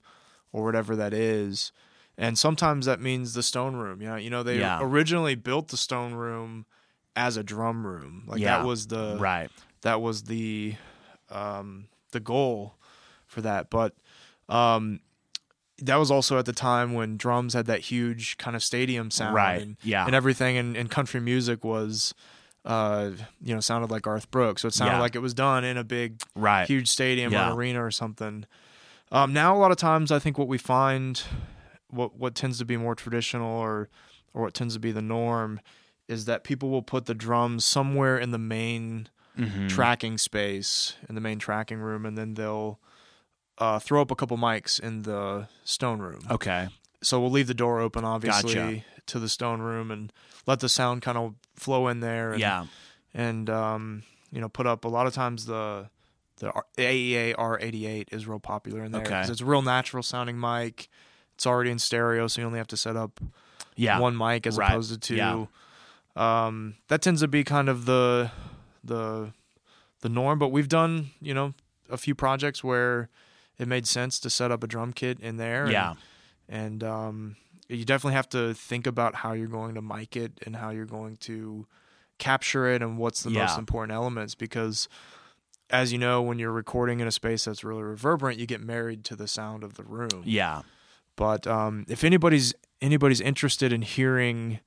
[0.52, 1.72] or whatever that is.
[2.18, 4.00] And sometimes that means the stone room.
[4.00, 4.78] You know, you know they Yeah.
[4.80, 6.66] originally built the stone room
[7.14, 8.24] as a drum room.
[8.26, 8.58] Like Yeah.
[8.58, 9.50] that was the right.
[9.82, 10.76] that was the
[11.30, 12.74] um, the goal
[13.26, 13.68] for that.
[13.70, 13.94] But
[14.48, 15.00] um,
[15.78, 19.34] that was also at the time when drums had that huge kind of stadium sound,
[19.34, 20.06] Right, And, yeah.
[20.06, 22.14] and everything in, in country music was,
[22.66, 24.62] uh, you know, sounded like Garth Brooks.
[24.62, 25.00] So it sounded Yeah.
[25.00, 26.66] like it was done in a big, Right.
[26.66, 27.50] huge stadium or Yeah.
[27.52, 28.44] an arena or something.
[29.12, 31.22] Um, now a lot of times I think what we find,
[31.88, 33.88] what what tends to be more traditional or
[34.34, 35.60] or what tends to be the norm,
[36.08, 39.08] is that people will put the drums somewhere in the main
[39.38, 39.68] Mhm.
[39.68, 42.80] tracking space in the main tracking room, and then they'll
[43.58, 46.20] uh, throw up a couple mics in the stone room.
[46.30, 46.68] Okay.
[47.02, 48.84] So we'll leave the door open, obviously, Gotcha.
[49.06, 50.12] to the stone room, and
[50.46, 52.32] let the sound kind of flow in there.
[52.32, 52.66] And, Yeah.
[53.14, 55.88] and um, you know, put up a lot of times the
[56.38, 59.10] the AEA R88 is real popular in there Okay.
[59.22, 60.88] 'cause it's a real natural sounding mic.
[61.34, 63.20] It's already in stereo, so you only have to set up
[63.74, 63.98] Yeah.
[63.98, 64.70] one mic as Right.
[64.70, 65.16] opposed to two.
[65.16, 65.46] Yeah.
[66.14, 68.30] Um, that tends to be kind of the
[68.84, 69.32] the
[70.02, 70.38] the norm.
[70.38, 71.54] But we've done you know
[71.88, 73.08] a few projects where
[73.58, 75.64] it made sense to set up a drum kit in there.
[75.64, 75.94] and- Yeah.
[76.48, 77.36] and um,
[77.68, 80.84] you definitely have to think about how you're going to mic it and how you're
[80.86, 81.66] going to
[82.18, 84.88] capture it and what's the most important elements because
[85.68, 89.04] as you know when you're recording in a space that's really reverberant you get married
[89.04, 90.62] to the sound of the room Yeah.
[91.16, 94.60] but um, if anybody's anybody's interested in hearing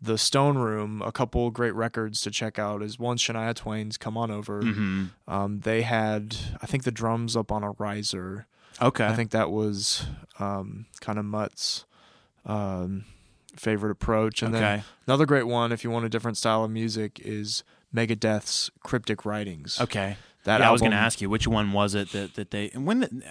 [0.00, 4.16] the Stone Room, a couple great records to check out is one Shania Twain's "Come
[4.16, 8.46] On Over." hmm Um, they had, I think, the drums up on a riser.
[8.80, 9.04] Okay.
[9.04, 10.06] I think that was
[10.38, 11.84] um, kind of Mutt's
[12.48, 13.04] um,
[13.56, 14.42] favorite approach.
[14.42, 17.62] And then another great one, if you want a different style of music, is
[17.94, 20.16] Megadeth's "Cryptic Writings." Okay.
[20.44, 22.70] That yeah, I was going to ask you which one was it that that they
[22.70, 23.22] and when the,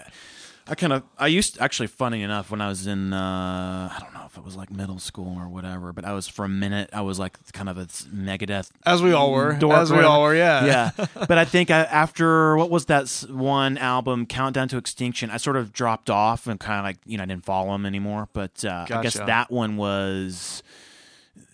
[0.70, 4.14] I kind of I used actually funny enough when I was in uh I don't
[4.14, 6.90] know if it was like middle school or whatever, but I was for a minute
[6.94, 9.54] I was like kind of a Megadeth As we all were.
[9.74, 10.66] As we all were, yeah.
[10.66, 11.06] yeah.
[11.28, 15.56] But I think I, after what was that one album, Countdown to Extinction, I sort
[15.56, 18.28] of dropped off and kind of like you know I didn't follow them anymore.
[18.34, 20.64] But uh, I guess that one was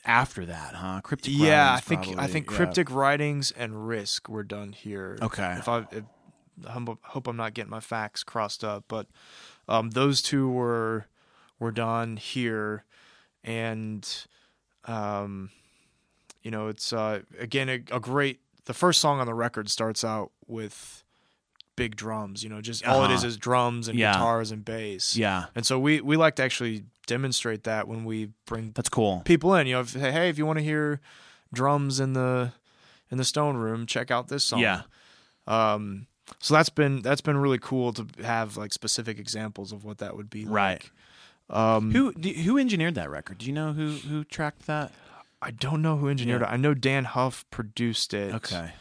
[0.05, 1.01] after that, huh?
[1.01, 1.33] Cryptic.
[1.35, 2.27] Yeah, I think I probably.
[2.33, 2.57] think Yeah.
[2.57, 5.17] cryptic writings and risk were done here.
[5.21, 5.55] Okay.
[5.59, 6.03] If I if,
[6.67, 9.07] I hope I'm not getting my facts crossed up, but
[9.67, 11.05] um, those two were
[11.59, 12.83] were done here,
[13.43, 14.07] and
[14.85, 15.49] um,
[16.41, 18.39] you know it's uh, again a, a great.
[18.65, 21.03] The first song on the record starts out with
[21.75, 22.43] big drums.
[22.43, 23.27] You know, just all it is Uh-huh.
[23.27, 24.13] is drums and Yeah.
[24.13, 25.17] guitars and bass.
[25.17, 29.21] Yeah, And so we we like to actually demonstrate that when we bring that's cool.
[29.25, 29.67] people in.
[29.67, 31.01] You know, if, hey, if you want to hear
[31.53, 32.53] drums in the
[33.11, 34.61] in the Stone Room, check out this song.
[34.61, 34.81] Yeah.
[35.45, 36.07] Um.
[36.39, 40.15] So that's been that's been really cool to have like specific examples of what that
[40.17, 40.81] would be Right.
[41.49, 41.57] like.
[41.57, 41.91] Um.
[41.91, 43.37] Who who engineered that record?
[43.39, 44.91] Do you know who who tracked that?
[45.41, 46.47] I don't know who engineered Yeah.
[46.49, 46.53] it.
[46.53, 48.33] I know Dann Huff produced it.
[48.35, 48.71] Okay.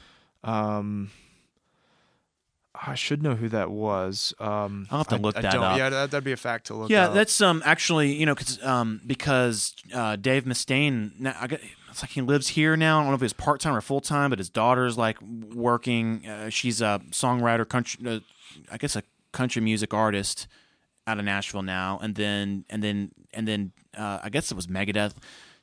[0.44, 1.10] Um.
[2.74, 4.32] I should know who that was.
[4.40, 5.76] Um, I'll have to I- look I that don't- up.
[5.78, 6.84] Yeah, that, that'd be a fact to look.
[6.90, 6.90] At.
[6.90, 7.14] Yeah, up.
[7.14, 11.60] that's um actually you know cause, um because uh, Dave Mustaine now I got
[11.92, 12.98] it's like he lives here now.
[12.98, 16.26] I don't know if it's part time or full time, but his daughter's like working.
[16.26, 18.20] Uh, she's a songwriter, country, uh,
[18.70, 19.02] I guess a
[19.32, 20.48] country music artist,
[21.06, 24.66] out of Nashville now, and then and then and then uh, I guess it was
[24.66, 25.14] Megadeth.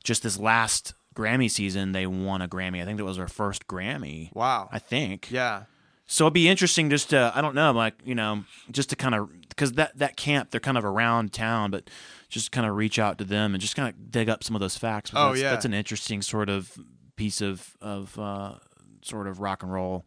[0.02, 2.80] Just this last Grammy season, they won a Grammy.
[2.80, 4.34] I think that was their first Grammy.
[4.34, 4.68] Wow.
[4.72, 5.30] I think.
[5.30, 5.64] Yeah.
[6.06, 9.14] So it'd be interesting just to I don't know like you know just to kind
[9.14, 11.88] of because that that camp they're kind of around town, but
[12.30, 14.60] just kind of reach out to them and just kind of dig up some of
[14.60, 15.10] those facts.
[15.14, 16.78] Oh that's, yeah, that's an interesting sort of
[17.16, 18.54] piece of of uh,
[19.02, 20.06] sort of rock and roll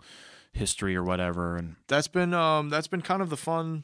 [0.53, 1.57] history or whatever.
[1.57, 3.83] And that's been um that's been kind of the fun.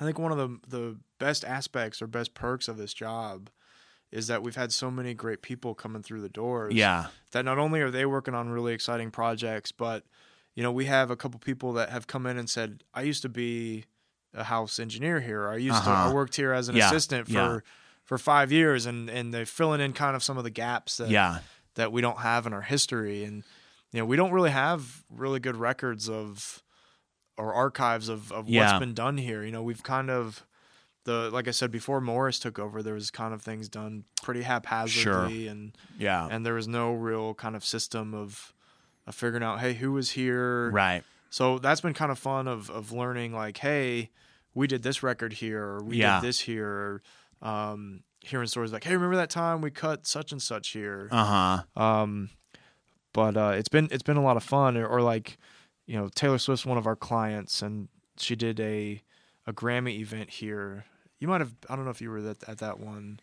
[0.00, 3.50] I think one of the the best aspects or best perks of this job
[4.10, 6.74] is that we've had so many great people coming through the doors.
[6.74, 10.04] Yeah, that not only are they working on really exciting projects, but
[10.54, 13.22] you know, we have a couple people that have come in and said, "I used
[13.22, 13.84] to be
[14.34, 15.48] a house engineer here.
[15.48, 16.04] I used uh-huh.
[16.06, 16.86] to I worked here as an yeah.
[16.86, 17.58] assistant for yeah.
[18.04, 21.10] for five years, and and they're filling in kind of some of the gaps that
[21.10, 21.38] yeah.
[21.74, 23.44] that we don't have in our history, and
[23.92, 26.62] you know, we don't really have really good records of
[27.36, 29.44] or archives of of what's been done here.
[29.44, 30.44] You know, we've kind of
[31.04, 32.82] the like I said before, Morris took over.
[32.82, 35.50] There was kind of things done pretty haphazardly, sure.
[35.50, 38.52] and yeah, and there was no real kind of system of
[39.06, 40.70] of figuring out, hey, who was here?
[40.70, 41.04] Right.
[41.34, 44.10] So that's been kind of fun of of learning like, hey,
[44.54, 46.20] we did this record here, or we yeah.
[46.20, 47.02] did this here, or
[47.42, 51.08] um, hearing stories like, hey, remember that time we cut such and such here?
[51.10, 51.24] Uh
[51.74, 51.82] huh.
[51.82, 52.30] Um,
[53.12, 55.36] but uh, it's been it's been a lot of fun, or, or like,
[55.86, 59.02] you know, Taylor Swift's one of our clients, and she did a
[59.44, 60.84] a Grammy event here.
[61.18, 63.18] You might have I don't know if you were at, at that one.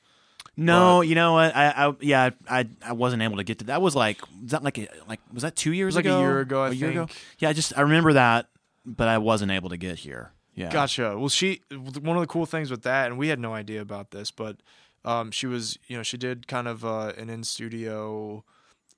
[0.58, 1.56] No, but, you know what?
[1.56, 3.82] I, I yeah, I I wasn't able to get to that.
[3.82, 6.18] Was like was that like a, like was that two years like ago?
[6.18, 6.64] a year ago?
[6.64, 7.10] I a year think.
[7.10, 7.20] ago.
[7.40, 8.48] Yeah, I just I remember that,
[8.86, 10.34] but I wasn't able to get here.
[10.54, 11.18] Yeah, gotcha.
[11.18, 14.12] Well, she one of the cool things with that, and we had no idea about
[14.12, 14.58] this, but
[15.06, 18.44] um, she was you know she did kind of uh, an in studio.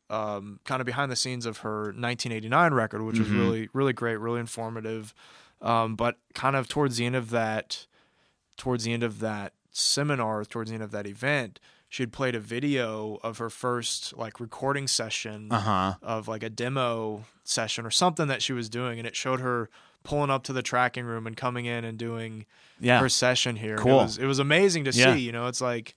[0.10, 3.24] Um, kind of behind the scenes of her 1989 record, which mm-hmm.
[3.24, 5.11] was really, really great, really informative.
[5.60, 7.88] Um, but kind of towards the end of that,
[8.56, 11.60] towards the end of that seminar towards the end of that event,
[11.90, 15.95] she had played a video of her first like recording session uh-huh.
[16.02, 19.70] of like a demo session or something that she was doing, and it showed her
[20.04, 22.45] pulling up to the tracking room and coming in and doing
[22.80, 23.00] yeah.
[23.00, 23.78] her session here.
[23.78, 24.00] Cool.
[24.00, 25.14] It was, it was amazing to yeah.
[25.14, 25.22] see.
[25.22, 25.95] You know, it's like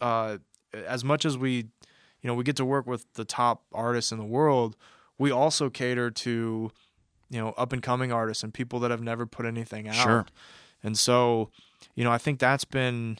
[0.00, 0.38] uh,
[0.72, 4.18] as much as we, you know, we get to work with the top artists in
[4.18, 4.76] the world,
[5.18, 6.70] we also cater to
[7.30, 9.94] you know up and coming artists and people that have never put anything out.
[9.94, 10.26] Sure.
[10.82, 11.50] And so
[11.94, 13.18] you know, I think that's been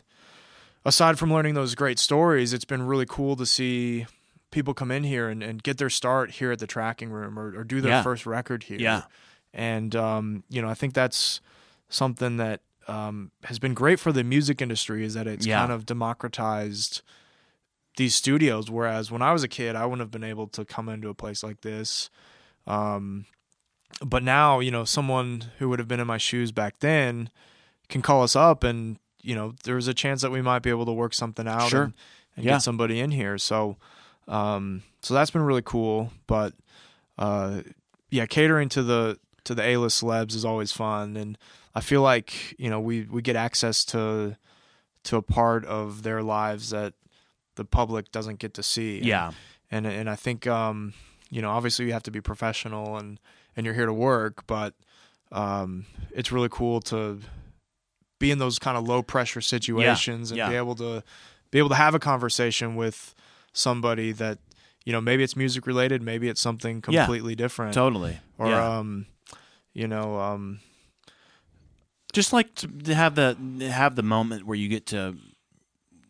[0.85, 4.07] aside from learning those great stories, it's been really cool to see
[4.51, 7.59] people come in here and, and get their start here at the tracking room or,
[7.59, 8.03] or do their yeah.
[8.03, 8.79] first record here.
[8.79, 9.03] Yeah.
[9.53, 11.41] And um, you know, I think that's
[11.89, 15.59] something that um, has been great for the music industry is that it's yeah.
[15.59, 17.03] kind of democratized
[17.97, 18.71] these studios.
[18.71, 21.15] Whereas when I was a kid, I wouldn't have been able to come into a
[21.15, 22.11] place like this.
[22.67, 23.27] Um,
[24.05, 27.31] but now, you know, someone who would have been in my shoes back then
[27.95, 30.85] can call us up and you know there's a chance that we might be able
[30.85, 31.85] to work something out sure.
[31.85, 31.95] and,
[32.35, 32.55] and yeah.
[32.55, 33.39] get somebody in here.
[33.39, 33.77] So
[34.27, 36.11] um so that's been really cool.
[36.27, 36.55] But
[37.19, 37.61] uh
[38.11, 41.17] yeah catering to the to the A-list celebs is always fun.
[41.17, 41.39] And
[41.73, 44.37] I feel like you know we we get access to
[45.05, 46.95] to a part of their lives that
[47.55, 48.99] the public doesn't get to see.
[49.03, 49.31] Yeah.
[49.71, 50.95] and and I think um
[51.31, 53.21] you know obviously you have to be professional and
[53.57, 54.49] and you're here to work.
[54.49, 54.75] But
[55.31, 57.21] um it's really cool to
[58.25, 60.49] be in those kind of low pressure situations yeah, and yeah.
[60.49, 61.03] be able to
[61.51, 63.15] be able to have a conversation with
[63.53, 64.39] somebody that
[64.87, 67.75] you know maybe it's music related maybe it's something completely yeah, different.
[67.75, 68.19] totally.
[68.39, 69.07] Or um
[69.75, 70.61] you know um
[72.15, 73.37] just like to have the
[73.71, 75.17] have the moment where you get to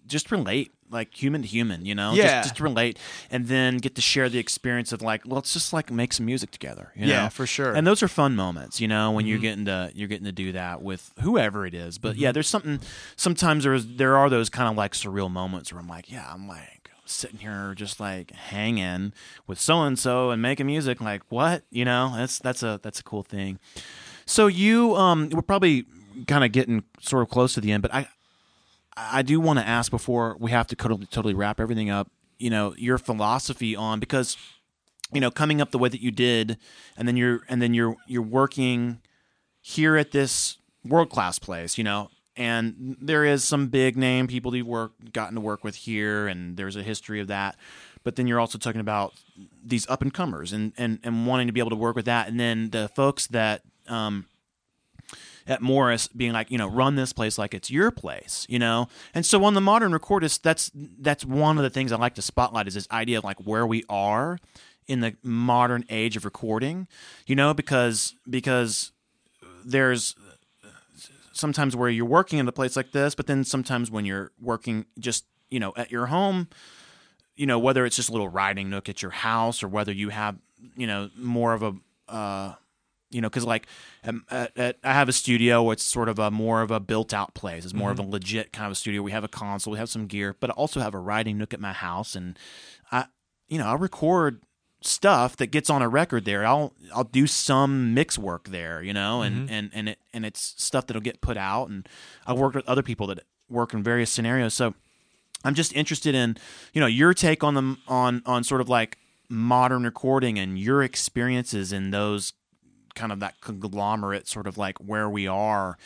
[0.07, 2.99] just relate like human to human, you know, yeah, just, just relate,
[3.31, 6.51] and then get to share the experience of like, let's just like make some music
[6.51, 7.29] together, you yeah, know?
[7.31, 7.75] for sure.
[7.75, 9.31] And those are fun moments, you know, when mm-hmm.
[9.31, 11.99] you're getting to you're getting to do that with whoever it is.
[11.99, 12.23] But mm-hmm.
[12.23, 12.81] yeah, there's something.
[13.17, 16.49] Sometimes there's there are those kind of like surreal moments where I'm like, yeah, I'm
[16.49, 19.13] like sitting here just like hanging
[19.47, 21.01] with so and so and making music.
[21.01, 22.13] Like what, you know?
[22.17, 23.59] That's that's a that's a cool thing.
[24.27, 25.87] So you um, we're probably
[26.29, 28.09] kind of getting sort of close to the end, but I
[28.97, 32.11] I do want to ask before we have to totally, wrap everything up.
[32.39, 34.37] You know, your philosophy on because
[35.13, 36.59] you know coming up the way that you did,
[36.97, 39.01] and then you're and then you're you're working
[39.61, 41.79] here at this world class place.
[41.79, 45.65] You know, and there is some big name people that you work gotten to work
[45.65, 47.57] with here, and there's a history of that.
[48.03, 49.15] But then you're also talking about
[49.65, 52.29] these up and comers and, and, and wanting to be able to work with that,
[52.29, 54.27] and then the folks that um,
[55.47, 58.89] at Morris being like, you know, run this place like it's your place, you know?
[59.15, 62.23] And so on the modern recordist, that's that's one of the things I like to
[62.23, 64.39] spotlight is this idea of like where we are
[64.87, 66.87] in the modern age of recording,
[67.27, 68.93] you know, because because
[69.65, 70.15] there's
[71.33, 74.87] sometimes where you're working in a place like this, but then sometimes when you're working
[74.99, 76.49] just you know at your home,
[77.37, 80.09] you know whether it's just a little riding nook at your house or whether you
[80.09, 80.37] have
[80.77, 81.75] you know more of a
[82.09, 82.55] uh,
[83.15, 83.67] you know because like
[84.05, 85.71] um, at, at, I have a studio.
[85.71, 87.65] It's sort of a more of a built out place.
[87.65, 88.01] It's more mm-hmm.
[88.01, 89.03] of a legit kind of a studio.
[89.03, 91.55] We have a console, we have some gear, but I also have a writing nook
[91.55, 92.39] at my house, and
[92.91, 93.07] I
[93.49, 94.43] you know I record
[94.83, 96.45] stuff that gets on a record there.
[96.45, 99.55] I'll I'll do some mix work there, you know, and mm-hmm.
[99.55, 101.69] and and it and it's stuff that'll get put out.
[101.69, 101.89] And
[102.27, 104.55] I've worked with other people that work in various scenarios.
[104.55, 104.75] So
[105.45, 106.37] I'm just interested in
[106.73, 110.83] you know your take on them on on sort of like modern recording and your
[110.83, 112.33] experiences in those
[112.95, 115.79] kind of that conglomerate sort of like where we are.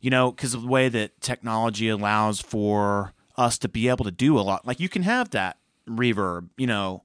[0.00, 4.10] You know, because of the way that technology allows for us to be able to
[4.10, 4.66] do a lot.
[4.66, 5.58] Like you can have that
[5.88, 7.02] reverb, you know,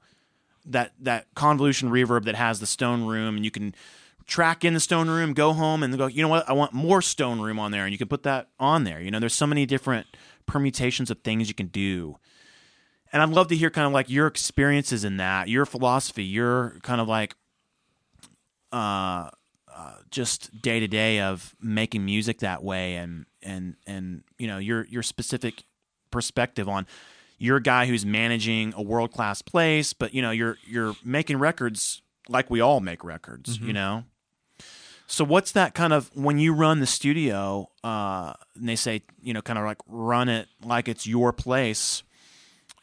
[0.66, 3.76] that that convolution reverb that has the stone room, and you can
[4.26, 6.08] track in the stone room, go home, and go.
[6.08, 6.50] You know what?
[6.50, 9.02] I want more stone room on there, and you can put that on there.
[9.02, 10.08] You know, there's so many different
[10.46, 12.18] permutations of things you can do.
[13.14, 16.78] And I'd love to hear kind of like your experiences in that, your philosophy, your
[16.82, 17.36] kind of like
[18.76, 19.30] uh,
[19.74, 24.58] uh, just day to day of making music that way, and and and you know
[24.58, 25.64] your your specific
[26.12, 26.86] perspective on
[27.38, 31.38] you're a guy who's managing a world class place, but you know you're you're making
[31.38, 33.68] records like we all make records, mm-hmm.
[33.68, 34.04] you know.
[35.08, 37.70] So what's that kind of when you run the studio?
[37.84, 42.04] Uh, and they say you know kind of like run it like it's your place.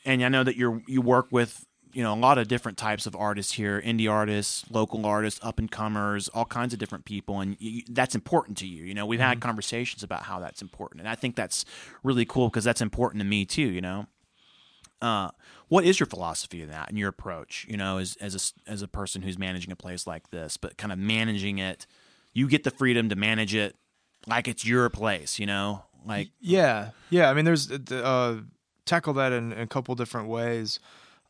[0.05, 3.06] And I know that you're you work with you know a lot of different types
[3.06, 7.40] of artists here indie artists local artists up and comers all kinds of different people
[7.40, 9.28] and you, that's important to you you know we've mm-hmm.
[9.28, 11.64] had conversations about how that's important and i think that's
[12.02, 14.06] really cool because that's important to me too you know
[15.02, 15.31] uh,
[15.69, 17.66] what is your philosophy in that and your approach?
[17.69, 20.78] You know, as as a, as a person who's managing a place like this, but
[20.78, 21.86] kind of managing it,
[22.32, 23.74] you get the freedom to manage it
[24.27, 25.40] like it's your place.
[25.40, 27.28] You know, like yeah, yeah.
[27.28, 28.36] I mean, there's uh, uh
[28.85, 30.78] tackle that in, in, a couple different ways.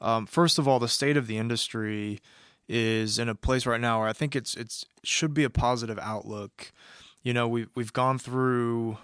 [0.02, 2.20] Um, first of all, the state of the industry
[2.68, 5.98] is in a place right now where I think it's it's should be a positive
[6.00, 6.72] outlook.
[7.22, 8.98] You know, we we've gone through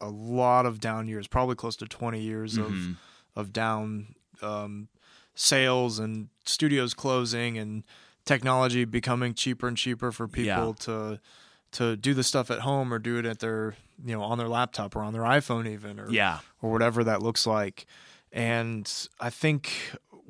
[0.00, 2.62] a lot of down years, probably close to 20 years mm-hmm.
[2.64, 2.96] of
[3.46, 4.88] of down um,
[5.34, 7.84] sales and studios closing and
[8.24, 10.72] technology becoming cheaper and cheaper for people yeah.
[10.80, 11.20] to
[11.72, 14.48] to do the stuff at home or do it at their you know on their
[14.48, 17.86] laptop or on their iPhone even or yeah or whatever that looks like
[18.32, 19.72] and I think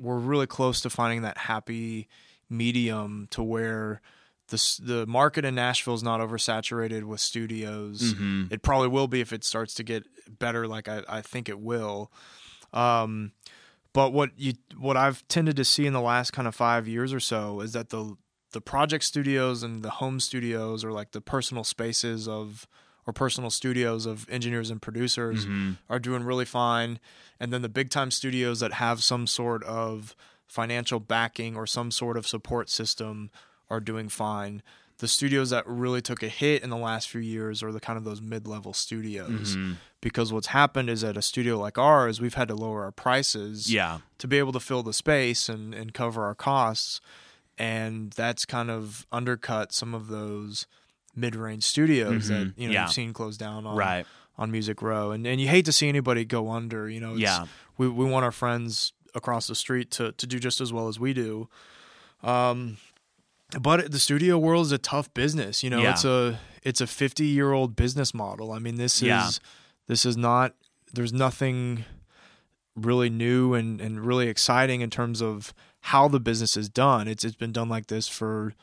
[0.01, 2.07] we're really close to finding that happy
[2.49, 4.01] medium to where
[4.47, 8.13] the the market in Nashville is not oversaturated with studios.
[8.13, 8.53] Mm-hmm.
[8.53, 11.59] It probably will be if it starts to get better, like I, I think it
[11.59, 12.11] will.
[12.73, 13.31] Um,
[13.93, 17.13] but what you what I've tended to see in the last kind of five years
[17.13, 18.15] or so is that the
[18.51, 22.67] the project studios and the home studios or like the personal spaces of
[23.07, 25.73] or personal studios of engineers and producers mm-hmm.
[25.89, 26.99] are doing really fine
[27.39, 30.15] and then the big time studios that have some sort of
[30.47, 33.31] financial backing or some sort of support system
[33.69, 34.61] are doing fine
[35.01, 37.97] the studios that really took a hit in the last few years are the kind
[37.97, 39.73] of those mid-level studios mm-hmm.
[39.99, 43.73] because what's happened is at a studio like ours we've had to lower our prices
[43.73, 43.99] yeah.
[44.19, 47.01] to be able to fill the space and, and cover our costs
[47.57, 50.67] and that's kind of undercut some of those
[51.15, 52.33] mid-range studios mm-hmm.
[52.33, 52.83] that you know yeah.
[52.83, 54.05] you've seen close down on right.
[54.37, 57.45] on Music Row and and you hate to see anybody go under you know yeah
[57.77, 60.99] we we want our friends across the street to to do just as well as
[60.99, 61.49] we do
[62.23, 62.77] um
[63.59, 65.63] but the studio world is a tough business.
[65.63, 65.91] You know, yeah.
[65.91, 68.51] it's a it's a 50 year old business model.
[68.51, 69.29] I mean, this is yeah.
[69.87, 70.53] this is not.
[70.93, 71.85] There's nothing
[72.75, 77.07] really new and and really exciting in terms of how the business is done.
[77.07, 78.53] It's it's been done like this for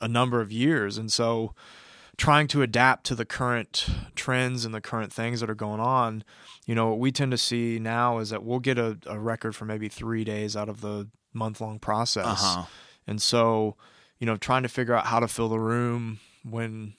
[0.00, 1.54] a number of years, and so
[2.16, 6.24] trying to adapt to the current trends and the current things that are going on.
[6.64, 9.54] You know, what we tend to see now is that we'll get a, a record
[9.54, 12.64] for maybe three days out of the month long process, uh-huh.
[13.06, 13.76] and so
[14.18, 16.94] you know, trying to figure out how to fill the room when,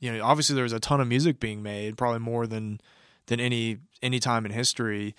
[0.00, 2.80] you know, obviously there's a ton of music being made, probably more than
[3.26, 5.14] than any any time in history.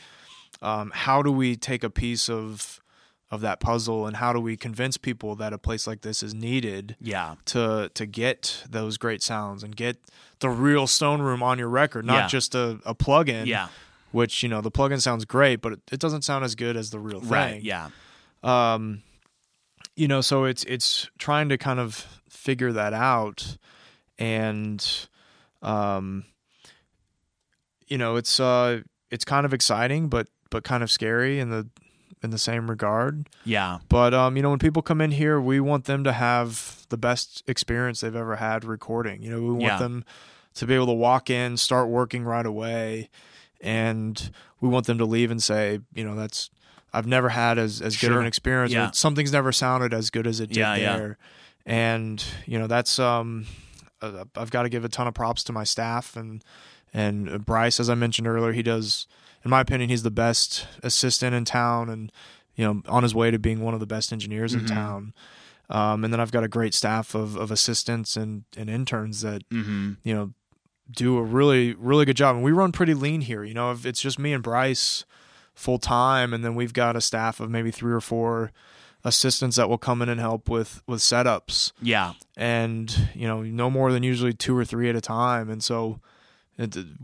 [0.61, 2.81] Um, how do we take a piece of
[3.29, 6.33] of that puzzle and how do we convince people that a place like this is
[6.33, 7.35] needed yeah.
[7.45, 9.97] to to get those great sounds and get
[10.39, 12.27] the real stone room on your record not yeah.
[12.27, 13.67] just a, a plug-in yeah.
[14.11, 16.89] which you know the plug-in sounds great but it, it doesn't sound as good as
[16.89, 17.29] the real thing.
[17.29, 17.89] right yeah.
[18.43, 19.03] Um
[19.97, 21.95] you know, so it's it's trying to kind of
[22.29, 23.57] figure that out,
[24.19, 25.07] and
[25.63, 26.23] um,
[27.87, 31.67] you know, it's uh, it's kind of exciting, but but kind of scary in the
[32.23, 33.29] in the same regard.
[33.45, 33.79] Yeah.
[33.89, 36.97] But um, you know, when people come in here, we want them to have the
[36.97, 39.21] best experience they've ever had recording.
[39.21, 39.77] You know, we want yeah.
[39.79, 40.05] them
[40.55, 43.09] to be able to walk in, start working right away,
[43.61, 46.49] and we want them to leave and say, you know, that's
[46.93, 48.73] I've never had as as good of an experience.
[48.73, 48.91] Yeah.
[48.91, 50.97] something's never sounded as good as it did Yeah, yeah.
[50.97, 51.17] there,
[51.65, 53.45] and you know that's um,
[54.01, 56.43] uh, I've got to give a ton of props to my staff and
[56.93, 59.07] and Bryce, as I mentioned earlier, he does,
[59.43, 62.11] in my opinion, he's the best assistant in town, and
[62.55, 64.67] you know, on his way to being one of the best engineers in Mhm.
[64.67, 65.13] town.
[65.69, 69.47] Um, and then I've got a great staff of, of assistants and, and interns that
[69.49, 69.93] Mm-hmm.
[70.03, 70.33] you know
[70.89, 73.85] do a really really good job and we run pretty lean here you know if
[73.85, 75.03] it's just me and bryce
[75.53, 78.53] full time and then we've got a staff of maybe three or four
[79.03, 82.13] assistants that will come in and help with with setups Yeah.
[82.37, 85.99] and you know no more than usually two or three at a time and so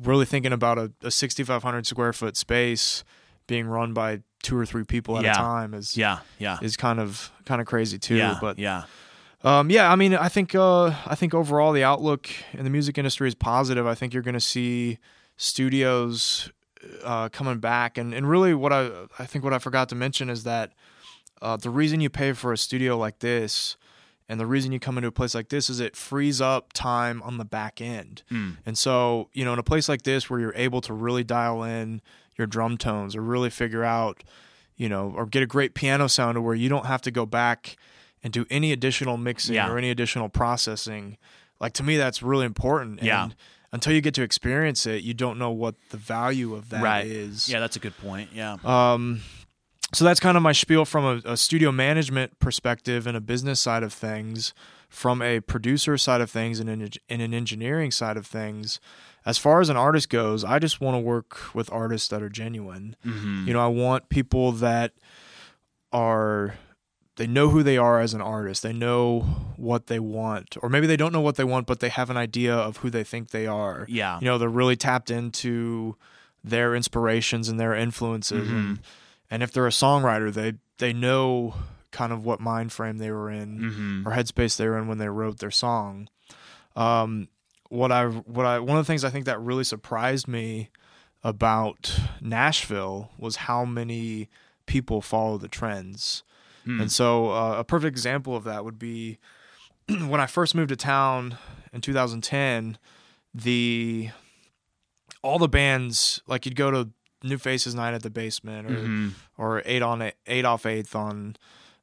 [0.02, 3.04] really thinking about a, a 6500 square foot space
[3.48, 5.32] being run by two or three people at Yeah.
[5.34, 6.20] a time is Yeah.
[6.40, 6.58] Yeah.
[6.62, 8.38] is kind of kind of crazy too yeah.
[8.42, 8.84] but yeah.
[9.44, 12.98] um, yeah, I mean, I think uh, I think overall the outlook in the music
[12.98, 13.86] industry is positive.
[13.86, 15.00] I think you're going to see
[15.36, 16.50] studios
[17.04, 18.90] uh, coming back, and, and really what I
[19.20, 20.72] I think what I forgot to mention is that
[21.42, 23.76] uh, the reason you pay for a studio like this,
[24.30, 27.22] and the reason you come into a place like this is it frees up time
[27.24, 28.24] on the back end.
[28.32, 28.58] Mm.
[28.66, 31.64] And so, you know, in a place like this where you're able to really dial
[31.64, 32.02] in
[32.38, 34.24] your drum tones or really figure out,
[34.78, 37.26] you know, or get a great piano sound to where you don't have to go
[37.26, 37.76] back
[38.24, 39.70] and do any additional mixing Yeah.
[39.70, 41.18] or any additional processing.
[41.60, 43.04] Like to me that's really important.
[43.04, 43.30] Yeah.
[43.72, 47.48] Until you get to experience it, you don't know what the value of that is.
[47.50, 47.54] right.
[47.54, 48.30] Yeah, that's a good point.
[48.32, 48.58] Yeah.
[48.64, 49.22] Um,
[49.94, 53.60] so that's kind of my spiel from a, a studio management perspective and a business
[53.60, 54.54] side of things.
[54.90, 58.80] From a producer side of things and an, in an engineering side of things,
[59.26, 62.30] as far as an artist goes, I just want to work with artists that are
[62.30, 62.96] genuine.
[63.04, 63.48] Mm-hmm.
[63.48, 64.94] You know, I want people that
[65.92, 66.56] are
[67.16, 68.64] they know who they are as an artist.
[68.64, 69.22] They know
[69.56, 72.18] what they want, or maybe they don't know what they want, but they have an
[72.18, 74.20] idea of who they think they are yeah.
[74.20, 75.96] you know they're really tapped into
[76.44, 78.56] their inspirations and their influences Mm-hmm.
[78.58, 78.80] and
[79.34, 81.56] and if they're a songwriter they they know
[81.92, 84.08] kind of what mind frame they were in mm-hmm.
[84.08, 86.08] or headspace they were in when they wrote their song
[86.76, 87.28] um
[87.70, 90.70] what i what i one of the things i think that really surprised me
[91.24, 94.30] about nashville was how many
[94.66, 96.24] people follow the trends
[96.66, 96.80] Hmm.
[96.80, 99.20] and so uh, a perfect example of that would be
[99.88, 101.38] when I first moved to town
[101.74, 102.78] in 2010,
[103.34, 104.10] the
[105.22, 106.90] all the bands like you'd go to
[107.24, 109.12] New Faces Night at the Basement or Mhm.
[109.38, 111.36] or eight on eight, eight off eighth on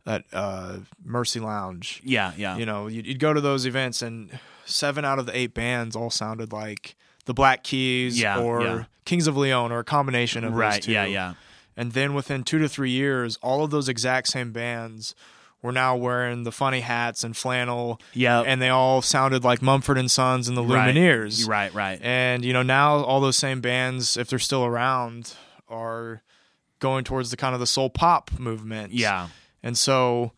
[0.07, 2.01] at uh, Mercy Lounge.
[2.05, 2.33] Yeah.
[2.37, 2.57] Yeah.
[2.57, 5.95] You know, you'd, you'd go to those events and seven out of the eight bands
[5.97, 6.97] all sounded like
[7.27, 8.85] the Black Keys Yeah, or yeah.
[9.05, 10.75] Kings of Leon or a combination of right.
[10.75, 10.93] those two.
[10.93, 11.05] Yeah.
[11.07, 11.35] Yeah.
[11.77, 15.15] And then within two to three years, all of those exact same bands
[15.62, 18.41] were now wearing the funny hats and flannel, Yeah.
[18.41, 20.95] and they all sounded like Mumford and Sons and the Right.
[20.95, 21.47] Lumineers.
[21.47, 21.73] Right.
[21.74, 21.99] Right.
[22.03, 25.35] And you know now all those same bands, if they're still around,
[25.69, 26.23] are
[26.78, 28.93] going towards the kind of the soul pop movement.
[28.95, 29.28] Yeah.
[29.62, 30.32] And so,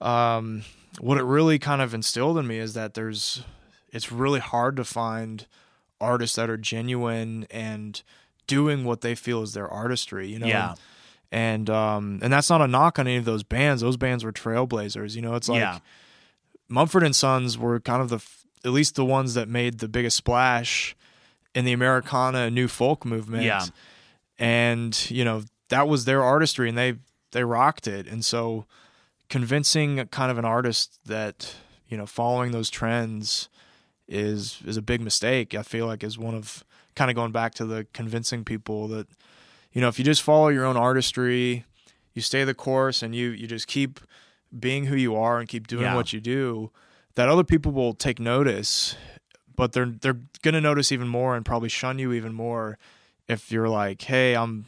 [0.00, 0.62] um,
[0.98, 3.42] what it really kind of instilled in me is that there's,
[3.90, 5.46] it's really hard to find
[6.00, 8.02] artists that are genuine and
[8.46, 10.28] doing what they feel is their artistry.
[10.28, 10.46] You know.
[10.46, 10.74] Yeah.
[11.32, 13.80] And um, and that's not a knock on any of those bands.
[13.80, 15.16] Those bands were trailblazers.
[15.16, 15.78] You know, it's like Yeah.
[16.68, 18.22] Mumford and Sons were kind of the
[18.64, 20.94] at least the ones that made the biggest splash
[21.54, 23.44] in the Americana new folk movement.
[23.44, 23.64] Yeah.
[24.38, 26.96] And you know that was their artistry, and they
[27.30, 28.06] they rocked it.
[28.06, 28.66] And so
[29.30, 31.54] convincing kind of an artist that
[31.88, 33.48] you know following those trends
[34.06, 35.54] is is a big mistake.
[35.54, 36.62] I feel like is one of
[36.94, 39.06] kind of going back to the convincing people that
[39.72, 41.64] you know if you just follow your own artistry,
[42.14, 44.00] you stay the course, and you you just keep
[44.58, 45.94] being who you are and keep doing Yeah.
[45.94, 46.70] what you do,
[47.14, 48.96] that other people will take notice,
[49.56, 52.78] but they're they're gonna notice even more and probably shun you even more
[53.28, 54.66] if you're like, hey, I'm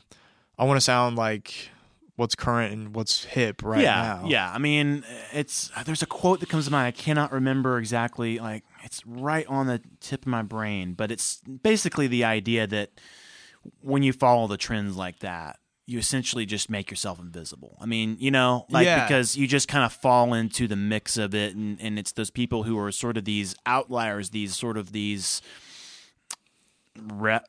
[0.58, 1.70] I want to sound like
[2.16, 4.28] what's current and what's hip right yeah, now.
[4.28, 6.86] Yeah, I mean, it's there's a quote that comes to mind.
[6.86, 8.38] I cannot remember exactly.
[8.38, 12.90] Like it's right on the tip of my brain, but it's basically the idea that
[13.80, 17.76] when you follow the trends like that, you essentially just make yourself invisible.
[17.80, 19.04] I mean, you know, like Yeah.
[19.04, 22.30] because you just kind of fall into the mix of it, and and it's those
[22.30, 25.42] people who are sort of these outliers, these sort of these.
[26.96, 27.40] Re-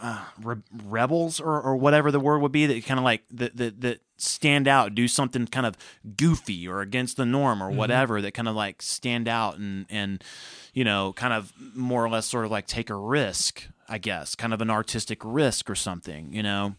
[0.00, 3.54] uh, re- rebels or, or whatever the word would be that kind of like that,
[3.58, 5.76] that that stand out do something kind of
[6.16, 10.24] goofy or against the norm or whatever that kind of like stand out and and
[10.72, 14.34] you know kind of more or less sort of like take a risk i guess
[14.34, 16.74] kind of an artistic risk or something you know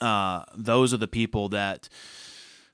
[0.00, 1.88] uh, those are the people that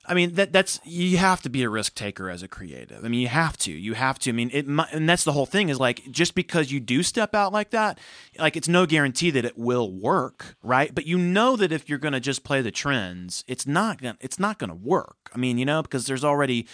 [0.09, 3.03] I mean that that's you have to be a risk taker as a creative.
[3.03, 3.71] I mean you have to.
[3.71, 4.29] You have to.
[4.29, 7.35] I mean it and that's the whole thing is like just because you do step
[7.35, 7.99] out like that,
[8.39, 10.95] like it's no guarantee that it will work, right?
[10.95, 14.15] But you know that if you're going to just play the trends, it's not to
[14.21, 15.29] it's not going to work.
[15.35, 16.67] I mean, you know, because there's already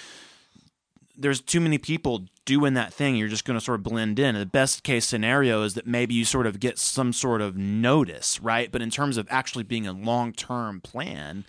[1.16, 3.16] there's too many people doing that thing.
[3.16, 4.36] You're just going to sort of blend in.
[4.36, 8.40] The best case scenario is that maybe you sort of get some sort of notice,
[8.42, 8.72] right?
[8.72, 11.46] But in terms of actually being a long term plan,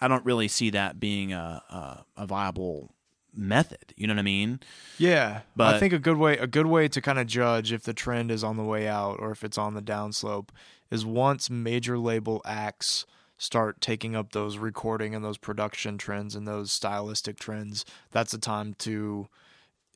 [0.00, 2.94] I don't really see that being a, a, a viable
[3.34, 3.94] method.
[3.96, 4.60] You know what I mean?
[4.98, 7.84] Yeah, but I think a good way a good way to kind of judge if
[7.84, 10.48] the trend is on the way out or if it's on the downslope
[10.90, 13.06] is once major label acts
[13.38, 17.84] start taking up those recording and those production trends and those stylistic trends.
[18.10, 19.28] That's a time to.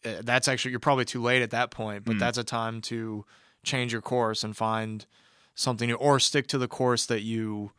[0.05, 2.19] Uh, that's actually you're probably too late at that point, but mm.
[2.19, 3.25] that's a time to
[3.63, 5.07] change your course and find
[5.55, 7.73] something new, or stick to the course that you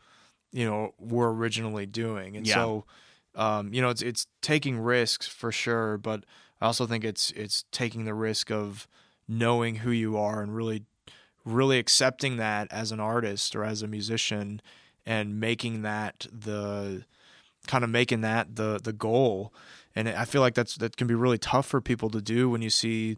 [0.52, 2.38] you know were originally doing.
[2.38, 2.53] And yeah.
[2.53, 2.85] so,
[3.35, 6.26] um, you know, it's it's taking risks for sure, but
[6.61, 8.88] I also think it's it's taking the risk of
[9.27, 10.84] knowing who you are and really
[11.45, 14.61] really accepting that as an artist or as a musician
[15.05, 17.03] and making that the
[17.67, 19.53] kind of making that the the goal.
[19.95, 22.61] And i feel like that's that can be really tough for people to do when
[22.61, 23.17] you see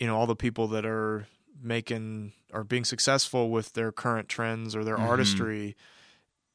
[0.00, 1.26] you know all the people that are
[1.62, 5.08] making or being successful with their current trends or their mm-hmm.
[5.08, 5.76] artistry.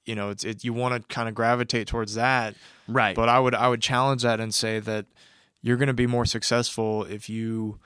[0.05, 2.55] You know it's it you want to kind of gravitate towards that.
[2.87, 3.15] Right.
[3.15, 5.05] But i would i would challenge that and say that
[5.61, 7.79] you're going to be more successful if you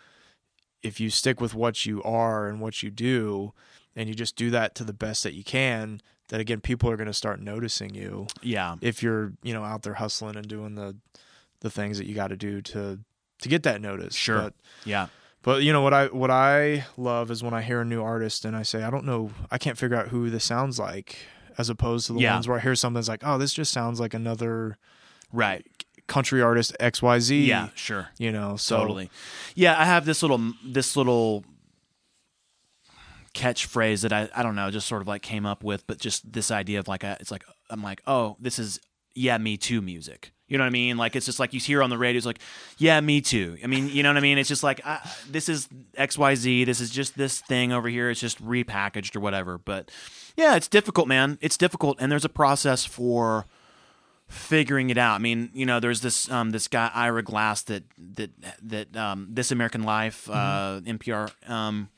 [0.81, 3.53] if you stick with what you are and what you do
[3.95, 6.97] and you just do that to the best that you can that again people are
[6.97, 10.75] going to start noticing you yeah if you're you know out there hustling and doing
[10.75, 10.95] the
[11.59, 12.99] the things that you got to do to
[13.41, 14.53] to get that notice sure but,
[14.85, 15.07] yeah
[15.41, 18.45] but you know what I what I love is when I hear a new artist
[18.45, 21.17] and I say I don't know I can't figure out who this sounds like
[21.57, 22.33] as opposed to the yeah.
[22.33, 24.77] ones where I hear something that's like, oh, this just sounds like another
[25.31, 25.65] right
[26.07, 27.45] country artist XYZ.
[27.45, 28.09] Yeah, sure.
[28.17, 29.09] You know, so totally.
[29.55, 31.43] Yeah, I have this little this little
[33.33, 36.31] catchphrase that I I don't know, just sort of like came up with, but just
[36.31, 38.79] this idea of like a, it's like I'm like, oh, this is
[39.15, 40.31] yeah, me too music.
[40.47, 40.97] You know what I mean?
[40.97, 42.39] Like it's just like you hear on the radio, it's like,
[42.77, 43.57] yeah, me too.
[43.63, 44.37] I mean, you know what I mean?
[44.37, 44.99] It's just like uh,
[45.29, 46.63] this is X Y Z.
[46.65, 48.09] This is just this thing over here.
[48.09, 49.57] It's just repackaged or whatever.
[49.57, 49.89] But
[50.35, 51.37] yeah, it's difficult, man.
[51.41, 53.45] It's difficult, and there's a process for
[54.27, 55.15] figuring it out.
[55.15, 58.31] I mean, you know, there's this um, this guy Ira Glass that that
[58.61, 60.89] that um, This American Life, uh, mm-hmm.
[60.97, 61.49] NPR.
[61.49, 61.89] Um,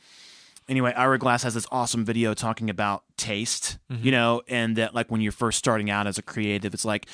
[0.67, 3.77] anyway, Ira Glass has this awesome video talking about taste.
[3.91, 4.05] Mm-hmm.
[4.05, 7.07] You know, and that like when you're first starting out as a creative, it's like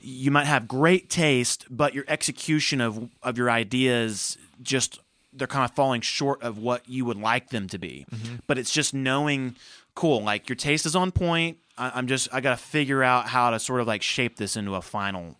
[0.00, 5.00] you might have great taste, but your execution of of your ideas just
[5.32, 8.04] they're kind of falling short of what you would like them to be.
[8.10, 8.36] Mm-hmm.
[8.46, 9.56] But it's just knowing
[9.94, 10.22] cool.
[10.22, 11.58] Like your taste is on point.
[11.78, 14.56] I, am just I got to figure out how to sort of like shape this
[14.56, 15.36] into a final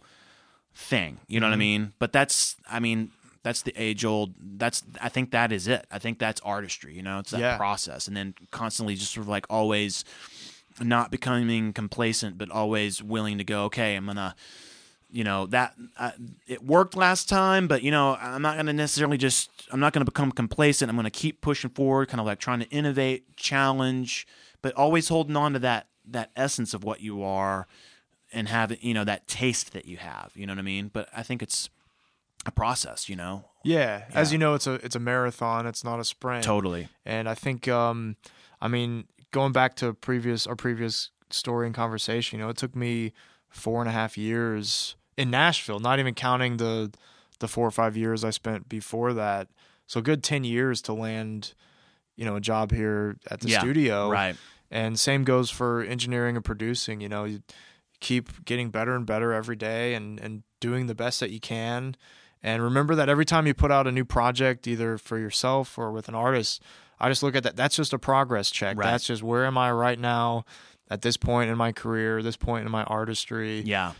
[0.75, 1.19] thing.
[1.29, 1.51] You know mm-hmm.
[1.51, 1.83] what I mm-hmm.
[1.83, 1.93] mean?
[1.99, 3.11] But that's I mean
[3.43, 4.35] that's the age old.
[4.39, 5.87] That's I think that is it.
[5.91, 6.95] I think that's artistry.
[6.95, 7.57] You know, it's that yeah.
[7.57, 10.05] process, and then constantly just sort of like always
[10.81, 13.65] not becoming complacent, but always willing to go.
[13.65, 14.35] Okay, I'm gonna
[15.13, 16.11] you know that uh,
[16.49, 19.93] it worked last time but you know i'm not going to necessarily just i'm not
[19.93, 22.69] going to become complacent i'm going to keep pushing forward kind of like trying to
[22.71, 24.27] innovate challenge
[24.63, 27.67] but always holding on to that that essence of what you are
[28.33, 31.09] and have you know that taste that you have you know what i mean but
[31.15, 31.69] i think it's
[32.47, 34.05] a process you know yeah.
[34.11, 34.19] yeah.
[34.19, 37.35] as you know it's a it's a marathon it's not a sprint totally and i
[37.35, 38.17] think um
[38.61, 42.75] i mean going back to previous our previous story and conversation you know it took
[42.75, 43.13] me
[43.49, 46.93] four and a half years in Nashville, not even counting the
[47.39, 49.49] the four or five years I spent before that.
[49.87, 51.55] So good ten years to land,
[52.17, 54.11] you know, a job here at the yeah, studio.
[54.11, 54.37] Right.
[54.71, 57.01] And same goes for engineering and producing.
[57.01, 57.43] You know, you
[58.01, 61.97] keep getting better and better every day, and and doing the best that you can.
[62.43, 65.93] And remember that every time you put out a new project, either for yourself or
[65.93, 66.63] with an artist,
[66.99, 67.57] I just look at that.
[67.57, 68.77] That's just a progress check.
[68.77, 68.87] Right.
[68.87, 70.45] That's just where am I right now
[70.91, 73.61] at this point in my career, this point in my artistry.
[73.61, 73.93] Yeah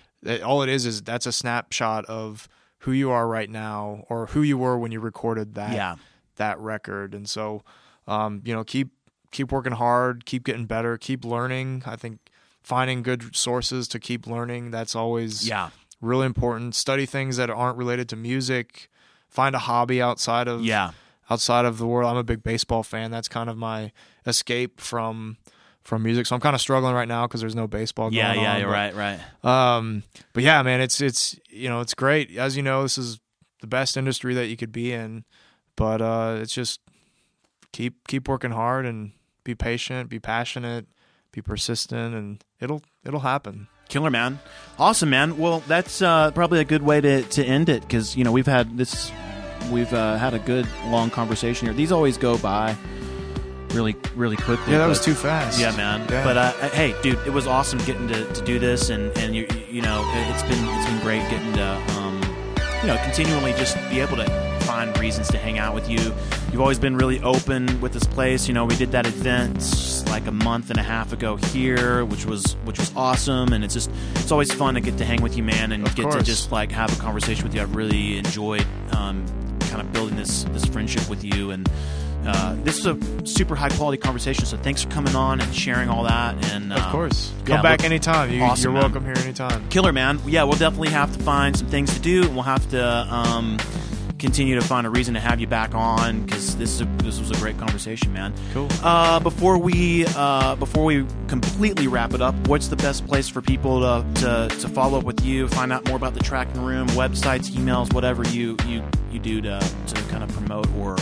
[0.45, 2.49] all it is is that's a snapshot of
[2.79, 5.97] who you are right now or who you were when you recorded that yeah.
[6.37, 7.63] that record and so
[8.07, 8.91] um, you know keep
[9.31, 12.19] keep working hard keep getting better keep learning i think
[12.63, 15.71] finding good sources to keep learning that's always yeah
[16.03, 18.91] really important study things that aren't related to music
[19.29, 20.91] find a hobby outside of yeah
[21.31, 23.91] outside of the world i'm a big baseball fan that's kind of my
[24.27, 25.39] escape from
[25.83, 26.27] from music.
[26.27, 28.13] So I'm kind of struggling right now because there's no baseball.
[28.13, 29.77] Yeah, yeah, on, you're but, right, right.
[29.77, 30.03] Um,
[30.33, 32.37] but yeah, man, it's it's you know it's great.
[32.37, 33.19] As you know, this is
[33.61, 35.25] the best industry that you could be in.
[35.77, 36.81] But uh, it's just
[37.73, 39.13] keep keep working hard and
[39.45, 40.87] be patient, be passionate,
[41.33, 43.69] be persistent, and it'll it'll happen.
[43.93, 44.39] Killer man,
[44.79, 45.37] awesome man.
[45.37, 48.47] Well, that's uh, probably a good way to to end it because you know we've
[48.47, 49.13] had this,
[49.71, 51.75] we've uh, had a good long conversation here.
[51.75, 52.75] These always go by
[53.73, 54.73] really really quickly.
[54.73, 55.61] Yeah, that was too fast.
[55.61, 56.09] Yeah, man.
[56.09, 56.25] Yeah.
[56.25, 59.47] But uh, hey, dude, it was awesome getting to, to do this, and and you
[59.69, 61.67] you know it's been it's been great getting to
[61.99, 62.22] um,
[62.83, 65.99] you know continually just be able to find reasons to hang out with you.
[66.51, 68.49] You've always been really open with this place.
[68.49, 72.27] You know, we did that event like a month and a half ago here, which
[72.27, 75.37] was which was awesome, and it's just it's always fun to get to hang with
[75.37, 76.17] you, man, and of get course.
[76.17, 77.63] to just like have a conversation with you.
[77.63, 79.25] I've really enjoyed um,
[79.61, 81.69] kind of building this this friendship with you and
[82.27, 84.45] uh, this is a super high quality conversation.
[84.47, 86.53] So thanks for coming on and sharing all that.
[86.53, 88.31] And uh, of course, come yeah, back anytime.
[88.31, 89.69] You, are welcome here anytime.
[89.69, 90.21] Killer man.
[90.27, 92.23] Yeah, we'll definitely have to find some things to do.
[92.25, 92.83] and We'll have to.
[92.83, 93.59] Um,
[94.23, 97.19] continue to find a reason to have you back on because this is a, this
[97.19, 98.33] was a great conversation, man.
[98.53, 98.69] Cool.
[98.81, 103.43] Uh, before we uh, before we completely wrap it up, what's the best place for
[103.43, 106.87] people to, to, to follow up with you, find out more about the tracking room,
[106.91, 109.59] websites, emails, whatever you you, you do to
[109.89, 110.97] to kind of promote or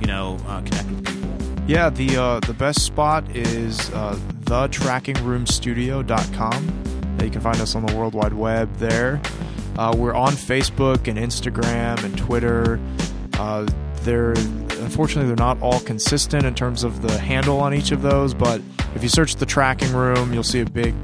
[0.00, 1.30] you know, uh, connect with people?
[1.66, 6.84] Yeah, the uh, the best spot is uh, thetrackingroomstudio.com.
[7.22, 9.20] You can find us on the World Wide Web there.
[9.76, 12.80] Uh, we're on Facebook and Instagram and Twitter.
[13.34, 13.66] Uh,
[14.02, 18.34] they're unfortunately they're not all consistent in terms of the handle on each of those,
[18.34, 18.60] but
[18.94, 20.94] if you search the tracking room, you'll see a big,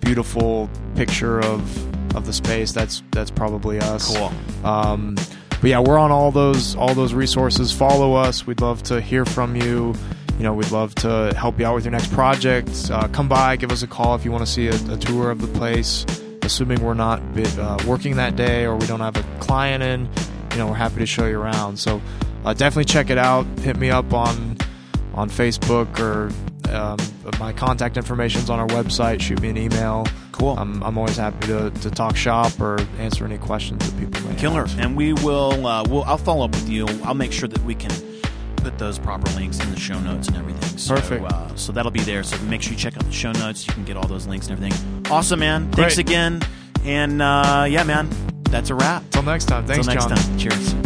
[0.00, 2.72] beautiful picture of of the space.
[2.72, 4.16] That's that's probably us.
[4.16, 4.32] Cool.
[4.64, 5.16] Um,
[5.64, 7.72] but yeah, we're on all those all those resources.
[7.72, 8.46] Follow us.
[8.46, 9.94] We'd love to hear from you.
[10.36, 12.90] You know, we'd love to help you out with your next project.
[12.90, 15.30] Uh, come by, give us a call if you want to see a, a tour
[15.30, 16.04] of the place.
[16.42, 17.22] Assuming we're not
[17.58, 20.06] uh, working that day or we don't have a client in,
[20.50, 21.78] you know, we're happy to show you around.
[21.78, 22.02] So
[22.44, 23.46] uh, definitely check it out.
[23.60, 24.58] Hit me up on
[25.14, 26.30] on Facebook or
[26.74, 26.98] um,
[27.38, 29.20] my contact information is on our website.
[29.20, 30.06] Shoot me an email.
[30.32, 30.58] Cool.
[30.58, 34.36] I'm, I'm always happy to, to talk shop or answer any questions that people may
[34.36, 34.66] Killer.
[34.66, 34.78] have.
[34.80, 35.66] And we will.
[35.66, 36.04] Uh, we'll.
[36.04, 36.86] I'll follow up with you.
[37.04, 37.92] I'll make sure that we can
[38.56, 40.78] put those proper links in the show notes and everything.
[40.78, 41.24] So, Perfect.
[41.24, 42.22] Uh, so that'll be there.
[42.22, 43.66] So make sure you check out the show notes.
[43.66, 45.06] You can get all those links and everything.
[45.10, 45.70] Awesome, man.
[45.72, 46.06] Thanks Great.
[46.08, 46.40] again.
[46.84, 48.10] And uh, yeah, man.
[48.50, 49.02] That's a wrap.
[49.10, 49.66] Till next time.
[49.66, 50.16] Thanks, Till next Jon.
[50.16, 50.38] time.
[50.38, 50.83] Cheers.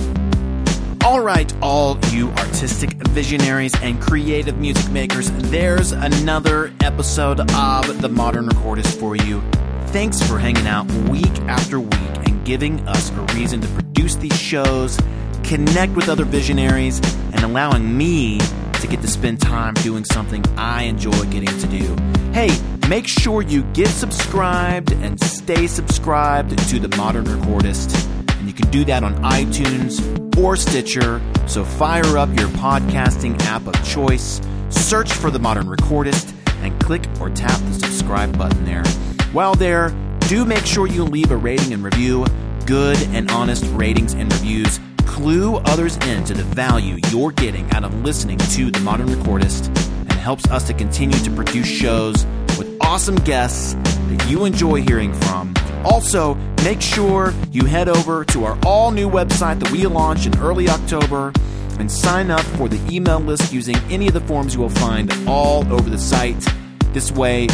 [1.09, 8.11] All right, all you artistic visionaries and creative music makers, there's another episode of The
[8.11, 9.41] Modern Recordist for you.
[9.87, 14.39] Thanks for hanging out week after week and giving us a reason to produce these
[14.39, 14.99] shows,
[15.45, 17.01] connect with other visionaries,
[17.33, 21.97] and allowing me to get to spend time doing something I enjoy getting to do.
[22.33, 22.51] Hey,
[22.87, 28.18] make sure you get subscribed and stay subscribed to The Modern Recordist.
[28.39, 31.21] And you can do that on iTunes or Stitcher.
[31.47, 34.41] So fire up your podcasting app of choice,
[34.71, 38.85] search for The Modern Recordist, and click or tap the subscribe button there.
[39.33, 39.91] While there,
[40.29, 42.27] do make sure you leave a rating and review.
[42.67, 47.93] Good and honest ratings and reviews clue others into the value you're getting out of
[48.05, 49.67] listening to The Modern Recordist
[50.01, 52.25] and helps us to continue to produce shows
[52.57, 55.55] with awesome guests that you enjoy hearing from.
[55.85, 56.35] Also,
[56.65, 60.69] make sure you head over to our all new website that we launched in early
[60.69, 61.33] October
[61.79, 65.13] and sign up for the email list using any of the forms you will find
[65.29, 66.45] all over the site.
[66.93, 67.47] This way,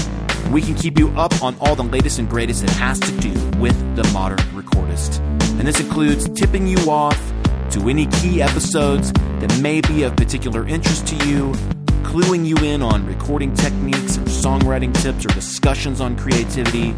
[0.51, 3.33] we can keep you up on all the latest and greatest that has to do
[3.59, 5.21] with the modern recordist.
[5.59, 7.19] And this includes tipping you off
[7.71, 11.53] to any key episodes that may be of particular interest to you,
[12.03, 16.95] cluing you in on recording techniques or songwriting tips or discussions on creativity,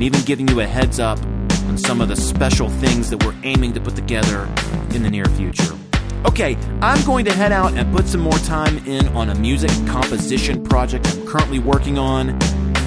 [0.00, 1.22] and even giving you a heads up
[1.68, 4.48] on some of the special things that we're aiming to put together
[4.94, 5.76] in the near future.
[6.24, 9.68] Okay, I'm going to head out and put some more time in on a music
[9.86, 12.40] composition project I'm currently working on.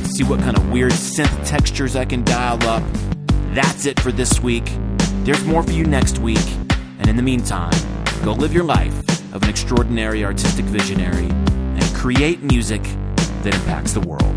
[0.06, 2.82] See what kind of weird synth textures I can dial up.
[3.54, 4.76] That's it for this week.
[5.24, 6.44] There's more for you next week.
[6.98, 7.80] And in the meantime,
[8.24, 8.98] go live your life
[9.36, 12.82] of an extraordinary artistic visionary and create music
[13.44, 14.34] that impacts the world.